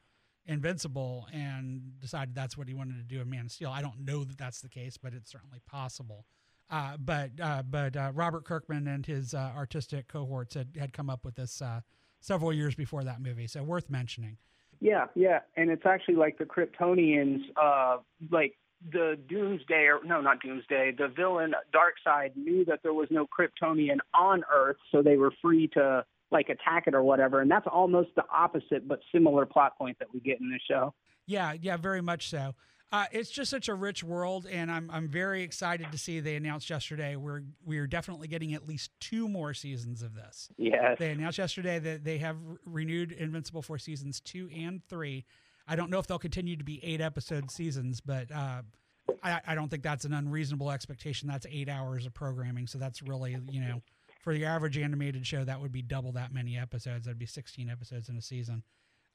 Invincible 0.47 1.27
and 1.31 1.99
decided 1.99 2.33
that's 2.33 2.57
what 2.57 2.67
he 2.67 2.73
wanted 2.73 2.97
to 2.97 3.03
do 3.03 3.21
in 3.21 3.29
Man 3.29 3.45
of 3.45 3.51
Steel. 3.51 3.69
I 3.69 3.83
don't 3.83 3.99
know 3.99 4.23
that 4.23 4.39
that's 4.39 4.61
the 4.61 4.69
case, 4.69 4.97
but 4.97 5.13
it's 5.13 5.29
certainly 5.29 5.59
possible. 5.67 6.25
Uh, 6.71 6.97
but 6.97 7.31
uh, 7.39 7.61
but 7.61 7.95
uh, 7.95 8.11
Robert 8.15 8.45
Kirkman 8.45 8.87
and 8.87 9.05
his 9.05 9.35
uh, 9.35 9.51
artistic 9.55 10.07
cohorts 10.07 10.55
had, 10.55 10.69
had 10.79 10.93
come 10.93 11.09
up 11.11 11.23
with 11.25 11.35
this 11.35 11.61
uh, 11.61 11.81
several 12.21 12.53
years 12.53 12.75
before 12.75 13.03
that 13.03 13.21
movie, 13.21 13.47
so 13.47 13.63
worth 13.63 13.89
mentioning. 13.89 14.37
Yeah, 14.79 15.07
yeah, 15.15 15.39
and 15.57 15.69
it's 15.69 15.85
actually 15.85 16.15
like 16.15 16.37
the 16.37 16.45
Kryptonians, 16.45 17.41
uh, 17.61 17.97
like 18.31 18.53
the 18.91 19.19
Doomsday, 19.29 19.87
or 19.87 19.99
no, 20.03 20.21
not 20.21 20.41
Doomsday, 20.41 20.93
the 20.97 21.07
villain 21.07 21.53
Darkseid 21.73 22.35
knew 22.35 22.65
that 22.65 22.79
there 22.81 22.93
was 22.93 23.07
no 23.11 23.27
Kryptonian 23.27 23.97
on 24.13 24.43
Earth, 24.51 24.77
so 24.91 25.03
they 25.03 25.17
were 25.17 25.31
free 25.41 25.67
to 25.73 26.03
like 26.31 26.49
attack 26.49 26.85
it 26.87 26.95
or 26.95 27.03
whatever, 27.03 27.41
and 27.41 27.51
that's 27.51 27.67
almost 27.71 28.09
the 28.15 28.23
opposite 28.33 28.87
but 28.87 29.01
similar 29.13 29.45
plot 29.45 29.77
point 29.77 29.99
that 29.99 30.07
we 30.13 30.19
get 30.19 30.39
in 30.39 30.49
the 30.49 30.59
show. 30.67 30.93
Yeah, 31.27 31.53
yeah, 31.59 31.77
very 31.77 32.01
much 32.01 32.29
so. 32.29 32.55
Uh, 32.91 33.05
it's 33.13 33.31
just 33.31 33.49
such 33.49 33.69
a 33.69 33.73
rich 33.73 34.03
world, 34.03 34.45
and 34.51 34.69
I'm 34.69 34.89
I'm 34.91 35.07
very 35.07 35.43
excited 35.43 35.91
to 35.93 35.97
see 35.97 36.19
they 36.19 36.35
announced 36.35 36.69
yesterday 36.69 37.15
we're 37.15 37.43
we're 37.65 37.87
definitely 37.87 38.27
getting 38.27 38.53
at 38.53 38.67
least 38.67 38.91
two 38.99 39.29
more 39.29 39.53
seasons 39.53 40.01
of 40.01 40.13
this. 40.13 40.49
Yes. 40.57 40.97
They 40.99 41.11
announced 41.11 41.37
yesterday 41.37 41.79
that 41.79 42.03
they 42.03 42.17
have 42.17 42.35
renewed 42.65 43.13
Invincible 43.13 43.61
for 43.61 43.77
seasons 43.77 44.19
two 44.19 44.49
and 44.53 44.81
three. 44.89 45.25
I 45.67 45.77
don't 45.77 45.89
know 45.89 45.99
if 45.99 46.07
they'll 46.07 46.19
continue 46.19 46.57
to 46.57 46.65
be 46.65 46.83
eight 46.83 46.99
episode 46.99 47.49
seasons, 47.49 48.01
but 48.01 48.29
uh, 48.29 48.63
I, 49.23 49.39
I 49.47 49.55
don't 49.55 49.69
think 49.69 49.83
that's 49.83 50.03
an 50.03 50.13
unreasonable 50.13 50.69
expectation. 50.69 51.29
That's 51.29 51.45
eight 51.49 51.69
hours 51.69 52.05
of 52.05 52.13
programming, 52.13 52.67
so 52.67 52.77
that's 52.77 53.01
really 53.01 53.37
you 53.49 53.61
know 53.61 53.81
for 54.21 54.33
the 54.33 54.45
average 54.45 54.77
animated 54.77 55.25
show 55.25 55.45
that 55.45 55.61
would 55.61 55.71
be 55.71 55.81
double 55.81 56.11
that 56.13 56.33
many 56.33 56.57
episodes. 56.57 57.05
That'd 57.05 57.17
be 57.17 57.25
16 57.25 57.69
episodes 57.69 58.09
in 58.09 58.17
a 58.17 58.21
season. 58.21 58.63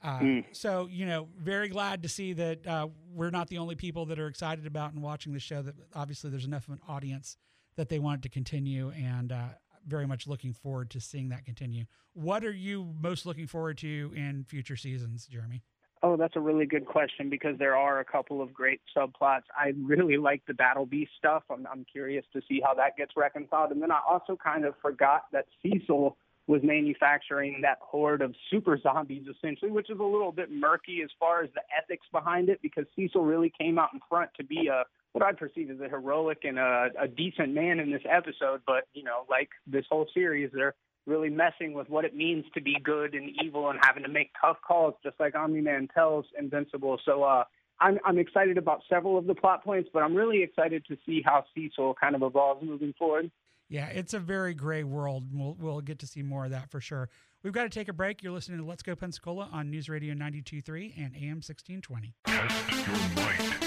Uh, 0.03 0.19
Mm. 0.19 0.45
So 0.53 0.89
you 0.91 1.07
know, 1.07 1.29
very 1.39 1.69
glad 1.69 2.03
to 2.03 2.09
see 2.09 2.33
that 2.35 2.67
uh, 2.67 2.89
we're 3.13 3.31
not 3.31 3.49
the 3.49 3.59
only 3.59 3.75
people 3.75 4.07
that 4.07 4.19
are 4.19 4.27
excited 4.29 4.67
about 4.67 4.93
and 4.93 5.03
watching 5.03 5.33
the 5.33 5.41
show. 5.41 5.63
That 5.63 5.75
obviously 5.95 6.31
there's 6.31 6.45
enough 6.45 6.69
of 6.69 6.75
an 6.75 6.81
audience 6.89 7.37
that 7.77 7.89
they 7.89 7.99
want 7.99 8.21
it 8.21 8.23
to 8.23 8.29
continue, 8.29 8.91
and 8.91 9.33
uh, 9.33 9.49
very 9.87 10.07
much 10.07 10.27
looking 10.27 10.53
forward 10.53 10.91
to 10.91 11.01
seeing 11.01 11.29
that 11.31 11.45
continue. 11.45 11.85
What 12.13 12.45
are 12.45 12.53
you 12.53 12.95
most 13.01 13.27
looking 13.27 13.47
forward 13.47 13.79
to 13.79 14.13
in 14.15 14.45
future 14.45 14.77
seasons, 14.77 15.27
Jeremy? 15.27 15.63
Oh, 16.03 16.17
that's 16.17 16.37
a 16.37 16.41
really 16.41 16.67
good 16.67 16.87
question 16.87 17.31
because 17.31 17.59
there 17.59 17.75
are 17.75 18.01
a 18.01 18.05
couple 18.05 18.43
of 18.43 18.53
great 18.53 18.81
subplots. 18.97 19.43
I 19.57 19.73
really 19.83 20.19
like 20.19 20.43
the 20.47 20.55
Battle 20.55 20.87
Beast 20.87 21.13
stuff. 21.19 21.43
I'm, 21.51 21.67
I'm 21.71 21.85
curious 21.91 22.25
to 22.35 22.43
see 22.49 22.61
how 22.63 22.75
that 22.75 22.97
gets 22.97 23.13
reconciled. 23.17 23.71
And 23.73 23.83
then 23.83 23.91
I 23.91 24.01
also 24.09 24.37
kind 24.37 24.65
of 24.65 24.75
forgot 24.83 25.23
that 25.33 25.47
Cecil 25.63 26.17
was 26.47 26.61
manufacturing 26.63 27.61
that 27.63 27.79
horde 27.81 28.23
of 28.23 28.35
super 28.51 28.79
zombies, 28.81 29.25
essentially, 29.29 29.71
which 29.71 29.91
is 29.91 29.99
a 29.99 30.05
little 30.05 30.31
bit 30.31 30.51
murky 30.51 31.01
as 31.03 31.11
far 31.19 31.43
as 31.43 31.51
the 31.55 31.63
ethics 31.77 32.07
behind 32.13 32.49
it 32.49 32.61
because 32.63 32.85
Cecil 32.95 33.25
really 33.25 33.53
came 33.59 33.79
out 33.79 33.91
in 33.93 34.01
front 34.09 34.31
to 34.37 34.45
be 34.45 34.69
a 34.69 34.85
what 35.13 35.25
I 35.25 35.33
perceive 35.33 35.71
as 35.71 35.81
a 35.81 35.89
heroic 35.89 36.41
and 36.45 36.59
a, 36.59 36.89
a 37.01 37.09
decent 37.09 37.55
man 37.55 37.81
in 37.81 37.91
this 37.91 38.03
episode. 38.09 38.61
But, 38.67 38.85
you 38.93 39.03
know, 39.03 39.25
like 39.31 39.49
this 39.67 39.87
whole 39.91 40.07
series, 40.13 40.51
they're 40.53 40.75
really 41.07 41.31
messing 41.31 41.73
with 41.73 41.89
what 41.89 42.05
it 42.05 42.15
means 42.15 42.45
to 42.53 42.61
be 42.61 42.77
good 42.85 43.15
and 43.15 43.31
evil 43.43 43.71
and 43.71 43.79
having 43.83 44.03
to 44.03 44.11
make 44.11 44.31
tough 44.39 44.59
calls, 44.67 44.95
just 45.03 45.19
like 45.19 45.35
Omni 45.35 45.63
Man 45.63 45.89
tells 45.95 46.27
Invincible. 46.39 47.01
So 47.05 47.23
uh, 47.23 47.45
I'm 47.81 47.99
I'm 48.05 48.19
excited 48.19 48.59
about 48.59 48.83
several 48.89 49.17
of 49.17 49.27
the 49.27 49.35
plot 49.35 49.65
points, 49.65 49.89
but 49.93 50.03
I'm 50.03 50.15
really 50.15 50.43
excited 50.43 50.85
to 50.89 50.97
see 51.07 51.23
how 51.25 51.45
Cecil 51.55 51.95
kind 52.01 52.15
of 52.15 52.23
evolves 52.23 52.63
moving 52.63 52.93
forward. 52.99 53.31
Yeah, 53.69 53.87
it's 53.87 54.15
a 54.15 54.19
very 54.19 54.55
gray 54.55 54.85
world. 54.85 55.25
We'll, 55.33 55.57
we'll 55.59 55.81
get 55.81 55.99
to 56.01 56.07
see 56.07 56.23
more 56.23 56.45
of 56.45 56.53
that 56.53 56.71
for 56.71 56.81
sure. 56.81 57.09
We've 57.43 57.53
got 57.53 57.65
to 57.65 57.71
take 57.71 57.89
a 57.89 57.93
break. 57.93 58.23
You're 58.23 58.33
listening 58.33 58.59
to 58.59 58.65
Let's 58.65 58.83
Go 58.83 58.95
Pensacola 58.97 59.49
on 59.53 59.71
News 59.71 59.89
Radio 59.89 60.15
92.3 60.15 60.97
and 60.97 61.15
AM 61.15 61.43
1620. 61.43 62.15
Test 62.27 63.57
your. 63.57 63.66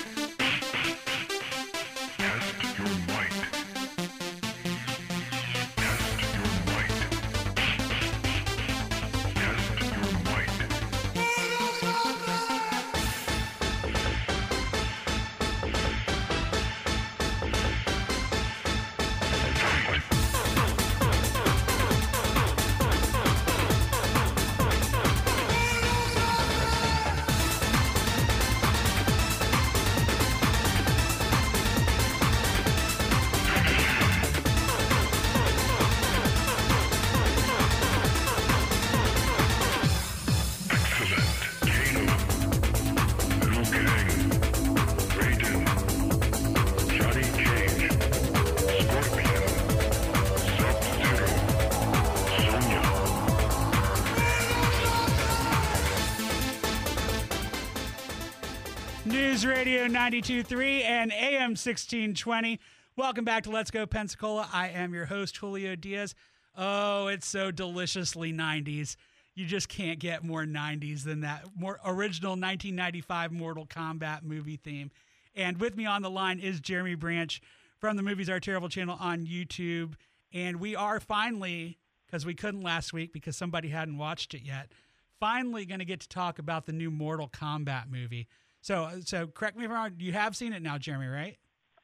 Radio 59.80 59.98
92.3 59.98 60.84
and 60.84 61.14
AM 61.14 61.52
1620. 61.52 62.60
Welcome 62.98 63.24
back 63.24 63.44
to 63.44 63.50
Let's 63.50 63.72
Go 63.72 63.86
Pensacola. 63.86 64.50
I 64.52 64.68
am 64.68 64.94
your 64.94 65.06
host, 65.06 65.38
Julio 65.38 65.78
Diaz. 65.78 66.16
Oh, 66.58 67.08
it's 67.08 67.26
so 67.26 67.50
deliciously 67.50 68.34
90s. 68.34 68.98
You 69.36 69.46
just 69.46 69.70
can't 69.70 69.98
get 69.98 70.22
more 70.22 70.44
90s 70.44 71.04
than 71.04 71.22
that 71.22 71.46
more 71.56 71.80
original 71.86 72.32
1995 72.32 73.32
Mortal 73.32 73.66
Kombat 73.66 74.24
movie 74.24 74.58
theme. 74.58 74.92
And 75.34 75.62
with 75.62 75.78
me 75.78 75.86
on 75.86 76.02
the 76.02 76.10
line 76.10 76.40
is 76.40 76.60
Jeremy 76.60 76.96
Branch 76.96 77.40
from 77.78 77.96
the 77.96 78.04
Movies 78.04 78.30
Are 78.30 78.42
Terrible 78.42 78.68
channel 78.68 78.98
on 79.00 79.26
YouTube. 79.26 79.94
And 80.34 80.60
we 80.60 80.76
are 80.76 81.00
finally, 81.00 81.78
because 82.06 82.26
we 82.26 82.34
couldn't 82.36 82.64
last 82.64 82.92
week 82.92 83.14
because 83.14 83.38
somebody 83.38 83.70
hadn't 83.70 83.98
watched 83.98 84.34
it 84.34 84.42
yet, 84.44 84.74
finally 85.22 85.66
going 85.66 85.80
to 85.80 85.86
get 85.86 86.02
to 86.02 86.10
talk 86.10 86.38
about 86.38 86.66
the 86.66 86.74
new 86.74 86.92
Mortal 86.92 87.30
Kombat 87.30 87.90
movie. 87.90 88.28
So, 88.62 88.90
so 89.06 89.28
correct 89.28 89.58
me 89.58 89.66
if 89.66 89.72
I'm 89.72 89.76
wrong. 89.76 89.92
You 89.98 90.14
have 90.14 90.36
seen 90.36 90.54
it 90.54 90.62
now, 90.62 90.78
Jeremy, 90.78 91.08
right? 91.08 91.38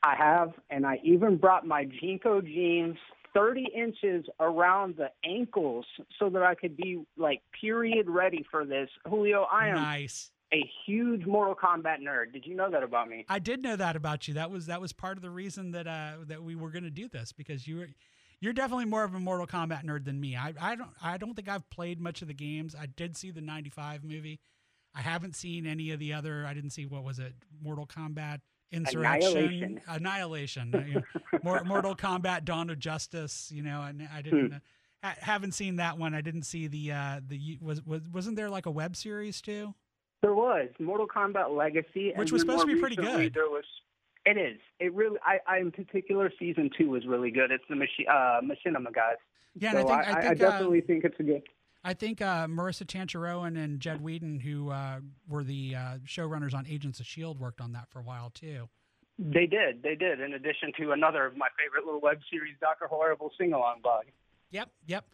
I 0.03 0.15
have, 0.15 0.53
and 0.69 0.85
I 0.85 0.99
even 1.03 1.37
brought 1.37 1.65
my 1.65 1.85
JNCO 1.85 2.45
jeans 2.45 2.97
30 3.33 3.67
inches 3.75 4.25
around 4.39 4.95
the 4.97 5.09
ankles 5.29 5.85
so 6.19 6.29
that 6.29 6.41
I 6.41 6.55
could 6.55 6.77
be 6.77 7.03
like 7.17 7.41
period 7.59 8.09
ready 8.09 8.45
for 8.49 8.65
this. 8.65 8.89
Julio, 9.07 9.45
I 9.51 9.67
am 9.67 9.75
Nice. 9.75 10.31
a 10.53 10.63
huge 10.85 11.25
Mortal 11.25 11.55
Kombat 11.55 11.99
nerd. 12.01 12.31
Did 12.33 12.45
you 12.45 12.55
know 12.55 12.71
that 12.71 12.81
about 12.81 13.09
me? 13.09 13.25
I 13.27 13.39
did 13.39 13.61
know 13.61 13.75
that 13.75 13.95
about 13.95 14.27
you. 14.27 14.35
That 14.35 14.51
was 14.51 14.67
that 14.67 14.79
was 14.79 14.93
part 14.93 15.17
of 15.17 15.21
the 15.21 15.29
reason 15.29 15.71
that 15.71 15.85
uh 15.85 16.13
that 16.27 16.43
we 16.43 16.55
were 16.55 16.69
going 16.69 16.85
to 16.85 16.89
do 16.89 17.09
this 17.09 17.33
because 17.33 17.67
you 17.67 17.77
were 17.77 17.87
you're 18.39 18.53
definitely 18.53 18.85
more 18.85 19.03
of 19.03 19.13
a 19.13 19.19
Mortal 19.19 19.47
Kombat 19.47 19.83
nerd 19.83 20.05
than 20.05 20.19
me. 20.19 20.37
I 20.37 20.53
I 20.61 20.75
don't 20.75 20.91
I 21.03 21.17
don't 21.17 21.33
think 21.33 21.49
I've 21.49 21.69
played 21.69 21.99
much 21.99 22.21
of 22.21 22.29
the 22.29 22.33
games. 22.33 22.73
I 22.73 22.85
did 22.85 23.17
see 23.17 23.31
the 23.31 23.41
95 23.41 24.03
movie. 24.05 24.39
I 24.95 25.01
haven't 25.01 25.35
seen 25.35 25.65
any 25.67 25.91
of 25.91 25.99
the 25.99 26.13
other 26.13 26.45
I 26.47 26.53
didn't 26.53 26.69
see 26.71 26.85
what 26.85 27.03
was 27.03 27.19
it? 27.19 27.33
Mortal 27.61 27.85
Kombat 27.85 28.39
Insurrection, 28.71 29.31
Annihilation. 29.37 29.81
Annihilation. 29.87 30.75
uh, 30.75 30.79
you 30.87 31.03
know, 31.43 31.63
Mortal 31.65 31.95
Kombat 31.95 32.45
Dawn 32.45 32.69
of 32.69 32.79
Justice, 32.79 33.51
you 33.53 33.61
know, 33.61 33.81
and 33.83 34.07
I 34.13 34.21
didn't 34.21 34.47
Hmm. 34.47 34.53
uh, 34.55 34.59
ha- 35.03 35.15
haven't 35.19 35.51
seen 35.53 35.75
that 35.77 35.97
one. 35.97 36.13
I 36.13 36.21
didn't 36.21 36.43
see 36.43 36.67
the 36.67 36.91
uh 36.91 37.19
the 37.27 37.57
was 37.61 37.85
was 37.85 38.07
wasn't 38.09 38.37
there 38.37 38.49
like 38.49 38.65
a 38.65 38.71
web 38.71 38.95
series 38.95 39.41
too? 39.41 39.73
There 40.21 40.33
was 40.33 40.69
Mortal 40.79 41.07
Kombat 41.07 41.55
Legacy, 41.55 42.11
Which 42.15 42.31
was 42.31 42.41
supposed 42.41 42.61
to 42.61 42.67
be 42.73 42.79
pretty 42.79 42.95
good. 42.95 43.33
There 43.33 43.49
was. 43.49 43.65
It 44.25 44.37
is. 44.39 44.57
It 44.79 44.91
really. 44.95 45.19
I, 45.23 45.37
I 45.47 45.59
in 45.59 45.71
particular, 45.71 46.31
season 46.39 46.71
two 46.75 46.89
was 46.89 47.05
really 47.05 47.29
good. 47.29 47.51
It's 47.51 47.63
the 47.69 47.75
machi- 47.75 48.07
uh, 48.09 48.41
Machinima 48.41 48.91
guys. 48.91 49.17
Yeah, 49.53 49.73
so 49.73 49.77
I 49.77 49.81
think 49.83 49.91
I, 50.17 50.21
think 50.21 50.41
uh, 50.41 50.49
definitely 50.49 50.81
think 50.81 51.03
it's 51.03 51.19
a 51.19 51.23
good. 51.23 51.43
I 51.85 51.93
think 51.93 52.19
uh, 52.19 52.47
Maurissa 52.47 52.83
Tancharoen 52.83 53.63
and 53.63 53.79
Jed 53.79 54.01
Whedon, 54.01 54.39
who 54.39 54.71
uh, 54.71 55.01
were 55.29 55.43
the 55.43 55.75
uh, 55.75 55.97
showrunners 56.03 56.55
on 56.55 56.65
Agents 56.67 56.99
of 56.99 57.05
Shield, 57.05 57.39
worked 57.39 57.61
on 57.61 57.73
that 57.73 57.89
for 57.91 57.99
a 57.99 58.03
while 58.03 58.31
too. 58.31 58.67
They 59.19 59.45
did. 59.45 59.83
They 59.83 59.93
did. 59.93 60.19
In 60.19 60.33
addition 60.33 60.73
to 60.79 60.91
another 60.91 61.27
of 61.27 61.37
my 61.37 61.47
favorite 61.57 61.85
little 61.85 62.01
web 62.01 62.17
series, 62.29 62.55
Doctor 62.59 62.87
Horrible 62.87 63.31
Sing 63.37 63.53
Along 63.53 63.81
Blog. 63.83 64.05
Yep, 64.49 64.71
yep. 64.87 65.05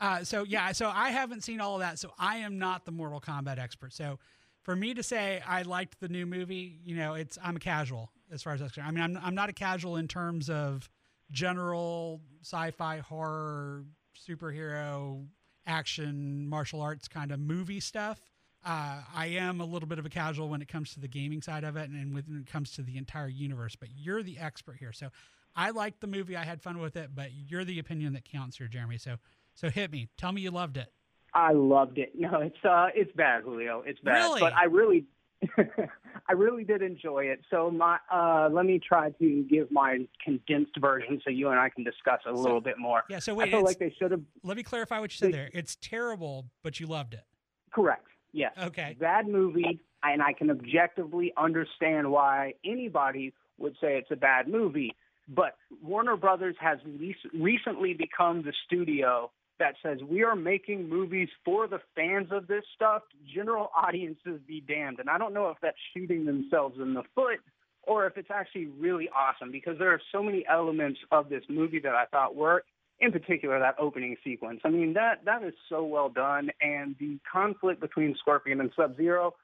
Uh, 0.00 0.22
so 0.22 0.44
yeah, 0.44 0.70
so 0.70 0.88
I 0.88 1.10
haven't 1.10 1.42
seen 1.42 1.60
all 1.60 1.74
of 1.74 1.80
that, 1.80 1.98
so 1.98 2.12
I 2.16 2.36
am 2.38 2.58
not 2.58 2.84
the 2.84 2.92
Mortal 2.92 3.20
Kombat 3.20 3.58
expert. 3.58 3.92
So 3.92 4.20
for 4.62 4.76
me 4.76 4.94
to 4.94 5.02
say 5.02 5.42
I 5.46 5.62
liked 5.62 5.98
the 5.98 6.08
new 6.08 6.26
movie, 6.26 6.78
you 6.84 6.94
know, 6.96 7.14
it's 7.14 7.38
I'm 7.42 7.56
a 7.56 7.60
casual 7.60 8.10
as 8.32 8.40
far 8.42 8.54
as 8.54 8.60
that's 8.60 8.72
concerned. 8.72 8.88
I 8.88 9.06
mean, 9.06 9.16
I'm 9.16 9.24
I'm 9.24 9.34
not 9.34 9.48
a 9.50 9.52
casual 9.52 9.96
in 9.96 10.06
terms 10.06 10.48
of 10.48 10.88
general 11.32 12.20
sci-fi 12.42 12.98
horror 12.98 13.84
superhero 14.16 15.26
action 15.66 16.48
martial 16.48 16.80
arts 16.80 17.08
kind 17.08 17.32
of 17.32 17.38
movie 17.38 17.80
stuff. 17.80 18.20
Uh, 18.64 19.02
I 19.14 19.26
am 19.26 19.60
a 19.60 19.64
little 19.64 19.88
bit 19.88 19.98
of 19.98 20.06
a 20.06 20.08
casual 20.08 20.48
when 20.48 20.62
it 20.62 20.68
comes 20.68 20.94
to 20.94 21.00
the 21.00 21.08
gaming 21.08 21.42
side 21.42 21.64
of 21.64 21.76
it 21.76 21.90
and 21.90 22.14
when 22.14 22.44
it 22.46 22.50
comes 22.50 22.70
to 22.72 22.82
the 22.82 22.96
entire 22.96 23.28
universe, 23.28 23.76
but 23.76 23.90
you're 23.94 24.22
the 24.22 24.38
expert 24.38 24.76
here. 24.78 24.92
So 24.92 25.10
I 25.54 25.70
liked 25.70 26.00
the 26.00 26.06
movie. 26.06 26.34
I 26.36 26.44
had 26.44 26.62
fun 26.62 26.78
with 26.78 26.96
it, 26.96 27.10
but 27.14 27.28
you're 27.32 27.64
the 27.64 27.78
opinion 27.78 28.14
that 28.14 28.24
counts 28.24 28.56
here, 28.56 28.68
Jeremy. 28.68 28.98
So 28.98 29.16
so 29.54 29.70
hit 29.70 29.92
me. 29.92 30.08
Tell 30.16 30.32
me 30.32 30.40
you 30.40 30.50
loved 30.50 30.76
it. 30.76 30.92
I 31.32 31.52
loved 31.52 31.98
it. 31.98 32.12
No, 32.18 32.40
it's 32.40 32.64
uh, 32.64 32.88
it's 32.94 33.12
bad, 33.12 33.42
Julio. 33.42 33.82
It's 33.86 34.00
bad. 34.00 34.14
Really? 34.14 34.40
But 34.40 34.54
I 34.54 34.64
really, 34.64 35.04
I 36.28 36.32
really 36.32 36.64
did 36.64 36.82
enjoy 36.82 37.24
it. 37.24 37.40
So 37.50 37.70
my, 37.70 37.98
uh, 38.12 38.48
let 38.50 38.64
me 38.64 38.78
try 38.78 39.10
to 39.10 39.42
give 39.50 39.70
my 39.70 40.06
condensed 40.24 40.78
version 40.80 41.20
so 41.24 41.30
you 41.30 41.48
and 41.50 41.60
I 41.60 41.68
can 41.68 41.84
discuss 41.84 42.20
a 42.26 42.32
little 42.32 42.60
bit 42.60 42.78
more. 42.78 43.02
Yeah, 43.10 43.18
so 43.18 43.38
I 43.40 43.50
feel 43.50 43.62
like 43.62 43.78
they 43.78 43.94
should 43.98 44.10
have. 44.10 44.22
Let 44.42 44.56
me 44.56 44.62
clarify 44.62 45.00
what 45.00 45.12
you 45.12 45.18
said 45.18 45.28
They- 45.28 45.36
there. 45.36 45.50
It's 45.52 45.76
terrible, 45.80 46.46
but 46.62 46.80
you 46.80 46.86
loved 46.86 47.14
it. 47.14 47.24
Correct. 47.72 48.06
Yes. 48.32 48.52
Okay. 48.60 48.96
Bad 48.98 49.28
movie, 49.28 49.80
and 50.02 50.22
I 50.22 50.32
can 50.32 50.50
objectively 50.50 51.32
understand 51.36 52.10
why 52.10 52.54
anybody 52.64 53.32
would 53.58 53.74
say 53.80 53.96
it's 53.96 54.10
a 54.10 54.16
bad 54.16 54.48
movie. 54.48 54.94
But 55.28 55.56
Warner 55.82 56.16
Brothers 56.16 56.56
has 56.60 56.78
rec- 56.84 57.32
recently 57.32 57.94
become 57.94 58.42
the 58.42 58.52
studio 58.66 59.30
that 59.58 59.74
says 59.82 59.98
we 60.08 60.22
are 60.22 60.36
making 60.36 60.88
movies 60.88 61.28
for 61.44 61.66
the 61.66 61.80
fans 61.94 62.28
of 62.30 62.46
this 62.46 62.64
stuff. 62.74 63.02
General 63.32 63.70
audiences 63.76 64.40
be 64.46 64.60
damned. 64.60 65.00
And 65.00 65.08
I 65.08 65.18
don't 65.18 65.34
know 65.34 65.48
if 65.50 65.58
that's 65.62 65.76
shooting 65.94 66.24
themselves 66.24 66.78
in 66.80 66.94
the 66.94 67.02
foot 67.14 67.40
or 67.82 68.06
if 68.06 68.16
it's 68.16 68.30
actually 68.30 68.66
really 68.66 69.08
awesome 69.14 69.52
because 69.52 69.78
there 69.78 69.92
are 69.92 70.00
so 70.12 70.22
many 70.22 70.44
elements 70.50 71.00
of 71.10 71.28
this 71.28 71.44
movie 71.48 71.80
that 71.80 71.94
I 71.94 72.06
thought 72.06 72.34
worked. 72.34 72.68
In 73.00 73.10
particular, 73.10 73.58
that 73.58 73.74
opening 73.80 74.16
sequence. 74.22 74.60
I 74.64 74.68
mean, 74.68 74.92
that 74.94 75.24
that 75.24 75.42
is 75.42 75.52
so 75.68 75.82
well 75.84 76.08
done, 76.08 76.50
and 76.60 76.94
the 77.00 77.18
conflict 77.30 77.80
between 77.80 78.14
Scorpion 78.20 78.60
and 78.60 78.70
Sub 78.76 78.96
Zero 78.96 79.34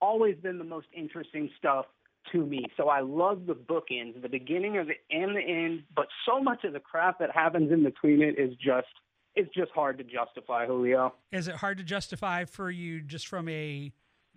always 0.00 0.36
been 0.36 0.58
the 0.58 0.64
most 0.64 0.86
interesting 0.96 1.50
stuff 1.58 1.86
to 2.32 2.46
me. 2.46 2.66
So 2.76 2.88
I 2.88 3.00
love 3.00 3.46
the 3.46 3.54
bookends, 3.54 4.20
the 4.22 4.28
beginning 4.28 4.78
of 4.78 4.90
it 4.90 4.98
and 5.10 5.36
the 5.36 5.40
end, 5.40 5.82
but 5.94 6.06
so 6.24 6.40
much 6.40 6.64
of 6.64 6.72
the 6.72 6.80
crap 6.80 7.18
that 7.18 7.30
happens 7.32 7.72
in 7.72 7.82
between 7.82 8.22
it 8.22 8.38
is 8.38 8.54
just 8.54 8.86
it's 9.34 9.52
just 9.54 9.70
hard 9.72 9.98
to 9.98 10.04
justify, 10.04 10.66
Julio. 10.66 11.14
Is 11.32 11.48
it 11.48 11.56
hard 11.56 11.78
to 11.78 11.84
justify 11.84 12.44
for 12.44 12.70
you 12.70 13.00
just 13.00 13.26
from 13.28 13.48
a 13.48 13.92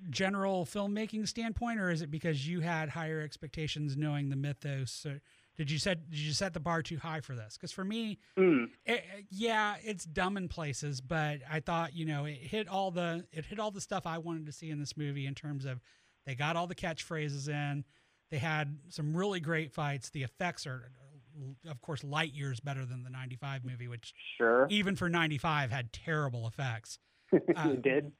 general 0.09 0.65
filmmaking 0.65 1.27
standpoint, 1.27 1.79
or 1.79 1.89
is 1.89 2.01
it 2.01 2.11
because 2.11 2.47
you 2.47 2.61
had 2.61 2.89
higher 2.89 3.21
expectations 3.21 3.95
knowing 3.95 4.29
the 4.29 4.35
mythos? 4.35 5.05
Or 5.05 5.21
did 5.55 5.69
you 5.69 5.77
set 5.77 6.09
did 6.09 6.19
you 6.19 6.33
set 6.33 6.53
the 6.53 6.59
bar 6.59 6.81
too 6.81 6.97
high 6.97 7.21
for 7.21 7.35
this? 7.35 7.57
Because 7.57 7.71
for 7.71 7.83
me, 7.85 8.17
Mm. 8.37 8.69
it, 8.85 9.03
yeah, 9.29 9.75
it's 9.83 10.05
dumb 10.05 10.35
in 10.37 10.47
places, 10.47 10.99
but 11.01 11.41
I 11.49 11.59
thought 11.59 11.95
you 11.95 12.05
know 12.05 12.25
it 12.25 12.37
hit 12.37 12.67
all 12.67 12.91
the 12.91 13.25
it 13.31 13.45
hit 13.45 13.59
all 13.59 13.71
the 13.71 13.81
stuff 13.81 14.05
I 14.05 14.17
wanted 14.17 14.45
to 14.47 14.51
see 14.51 14.69
in 14.69 14.79
this 14.79 14.97
movie 14.97 15.25
in 15.25 15.35
terms 15.35 15.65
of 15.65 15.79
they 16.25 16.35
got 16.35 16.55
all 16.55 16.67
the 16.67 16.75
catchphrases 16.75 17.49
in, 17.49 17.83
they 18.31 18.37
had 18.37 18.77
some 18.89 19.15
really 19.15 19.39
great 19.39 19.71
fights. 19.73 20.09
The 20.09 20.23
effects 20.23 20.65
are, 20.65 20.89
of 21.69 21.81
course, 21.81 22.03
light 22.03 22.33
years 22.33 22.59
better 22.59 22.85
than 22.85 23.03
the 23.03 23.09
'95 23.09 23.63
movie, 23.65 23.87
which 23.87 24.13
Sure. 24.37 24.67
even 24.69 24.95
for 24.95 25.09
'95 25.09 25.71
had 25.71 25.91
terrible 25.93 26.47
effects. 26.47 26.99
Uh, 27.55 27.69
you 27.69 27.77
did. 27.77 28.11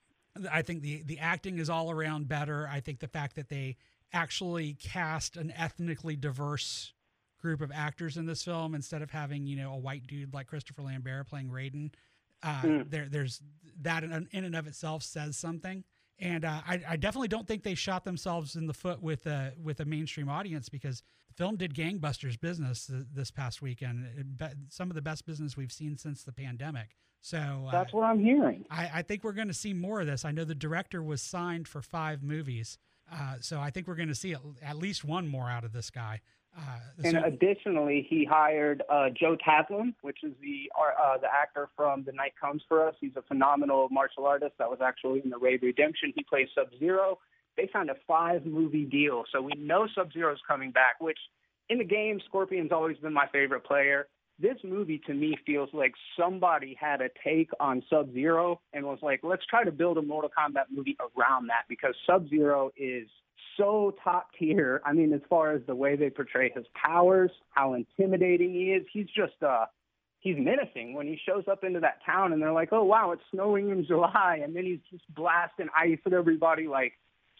I 0.51 0.64
think 0.64 0.82
the 0.82 1.03
the 1.03 1.20
acting 1.20 1.59
is 1.59 1.70
all 1.70 1.91
around 1.91 2.28
better. 2.28 2.68
I 2.68 2.80
think 2.80 2.99
the 2.99 3.07
fact 3.07 3.36
that 3.36 3.49
they 3.49 3.78
actually 4.11 4.74
cast 4.74 5.38
an 5.38 5.51
ethnically 5.51 6.16
diverse 6.16 6.93
group 7.39 7.61
of 7.61 7.72
actors 7.72 8.16
in 8.18 8.26
this 8.26 8.43
film 8.43 8.74
instead 8.74 9.01
of 9.03 9.11
having 9.11 9.45
you 9.45 9.55
know 9.55 9.74
a 9.74 9.78
white 9.78 10.07
dude 10.07 10.34
like 10.34 10.47
Christopher 10.47 10.82
Lambert 10.82 11.28
playing 11.28 11.49
Raiden, 11.49 11.91
uh, 12.41 12.61
Mm. 12.64 12.89
there 12.89 13.07
there's 13.07 13.41
that 13.82 14.03
in, 14.03 14.28
in 14.32 14.43
and 14.43 14.55
of 14.55 14.66
itself 14.66 15.03
says 15.03 15.38
something. 15.38 15.84
And 16.20 16.45
uh, 16.45 16.61
I, 16.68 16.82
I 16.89 16.95
definitely 16.95 17.28
don't 17.28 17.47
think 17.47 17.64
they 17.64 17.76
shot 17.76 18.05
themselves 18.05 18.55
in 18.55 18.68
the 18.68 18.74
foot 18.74 19.01
with 19.01 19.26
a 19.26 19.53
with 19.61 19.80
a 19.80 19.86
mainstream 19.86 20.30
audience 20.30 20.70
because 20.70 21.03
the 21.28 21.34
film 21.34 21.55
did 21.55 21.74
gangbusters 21.74 22.39
business 22.39 22.86
th- 22.88 23.03
this 23.14 23.32
past 23.32 23.61
weekend. 23.61 24.38
Be- 24.38 24.45
some 24.70 24.89
of 24.89 24.95
the 24.95 25.01
best 25.01 25.26
business 25.26 25.57
we've 25.57 25.72
seen 25.72 25.97
since 25.97 26.24
the 26.24 26.32
pandemic. 26.32 26.95
So 27.22 27.66
uh, 27.68 27.72
That's 27.72 27.93
what 27.93 28.03
I'm 28.03 28.20
hearing. 28.20 28.66
I, 28.70 28.91
I 28.95 29.01
think 29.01 29.24
we're 29.24 29.32
going 29.34 29.47
to 29.47 29.53
see 29.53 29.74
more 29.74 30.01
of 30.01 30.07
this. 30.07 30.26
I 30.26 30.32
know 30.32 30.43
the 30.43 30.53
director 30.53 31.01
was 31.01 31.22
signed 31.22 31.68
for 31.68 31.82
five 31.82 32.22
movies, 32.22 32.78
uh, 33.11 33.36
so 33.39 33.59
I 33.59 33.70
think 33.70 33.88
we're 33.88 33.95
going 33.95 34.09
to 34.09 34.16
see 34.16 34.34
at, 34.34 34.41
at 34.61 34.78
least 34.78 35.03
one 35.03 35.28
more 35.28 35.49
out 35.49 35.64
of 35.64 35.74
this 35.74 35.89
guy. 35.89 36.22
Uh, 36.56 36.62
And 37.04 37.14
so- 37.14 37.24
additionally, 37.24 38.06
he 38.08 38.26
hired 38.26 38.84
uh, 38.89 39.10
Joe 39.10 39.36
Taslim, 39.38 39.93
which 40.01 40.24
is 40.24 40.34
the 40.41 40.72
uh, 40.80 41.18
the 41.18 41.28
actor 41.34 41.70
from 41.76 42.04
The 42.04 42.12
Night 42.12 42.34
Comes 42.39 42.62
for 42.68 42.88
Us. 42.88 42.95
He's 43.01 43.16
a 43.16 43.22
phenomenal 43.24 43.88
martial 43.89 44.26
artist 44.26 44.54
that 44.60 44.70
was 44.70 44.80
actually 44.82 45.22
in 45.24 45.30
the 45.30 45.38
Raid 45.38 45.64
Redemption. 45.64 46.14
He 46.16 46.24
plays 46.24 46.47
Sub 46.56 46.68
Zero. 46.78 47.20
They 47.58 47.70
signed 47.74 47.89
a 47.89 47.95
five 48.08 48.45
movie 48.45 48.86
deal, 48.86 49.24
so 49.32 49.41
we 49.41 49.54
know 49.58 49.88
Sub 49.95 50.12
Zero's 50.14 50.41
coming 50.47 50.72
back. 50.72 50.99
Which 50.99 51.20
in 51.70 51.78
the 51.80 51.86
game, 51.86 52.20
Scorpion's 52.26 52.72
always 52.72 52.97
been 52.97 53.14
my 53.14 53.28
favorite 53.32 53.64
player. 53.64 54.08
This 54.39 54.58
movie 54.64 54.99
to 55.06 55.14
me 55.14 55.38
feels 55.45 55.70
like 55.74 55.93
somebody 56.20 56.76
had 56.80 57.01
a 57.01 57.10
take 57.24 57.51
on 57.60 57.84
Sub 57.89 58.12
Zero 58.14 58.60
and 58.74 58.84
was 58.86 58.97
like, 59.04 59.20
let's 59.24 59.45
try 59.45 59.64
to 59.64 59.72
build 59.72 59.97
a 59.99 60.01
Mortal 60.01 60.30
Kombat 60.38 60.66
movie 60.72 60.97
around 60.99 61.47
that 61.47 61.64
because 61.70 61.95
Sub 62.08 62.28
Zero 62.30 62.72
is 62.76 63.08
so 63.58 63.95
top 64.04 64.30
tier. 64.38 64.82
I 64.86 64.93
mean, 64.93 65.14
as 65.14 65.22
far 65.30 65.51
as 65.51 65.62
the 65.68 65.76
way 65.76 65.95
they 65.95 66.10
portray 66.10 66.51
his 66.54 66.66
powers, 66.74 67.32
how 67.49 67.74
intimidating 67.74 68.54
he 68.54 68.72
is, 68.72 68.86
he's 68.91 69.08
just 69.16 69.41
uh 69.41 69.66
he's 70.20 70.38
menacing 70.38 70.93
when 70.93 71.08
he 71.08 71.20
shows 71.28 71.43
up 71.51 71.64
into 71.64 71.80
that 71.82 71.99
town 72.06 72.34
and 72.34 72.41
they're 72.41 72.54
like, 72.54 72.70
"Oh 72.72 72.84
wow, 72.84 73.12
it's 73.12 73.24
snowing 73.32 73.70
in 73.70 73.86
July," 73.86 74.39
and 74.43 74.56
then 74.56 74.64
he's 74.64 74.80
just 74.89 75.04
blasting 75.14 75.68
ice 75.78 75.99
at 76.06 76.14
everybody 76.14 76.68
like 76.68 76.93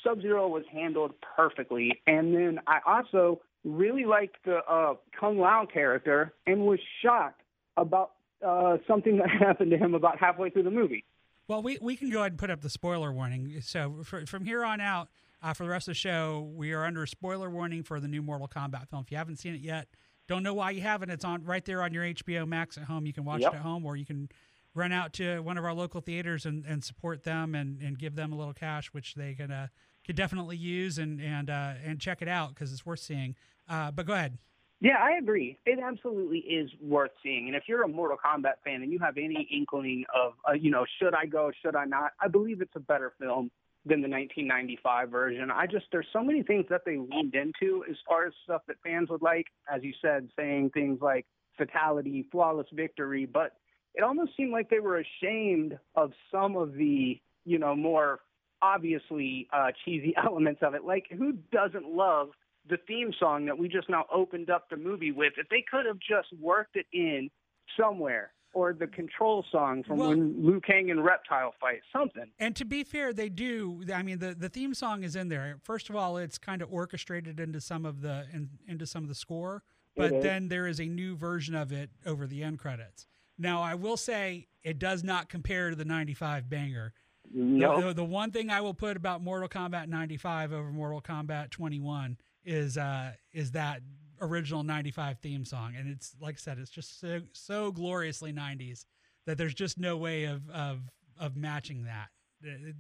Sub 0.04 0.22
Zero 0.22 0.48
was 0.48 0.64
handled 0.72 1.14
perfectly. 1.36 2.02
And 2.08 2.34
then 2.36 2.60
I 2.68 2.80
also 2.86 3.42
really 3.64 4.06
liked 4.06 4.38
the 4.46 4.58
uh, 4.70 4.96
Kung 5.18 5.40
Lao 5.40 5.66
character 5.72 6.34
and 6.46 6.66
was 6.66 6.80
shocked 7.02 7.42
about 7.78 8.12
uh, 8.46 8.78
something 8.88 9.18
that 9.20 9.30
happened 9.30 9.72
to 9.72 9.78
him 9.78 9.94
about 9.96 10.20
halfway 10.20 10.50
through 10.50 10.64
the 10.64 10.72
movie. 10.72 11.06
Well, 11.48 11.62
we, 11.62 11.78
we 11.82 11.96
can 11.96 12.10
go 12.10 12.20
ahead 12.20 12.34
and 12.34 12.40
put 12.40 12.50
up 12.50 12.62
the 12.62 12.70
spoiler 12.70 13.12
warning. 13.12 13.60
So 13.62 13.98
for, 14.04 14.26
from 14.26 14.46
here 14.46 14.64
on 14.64 14.80
out, 14.80 15.10
uh, 15.44 15.54
for 15.54 15.64
the 15.66 15.70
rest 15.70 15.88
of 15.88 15.92
the 15.92 15.96
show, 16.00 16.50
we 16.56 16.72
are 16.72 16.86
under 16.86 17.04
a 17.04 17.08
spoiler 17.08 17.50
warning 17.50 17.84
for 17.84 18.00
the 18.00 18.08
new 18.08 18.22
Mortal 18.22 18.48
Kombat 18.48 18.90
film. 18.90 19.04
If 19.04 19.12
you 19.12 19.18
haven't 19.18 19.38
seen 19.38 19.54
it 19.54 19.62
yet, 19.62 19.90
don't 20.28 20.42
know 20.42 20.54
why 20.54 20.72
you 20.72 20.82
haven't. 20.82 21.10
It's 21.10 21.26
on 21.26 21.44
right 21.44 21.64
there 21.66 21.84
on 21.84 21.94
your 21.94 22.06
HBO 22.06 22.48
Max 22.48 22.78
at 22.78 22.86
home. 22.86 23.06
You 23.06 23.12
can 23.14 23.26
watch 23.26 23.42
Yep. 23.42 23.54
it 23.54 23.56
at 23.58 23.62
home, 23.62 23.86
or 23.86 23.98
you 23.98 24.06
can 24.06 24.30
run 24.74 24.94
out 24.94 25.12
to 25.14 25.40
one 25.42 25.58
of 25.58 25.66
our 25.66 25.74
local 25.74 26.00
theaters 26.00 26.46
and, 26.46 26.64
and 26.66 26.82
support 26.84 27.24
them 27.24 27.56
and, 27.56 27.82
and 27.82 28.00
give 28.00 28.16
them 28.16 28.32
a 28.32 28.38
little 28.38 28.54
cash, 28.54 28.88
which 28.94 29.16
they 29.16 29.34
can 29.34 29.52
uh, 29.52 29.68
could 30.06 30.16
definitely 30.16 30.56
use 30.58 30.98
and 30.98 31.22
and 31.22 31.50
uh, 31.50 31.74
and 31.86 32.00
check 32.00 32.22
it 32.22 32.28
out 32.30 32.50
because 32.50 32.72
it's 32.72 32.86
worth 32.86 33.00
seeing. 33.00 33.36
Uh, 33.68 33.92
but 33.92 34.06
go 34.06 34.14
ahead. 34.14 34.38
Yeah, 34.80 34.98
I 35.00 35.18
agree. 35.18 35.58
It 35.66 35.80
absolutely 35.80 36.40
is 36.40 36.70
worth 36.82 37.12
seeing. 37.22 37.48
And 37.48 37.56
if 37.56 37.64
you're 37.68 37.84
a 37.84 37.88
Mortal 37.88 38.18
Kombat 38.18 38.56
fan 38.66 38.82
and 38.82 38.92
you 38.92 39.00
have 39.00 39.18
any 39.18 39.48
inkling 39.50 40.04
of, 40.14 40.34
uh, 40.48 40.54
you 40.54 40.72
know, 40.72 40.86
should 41.00 41.14
I 41.14 41.26
go, 41.26 41.52
should 41.62 41.78
I 41.78 41.86
not, 41.86 42.12
I 42.20 42.28
believe 42.28 42.60
it's 42.60 42.76
a 42.76 42.82
better 42.82 43.14
film 43.18 43.50
than 43.86 44.02
the 44.02 44.08
1995 44.08 45.10
version. 45.10 45.52
I 45.52 45.68
just, 45.68 45.86
there's 45.92 46.08
so 46.14 46.24
many 46.24 46.42
things 46.42 46.66
that 46.70 46.82
they 46.86 46.98
leaned 46.98 47.36
into 47.36 47.84
as 47.90 47.98
far 48.08 48.26
as 48.26 48.34
stuff 48.44 48.62
that 48.68 48.78
fans 48.84 49.10
would 49.10 49.22
like, 49.22 49.48
as 49.74 49.84
you 49.84 49.94
said, 50.02 50.30
saying 50.38 50.72
things 50.74 51.00
like 51.02 51.26
fatality, 51.58 52.26
flawless 52.32 52.68
victory, 52.74 53.26
but 53.26 53.54
it 53.94 54.04
almost 54.04 54.32
seemed 54.38 54.52
like 54.52 54.70
they 54.70 54.80
were 54.80 55.04
ashamed 55.22 55.78
of 55.96 56.12
some 56.32 56.56
of 56.56 56.74
the, 56.74 57.20
you 57.46 57.60
know, 57.60 57.76
more 57.76 58.22
obviously 58.62 59.48
uh, 59.54 59.72
cheesy 59.84 60.14
elements 60.24 60.62
of 60.64 60.74
it. 60.74 60.84
Like, 60.84 61.06
who 61.12 61.34
doesn't 61.52 61.86
love 61.86 62.30
the 62.70 62.78
theme 62.88 63.12
song 63.20 63.46
that 63.46 63.58
we 63.58 63.68
just 63.68 63.90
now 63.90 64.06
opened 64.12 64.50
up 64.50 64.70
the 64.70 64.78
movie 64.78 65.12
with? 65.12 65.34
If 65.38 65.50
they 65.50 65.64
could 65.70 65.86
have 65.86 66.00
just 66.00 66.30
worked 66.42 66.76
it 66.76 66.86
in 66.94 67.30
somewhere, 67.78 68.32
or 68.54 68.74
the 68.74 68.88
control 68.88 69.44
song 69.52 69.84
from 69.84 69.98
Well- 69.98 70.10
when 70.10 70.46
Liu 70.46 70.62
Kang 70.62 70.90
and 70.92 71.04
Reptile 71.04 71.54
fight, 71.60 71.82
something. 71.92 72.32
And 72.40 72.56
to 72.56 72.66
be 72.66 72.84
fair, 72.84 73.12
they 73.14 73.30
do. 73.30 73.84
I 73.94 74.04
mean, 74.04 74.20
the, 74.20 74.34
the 74.36 74.50
theme 74.50 74.74
song 74.74 75.04
is 75.04 75.16
in 75.16 75.28
there. 75.30 75.58
First 75.64 75.90
of 75.90 75.96
all, 75.96 76.18
it's 76.18 76.38
kind 76.38 76.62
of 76.62 76.72
orchestrated 76.72 77.40
into 77.40 77.60
some 77.60 77.86
of 77.86 78.02
the 78.02 78.26
in, 78.32 78.50
into 78.68 78.86
some 78.86 79.04
of 79.04 79.10
the 79.10 79.16
score, 79.16 79.64
but 79.98 80.22
then 80.22 80.48
there 80.48 80.68
is 80.68 80.80
a 80.80 80.86
new 80.86 81.16
version 81.16 81.56
of 81.56 81.72
it 81.72 81.90
over 82.06 82.28
the 82.28 82.44
end 82.44 82.60
credits. 82.60 83.08
Now, 83.38 83.62
I 83.62 83.74
will 83.76 83.98
say 83.98 84.48
it 84.64 84.78
does 84.80 85.04
not 85.04 85.28
compare 85.30 85.70
to 85.72 85.76
the 85.76 85.86
'95 85.86 86.50
banger. 86.50 86.94
The- 87.34 87.40
No. 87.40 87.82
The, 87.88 87.94
the 87.96 88.04
one 88.06 88.32
thing 88.32 88.50
I 88.52 88.62
will 88.62 88.74
put 88.76 88.96
about 88.98 89.22
Mortal 89.24 89.50
Kombat 89.50 89.88
95 89.88 90.54
over 90.54 90.70
Mortal 90.72 91.02
Kombat 91.02 91.50
21 91.50 92.18
is 92.46 92.78
uh, 92.78 93.14
is 93.32 93.52
that 93.52 93.82
original 94.24 94.64
95 94.64 95.20
theme 95.20 95.46
song, 95.46 95.76
and 95.78 95.90
it's 95.90 96.16
like 96.20 96.36
I 96.36 96.38
said, 96.38 96.58
it's 96.60 96.72
just 96.72 97.00
so 97.00 97.22
so 97.34 97.72
gloriously 97.72 98.34
90s 98.34 98.86
that 99.26 99.38
there's 99.38 99.54
just 99.54 99.78
no 99.78 99.98
way 99.98 100.26
of 100.26 100.50
of 100.50 100.80
of 101.20 101.36
matching 101.36 101.86
that. 101.86 102.10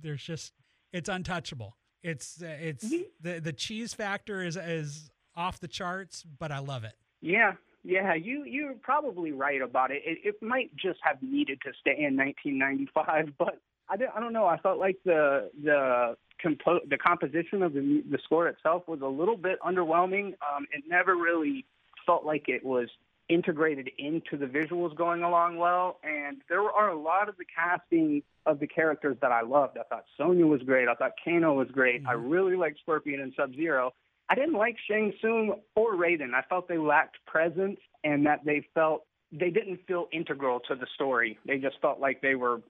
There's 0.02 0.24
just 0.24 0.54
it's 0.92 1.10
untouchable. 1.10 1.78
It's 2.02 2.42
uh, 2.42 2.48
it's 2.60 2.90
the 3.22 3.40
the 3.40 3.54
cheese 3.54 3.94
factor 3.94 4.44
is 4.44 4.58
is 4.58 5.10
off 5.36 5.60
the 5.60 5.68
charts, 5.68 6.24
but 6.40 6.52
I 6.52 6.60
love 6.60 6.84
it. 6.84 6.94
Yeah, 7.22 7.54
yeah, 7.84 8.14
you 8.14 8.46
you're 8.46 8.76
probably 8.76 9.32
right 9.32 9.62
about 9.62 9.92
it. 9.92 10.02
It, 10.06 10.20
it 10.24 10.42
might 10.42 10.76
just 10.76 11.00
have 11.04 11.22
needed 11.22 11.60
to 11.66 11.72
stay 11.80 12.04
in 12.04 12.18
1995, 12.18 13.34
but 13.38 13.60
I 13.90 13.98
don't, 13.98 14.12
I 14.16 14.20
don't 14.20 14.34
know. 14.34 14.46
I 14.46 14.58
felt 14.58 14.80
like 14.80 14.98
the 15.06 15.50
the 15.62 16.16
compo- 16.44 16.82
the 16.88 16.98
composition 16.98 17.64
of 17.64 17.74
the 17.74 18.04
the 18.10 18.20
score 18.24 18.48
itself 18.48 18.88
was 18.88 19.02
a 19.02 19.08
little 19.08 19.38
bit 19.38 19.60
underwhelming. 19.62 20.36
Um, 20.44 20.68
it 20.72 20.84
never 20.88 21.16
really 21.16 21.66
felt 22.06 22.26
like 22.26 22.50
it 22.50 22.64
was 22.64 22.90
integrated 23.30 23.90
into 23.98 24.38
the 24.38 24.46
visuals 24.46 24.96
going 24.96 25.24
along 25.24 25.58
well, 25.58 26.00
and 26.04 26.42
there 26.50 26.62
are 26.62 26.90
a 26.90 27.00
lot 27.00 27.30
of 27.30 27.38
the 27.38 27.46
casting 27.46 28.22
of 28.46 28.60
the 28.60 28.68
characters 28.68 29.16
that 29.22 29.32
I 29.32 29.42
loved. 29.42 29.78
I 29.78 29.84
thought 29.84 30.04
Sonya 30.18 30.46
was 30.46 30.62
great. 30.62 30.88
I 30.90 30.96
thought 30.96 31.14
Kano 31.24 31.54
was 31.54 31.70
great. 31.72 32.04
I 32.06 32.14
really 32.14 32.56
liked 32.56 32.80
Scorpion 32.82 33.22
and 33.22 33.34
Sub 33.36 33.56
Zero. 33.56 33.94
I 34.30 34.36
didn't 34.36 34.56
like 34.56 34.76
Shang 34.88 35.14
Tsung 35.22 35.62
or 35.76 35.94
Raiden. 35.94 36.34
I 36.34 36.42
felt 36.50 36.68
they 36.68 36.78
lacked 36.78 37.18
presence 37.26 37.80
and 38.04 38.26
that 38.26 38.44
they 38.46 38.68
felt 38.74 39.06
they 39.34 39.50
didn't 39.50 39.80
feel 39.88 40.08
integral 40.12 40.60
to 40.68 40.76
the 40.76 40.86
story. 40.94 41.40
They 41.46 41.58
just 41.58 41.80
felt 41.82 42.00
like 42.00 42.22
they 42.22 42.36
were, 42.36 42.62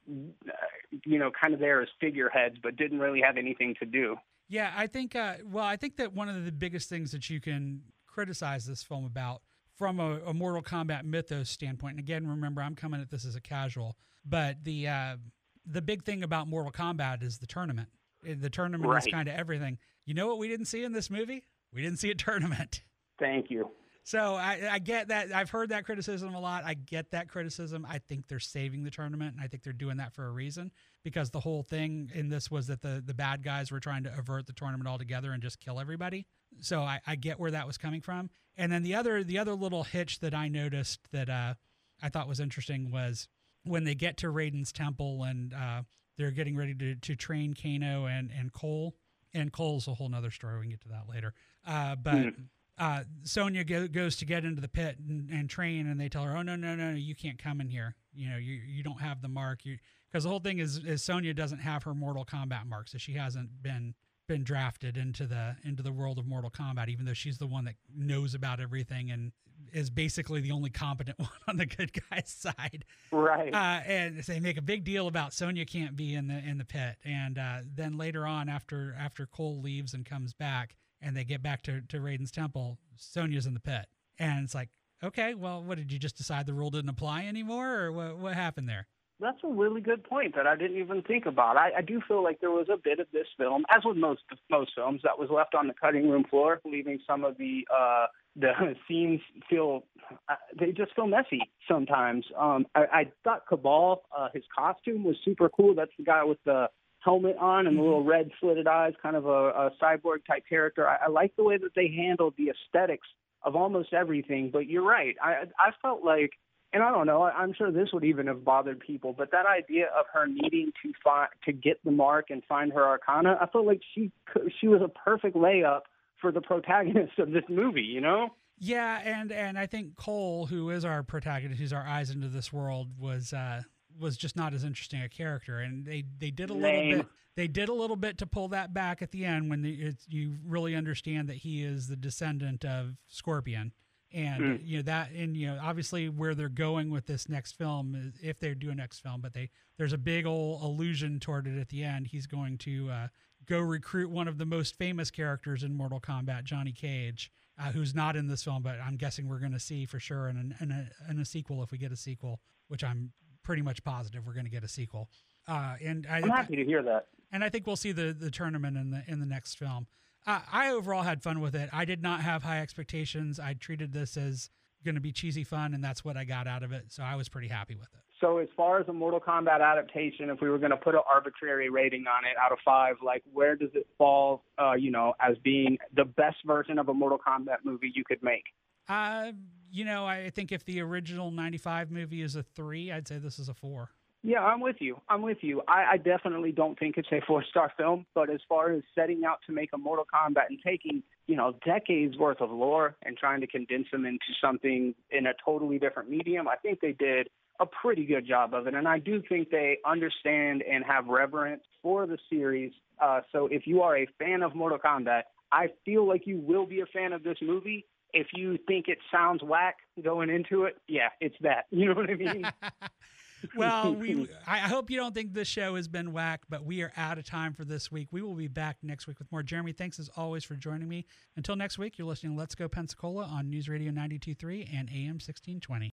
you 1.05 1.19
know, 1.19 1.29
kind 1.39 1.53
of 1.53 1.59
there 1.59 1.81
as 1.81 1.89
figureheads, 1.99 2.55
but 2.63 2.77
didn't 2.77 2.99
really 2.99 3.21
have 3.21 3.37
anything 3.37 3.75
to 3.79 3.85
do. 3.85 4.15
Yeah, 4.47 4.71
I 4.75 4.87
think. 4.87 5.15
Uh, 5.15 5.35
well, 5.45 5.65
I 5.65 5.75
think 5.75 5.97
that 5.97 6.13
one 6.13 6.29
of 6.29 6.45
the 6.45 6.51
biggest 6.51 6.87
things 6.89 7.11
that 7.11 7.29
you 7.29 7.41
can 7.41 7.81
criticize 8.07 8.65
this 8.65 8.81
film 8.81 9.05
about, 9.05 9.41
from 9.77 9.99
a, 9.99 10.19
a 10.25 10.33
Mortal 10.33 10.61
Kombat 10.61 11.03
mythos 11.03 11.49
standpoint, 11.49 11.93
and 11.93 11.99
again, 11.99 12.27
remember, 12.27 12.61
I'm 12.61 12.75
coming 12.75 13.01
at 13.01 13.09
this 13.09 13.25
as 13.25 13.35
a 13.35 13.41
casual, 13.41 13.97
but 14.25 14.63
the 14.63 14.87
uh, 14.87 15.17
the 15.65 15.81
big 15.81 16.03
thing 16.03 16.23
about 16.23 16.47
Mortal 16.47 16.71
Kombat 16.71 17.23
is 17.23 17.39
the 17.39 17.47
tournament. 17.47 17.89
The 18.23 18.49
tournament 18.49 18.97
is 18.97 19.11
kind 19.11 19.27
of 19.27 19.35
everything. 19.35 19.79
You 20.05 20.13
know 20.13 20.27
what 20.27 20.37
we 20.37 20.47
didn't 20.47 20.67
see 20.67 20.83
in 20.83 20.93
this 20.93 21.09
movie? 21.09 21.43
We 21.73 21.81
didn't 21.81 21.99
see 21.99 22.09
a 22.09 22.15
tournament. 22.15 22.83
Thank 23.19 23.49
you. 23.49 23.71
So 24.05 24.35
I, 24.35 24.59
I 24.69 24.79
get 24.79 25.07
that. 25.07 25.33
I've 25.33 25.49
heard 25.49 25.69
that 25.69 25.85
criticism 25.85 26.33
a 26.35 26.39
lot. 26.39 26.65
I 26.65 26.73
get 26.73 27.11
that 27.11 27.29
criticism. 27.29 27.87
I 27.89 27.99
think 27.99 28.27
they're 28.27 28.39
saving 28.39 28.83
the 28.83 28.91
tournament, 28.91 29.35
and 29.35 29.43
I 29.43 29.47
think 29.47 29.63
they're 29.63 29.71
doing 29.71 29.97
that 29.97 30.13
for 30.13 30.25
a 30.25 30.31
reason 30.31 30.71
because 31.03 31.29
the 31.31 31.39
whole 31.39 31.63
thing 31.63 32.11
in 32.13 32.27
this 32.27 32.51
was 32.51 32.67
that 32.67 32.81
the 32.81 33.01
the 33.05 33.13
bad 33.13 33.43
guys 33.43 33.71
were 33.71 33.79
trying 33.79 34.03
to 34.03 34.13
avert 34.17 34.45
the 34.45 34.53
tournament 34.53 34.89
altogether 34.89 35.31
and 35.31 35.41
just 35.41 35.59
kill 35.61 35.79
everybody. 35.79 36.25
So 36.59 36.81
I, 36.81 36.99
I 37.07 37.15
get 37.15 37.39
where 37.39 37.51
that 37.51 37.65
was 37.65 37.77
coming 37.77 38.01
from. 38.01 38.29
And 38.57 38.71
then 38.71 38.83
the 38.83 38.95
other 38.95 39.23
the 39.23 39.39
other 39.39 39.53
little 39.53 39.83
hitch 39.83 40.19
that 40.19 40.33
I 40.33 40.49
noticed 40.49 40.99
that 41.13 41.29
uh, 41.29 41.53
I 42.01 42.09
thought 42.09 42.27
was 42.27 42.41
interesting 42.41 42.91
was 42.91 43.29
when 43.63 43.85
they 43.85 43.95
get 43.95 44.17
to 44.17 44.27
Raiden's 44.27 44.73
temple 44.73 45.23
and 45.23 45.53
uh, 45.53 45.83
they're 46.17 46.31
getting 46.31 46.57
ready 46.57 46.75
to, 46.75 46.95
to 46.95 47.15
train 47.15 47.53
Kano 47.53 48.05
and 48.05 48.31
and 48.37 48.51
Cole. 48.51 48.95
And 49.33 49.51
Cole's 49.51 49.87
a 49.87 49.95
whole 49.95 50.09
nother 50.09 50.29
story. 50.29 50.59
We 50.59 50.63
can 50.65 50.71
get 50.71 50.81
to 50.81 50.89
that 50.89 51.09
later. 51.09 51.33
Uh, 51.65 51.95
but 51.95 52.33
uh, 52.77 53.03
Sonya 53.23 53.63
go, 53.63 53.87
goes 53.87 54.15
to 54.17 54.25
get 54.25 54.43
into 54.45 54.61
the 54.61 54.67
pit 54.67 54.97
and, 55.07 55.29
and 55.29 55.49
train, 55.49 55.87
and 55.87 55.99
they 55.99 56.09
tell 56.09 56.23
her, 56.23 56.35
"Oh 56.35 56.41
no, 56.41 56.55
no, 56.55 56.75
no, 56.75 56.91
no, 56.91 56.95
you 56.95 57.15
can't 57.15 57.37
come 57.37 57.61
in 57.61 57.69
here. 57.69 57.95
You 58.13 58.29
know, 58.29 58.37
you 58.37 58.53
you 58.53 58.83
don't 58.83 59.01
have 59.01 59.21
the 59.21 59.27
mark. 59.27 59.65
You 59.65 59.77
because 60.11 60.23
the 60.23 60.29
whole 60.29 60.39
thing 60.39 60.59
is 60.59 60.77
is 60.77 61.03
Sonya 61.03 61.33
doesn't 61.33 61.59
have 61.59 61.83
her 61.83 61.93
Mortal 61.93 62.25
Kombat 62.25 62.67
mark, 62.67 62.89
so 62.89 62.97
she 62.97 63.13
hasn't 63.13 63.61
been 63.61 63.93
been 64.27 64.43
drafted 64.43 64.97
into 64.97 65.27
the 65.27 65.55
into 65.63 65.83
the 65.83 65.91
world 65.91 66.17
of 66.17 66.25
Mortal 66.25 66.49
Kombat, 66.49 66.89
even 66.89 67.05
though 67.05 67.13
she's 67.13 67.37
the 67.37 67.47
one 67.47 67.65
that 67.65 67.75
knows 67.95 68.33
about 68.33 68.59
everything 68.59 69.11
and 69.11 69.31
is 69.71 69.89
basically 69.89 70.41
the 70.41 70.51
only 70.51 70.69
competent 70.69 71.17
one 71.19 71.29
on 71.47 71.57
the 71.57 71.65
good 71.65 71.91
guy's 72.09 72.29
side. 72.29 72.85
Right. 73.11 73.53
Uh, 73.53 73.81
and 73.85 74.23
they 74.23 74.39
make 74.39 74.57
a 74.57 74.61
big 74.61 74.83
deal 74.83 75.07
about 75.07 75.33
Sonya 75.33 75.65
can't 75.65 75.95
be 75.95 76.15
in 76.15 76.27
the 76.27 76.37
in 76.37 76.57
the 76.57 76.65
pit, 76.65 76.97
and 77.03 77.37
uh, 77.37 77.59
then 77.75 77.97
later 77.97 78.25
on, 78.25 78.49
after 78.49 78.95
after 78.99 79.25
Cole 79.25 79.61
leaves 79.61 79.93
and 79.93 80.05
comes 80.05 80.33
back, 80.33 80.75
and 81.03 81.15
they 81.15 81.23
get 81.23 81.43
back 81.43 81.61
to 81.63 81.81
to 81.81 81.99
Raiden's 81.99 82.31
temple, 82.31 82.77
Sonya's 82.95 83.45
in 83.45 83.53
the 83.53 83.59
pit, 83.59 83.87
and 84.17 84.43
it's 84.43 84.55
like, 84.55 84.69
okay, 85.03 85.33
well, 85.33 85.63
what 85.63 85.77
did 85.77 85.91
you 85.91 85.99
just 85.99 86.17
decide 86.17 86.45
the 86.45 86.53
rule 86.53 86.69
didn't 86.69 86.89
apply 86.89 87.25
anymore, 87.25 87.75
or 87.75 87.91
what 87.91 88.17
what 88.17 88.33
happened 88.33 88.69
there? 88.69 88.87
That's 89.19 89.37
a 89.43 89.47
really 89.47 89.79
good 89.79 90.03
point 90.03 90.35
that 90.35 90.47
I 90.47 90.55
didn't 90.55 90.77
even 90.77 91.01
think 91.03 91.25
about. 91.25 91.55
I, 91.55 91.71
I 91.77 91.81
do 91.81 92.01
feel 92.07 92.23
like 92.23 92.41
there 92.41 92.51
was 92.51 92.67
a 92.69 92.77
bit 92.83 92.99
of 92.99 93.07
this 93.13 93.27
film, 93.37 93.63
as 93.69 93.83
with 93.85 93.95
most 93.97 94.21
most 94.49 94.71
films, 94.75 95.01
that 95.03 95.17
was 95.17 95.29
left 95.29 95.55
on 95.55 95.67
the 95.67 95.73
cutting 95.73 96.09
room 96.09 96.25
floor, 96.29 96.59
leaving 96.65 96.99
some 97.07 97.23
of 97.23 97.37
the 97.37 97.65
uh, 97.73 98.07
the 98.35 98.51
scenes 98.87 99.21
feel 99.49 99.83
uh, 100.27 100.35
they 100.59 100.71
just 100.71 100.93
feel 100.95 101.07
messy 101.07 101.41
sometimes. 101.69 102.25
Um, 102.37 102.65
I, 102.75 102.81
I 102.91 103.11
thought 103.23 103.45
Kabal, 103.47 104.03
uh, 104.17 104.29
his 104.33 104.43
costume 104.55 105.03
was 105.03 105.15
super 105.23 105.49
cool. 105.49 105.75
That's 105.75 105.91
the 105.97 106.03
guy 106.03 106.23
with 106.23 106.39
the 106.45 106.67
helmet 107.03 107.37
on 107.37 107.67
and 107.67 107.77
the 107.77 107.81
little 107.81 108.03
red 108.03 108.31
slitted 108.39 108.67
eyes, 108.67 108.93
kind 109.01 109.15
of 109.15 109.25
a, 109.25 109.29
a 109.29 109.71
cyborg 109.81 110.25
type 110.27 110.43
character. 110.47 110.87
I, 110.87 110.97
I 111.05 111.07
like 111.09 111.35
the 111.35 111.43
way 111.43 111.57
that 111.57 111.71
they 111.75 111.87
handled 111.87 112.35
the 112.37 112.51
aesthetics 112.51 113.07
of 113.43 113.55
almost 113.55 113.93
everything. 113.93 114.49
But 114.51 114.67
you're 114.67 114.85
right. 114.85 115.15
I 115.21 115.45
I 115.59 115.71
felt 115.81 116.03
like 116.03 116.31
and 116.73 116.81
I 116.81 116.91
don't 116.91 117.05
know. 117.05 117.23
I'm 117.23 117.53
sure 117.53 117.71
this 117.71 117.89
would 117.93 118.03
even 118.03 118.27
have 118.27 118.43
bothered 118.43 118.79
people, 118.79 119.13
but 119.15 119.29
that 119.31 119.45
idea 119.45 119.85
of 119.97 120.05
her 120.11 120.25
needing 120.27 120.71
to 120.81 120.91
find 121.03 121.29
to 121.45 121.53
get 121.53 121.83
the 121.85 121.91
mark 121.91 122.31
and 122.31 122.43
find 122.45 122.73
her 122.73 122.83
arcana, 122.83 123.37
I 123.39 123.45
felt 123.47 123.65
like 123.65 123.81
she 123.93 124.11
she 124.59 124.67
was 124.67 124.81
a 124.81 124.87
perfect 124.87 125.35
layup 125.35 125.81
for 126.19 126.31
the 126.31 126.41
protagonist 126.41 127.19
of 127.19 127.31
this 127.31 127.43
movie. 127.47 127.81
You 127.81 128.01
know? 128.01 128.29
Yeah, 128.57 129.01
and 129.03 129.31
and 129.31 129.59
I 129.59 129.67
think 129.67 129.95
Cole, 129.95 130.47
who 130.47 130.69
is 130.71 130.83
our 130.83 131.03
protagonist, 131.03 131.59
who's 131.59 131.73
our 131.73 131.85
eyes 131.85 132.09
into 132.09 132.27
this 132.27 132.51
world, 132.51 132.87
was 132.97 133.33
uh, 133.33 133.63
was 133.99 134.17
just 134.17 134.35
not 134.35 134.53
as 134.53 134.63
interesting 134.63 135.01
a 135.01 135.09
character, 135.09 135.59
and 135.59 135.85
they 135.85 136.03
they 136.19 136.31
did 136.31 136.49
a 136.49 136.53
little 136.53 136.97
bit. 136.97 137.07
They 137.35 137.47
did 137.47 137.67
a 137.67 137.73
little 137.73 137.95
bit 137.95 138.19
to 138.19 138.27
pull 138.27 138.49
that 138.49 138.75
back 138.75 139.01
at 139.01 139.11
the 139.11 139.25
end 139.25 139.49
when 139.49 139.63
the, 139.63 139.95
you 140.07 140.35
really 140.45 140.75
understand 140.75 141.29
that 141.29 141.37
he 141.37 141.63
is 141.63 141.87
the 141.87 141.95
descendant 141.95 142.63
of 142.63 142.95
Scorpion, 143.07 143.73
and 144.11 144.61
you 144.63 144.77
know 144.77 144.83
that, 144.83 145.09
and 145.11 145.35
you 145.35 145.47
know 145.47 145.59
obviously 145.61 146.09
where 146.09 146.35
they're 146.35 146.49
going 146.49 146.91
with 146.91 147.07
this 147.07 147.27
next 147.27 147.53
film, 147.53 147.95
is 147.95 148.13
if 148.21 148.39
they 148.39 148.53
do 148.53 148.69
a 148.69 148.75
next 148.75 148.99
film, 148.99 149.19
but 149.21 149.33
they 149.33 149.49
there's 149.77 149.93
a 149.93 149.97
big 149.97 150.25
old 150.27 150.61
allusion 150.61 151.19
toward 151.19 151.47
it 151.47 151.59
at 151.59 151.69
the 151.69 151.83
end. 151.83 152.07
He's 152.07 152.27
going 152.27 152.59
to 152.59 152.89
uh, 152.91 153.07
go 153.47 153.59
recruit 153.59 154.09
one 154.09 154.27
of 154.27 154.37
the 154.37 154.45
most 154.45 154.75
famous 154.77 155.09
characters 155.11 155.63
in 155.63 155.73
Mortal 155.73 155.99
Kombat, 155.99 156.43
Johnny 156.43 156.71
Cage, 156.71 157.31
uh, 157.59 157.71
who's 157.71 157.93
not 157.95 158.15
in 158.15 158.27
this 158.27 158.43
film, 158.43 158.63
but 158.63 158.79
I'm 158.79 158.95
guessing 158.95 159.27
we're 159.27 159.39
going 159.39 159.53
to 159.53 159.59
see 159.59 159.85
for 159.85 159.99
sure 159.99 160.27
in, 160.27 160.37
an, 160.37 160.55
in, 160.59 160.71
a, 160.71 161.11
in 161.11 161.19
a 161.19 161.25
sequel 161.25 161.63
if 161.63 161.71
we 161.71 161.77
get 161.77 161.91
a 161.91 161.97
sequel, 161.97 162.39
which 162.67 162.83
I'm 162.83 163.11
pretty 163.43 163.61
much 163.61 163.83
positive 163.83 164.25
we're 164.25 164.33
going 164.33 164.45
to 164.45 164.51
get 164.51 164.63
a 164.63 164.67
sequel. 164.67 165.09
Uh, 165.47 165.75
and 165.83 166.07
I, 166.09 166.17
I'm 166.17 166.29
happy 166.29 166.55
to 166.55 166.65
hear 166.65 166.81
that. 166.83 167.07
and 167.31 167.43
I 167.43 167.49
think 167.49 167.67
we'll 167.67 167.75
see 167.75 167.91
the 167.91 168.13
the 168.17 168.31
tournament 168.31 168.77
in 168.77 168.91
the 168.91 169.03
in 169.07 169.19
the 169.19 169.25
next 169.25 169.57
film. 169.59 169.87
Uh, 170.25 170.39
I 170.51 170.69
overall 170.69 171.03
had 171.03 171.21
fun 171.21 171.41
with 171.41 171.53
it. 171.53 171.69
I 171.73 171.83
did 171.83 172.01
not 172.01 172.21
have 172.21 172.43
high 172.43 172.61
expectations. 172.61 173.39
I 173.39 173.53
treated 173.55 173.91
this 173.91 174.15
as 174.15 174.49
going 174.85 174.95
to 174.95 175.01
be 175.01 175.11
cheesy 175.11 175.43
fun, 175.43 175.73
and 175.73 175.83
that's 175.83 176.03
what 176.05 176.15
I 176.15 176.23
got 176.23 176.47
out 176.47 176.63
of 176.63 176.71
it. 176.71 176.85
So 176.89 177.03
I 177.03 177.15
was 177.15 177.27
pretty 177.29 177.49
happy 177.49 177.75
with 177.75 177.87
it. 177.93 177.99
So 178.21 178.37
as 178.37 178.47
far 178.55 178.79
as 178.79 178.87
a 178.87 178.93
Mortal 178.93 179.19
Kombat 179.19 179.61
adaptation, 179.61 180.29
if 180.29 180.39
we 180.41 180.49
were 180.49 180.57
going 180.57 180.71
to 180.71 180.77
put 180.77 180.95
an 180.95 181.01
arbitrary 181.13 181.69
rating 181.69 182.05
on 182.07 182.23
it 182.23 182.37
out 182.41 182.53
of 182.53 182.57
five, 182.63 182.95
like 183.03 183.21
where 183.33 183.57
does 183.57 183.71
it 183.73 183.85
fall? 183.97 184.43
Uh, 184.57 184.73
you 184.73 184.91
know, 184.91 185.13
as 185.19 185.35
being 185.43 185.77
the 185.93 186.05
best 186.05 186.37
version 186.45 186.79
of 186.79 186.87
a 186.87 186.93
Mortal 186.93 187.17
Kombat 187.19 187.57
movie 187.65 187.91
you 187.93 188.03
could 188.05 188.23
make. 188.23 188.43
Uh, 188.87 189.31
you 189.71 189.85
know, 189.85 190.05
I 190.05 190.29
think 190.29 190.51
if 190.51 190.65
the 190.65 190.81
original 190.81 191.31
'95 191.31 191.91
movie 191.91 192.21
is 192.21 192.35
a 192.35 192.43
three, 192.43 192.91
I'd 192.91 193.07
say 193.07 193.17
this 193.17 193.39
is 193.39 193.49
a 193.49 193.53
four. 193.53 193.89
Yeah, 194.25 194.39
I'm 194.39 194.61
with 194.61 194.77
you. 194.79 195.01
I'm 195.09 195.21
with 195.21 195.39
you. 195.41 195.63
I, 195.67 195.83
I 195.91 195.97
definitely 195.97 196.53
don't 196.53 196.79
think 196.79 196.97
it's 196.97 197.09
a 197.11 197.19
four 197.27 197.43
star 197.43 197.73
film, 197.77 198.05
but 198.15 198.29
as 198.29 198.39
far 198.47 198.71
as 198.71 198.81
setting 198.95 199.25
out 199.25 199.39
to 199.47 199.53
make 199.53 199.71
a 199.73 199.77
Mortal 199.77 200.05
Kombat 200.13 200.47
and 200.47 200.59
taking, 200.65 201.03
you 201.27 201.35
know, 201.35 201.55
decades 201.65 202.17
worth 202.17 202.39
of 202.39 202.49
lore 202.49 202.95
and 203.03 203.17
trying 203.17 203.41
to 203.41 203.47
condense 203.47 203.87
them 203.91 204.05
into 204.05 204.23
something 204.41 204.95
in 205.11 205.27
a 205.27 205.33
totally 205.43 205.77
different 205.77 206.09
medium, 206.09 206.47
I 206.47 206.55
think 206.55 206.79
they 206.79 206.93
did 206.93 207.27
a 207.59 207.65
pretty 207.65 208.05
good 208.05 208.25
job 208.25 208.53
of 208.53 208.65
it. 208.65 208.73
And 208.73 208.87
I 208.87 208.97
do 208.97 209.21
think 209.27 209.49
they 209.49 209.79
understand 209.85 210.63
and 210.63 210.85
have 210.85 211.07
reverence 211.07 211.63
for 211.81 212.07
the 212.07 212.17
series. 212.29 212.71
Uh, 213.01 213.21
so 213.33 213.47
if 213.47 213.67
you 213.67 213.81
are 213.81 213.97
a 213.97 214.07
fan 214.19 214.41
of 214.41 214.55
Mortal 214.55 214.79
Kombat, 214.79 215.23
I 215.51 215.67
feel 215.83 216.07
like 216.07 216.25
you 216.25 216.39
will 216.39 216.65
be 216.65 216.79
a 216.79 216.85
fan 216.85 217.11
of 217.11 217.23
this 217.23 217.37
movie. 217.41 217.85
If 218.13 218.27
you 218.33 218.57
think 218.67 218.87
it 218.87 218.99
sounds 219.11 219.41
whack 219.43 219.77
going 220.01 220.29
into 220.29 220.63
it, 220.63 220.77
yeah, 220.87 221.09
it's 221.19 221.35
that. 221.41 221.65
You 221.71 221.87
know 221.87 221.95
what 221.95 222.09
I 222.09 222.15
mean? 222.15 222.45
well, 223.55 223.93
we 223.93 224.29
I 224.47 224.59
hope 224.59 224.89
you 224.89 224.97
don't 224.97 225.13
think 225.13 225.33
this 225.33 225.47
show 225.47 225.75
has 225.75 225.87
been 225.87 226.13
whack, 226.13 226.41
but 226.49 226.63
we 226.63 226.81
are 226.81 226.91
out 226.95 227.17
of 227.17 227.25
time 227.25 227.53
for 227.53 227.65
this 227.65 227.91
week. 227.91 228.07
We 228.11 228.21
will 228.21 228.35
be 228.35 228.47
back 228.47 228.77
next 228.83 229.07
week 229.07 229.19
with 229.19 229.31
more. 229.31 229.43
Jeremy, 229.43 229.73
thanks 229.73 229.99
as 229.99 230.09
always 230.15 230.43
for 230.43 230.55
joining 230.55 230.87
me. 230.87 231.05
Until 231.35 231.55
next 231.55 231.77
week, 231.77 231.97
you're 231.97 232.07
listening 232.07 232.33
to 232.33 232.39
Let's 232.39 232.55
Go 232.55 232.67
Pensacola 232.67 233.25
on 233.25 233.49
News 233.49 233.67
Radio 233.67 233.91
92.3 233.91 234.69
and 234.73 234.89
AM 234.89 235.19
1620. 235.19 235.91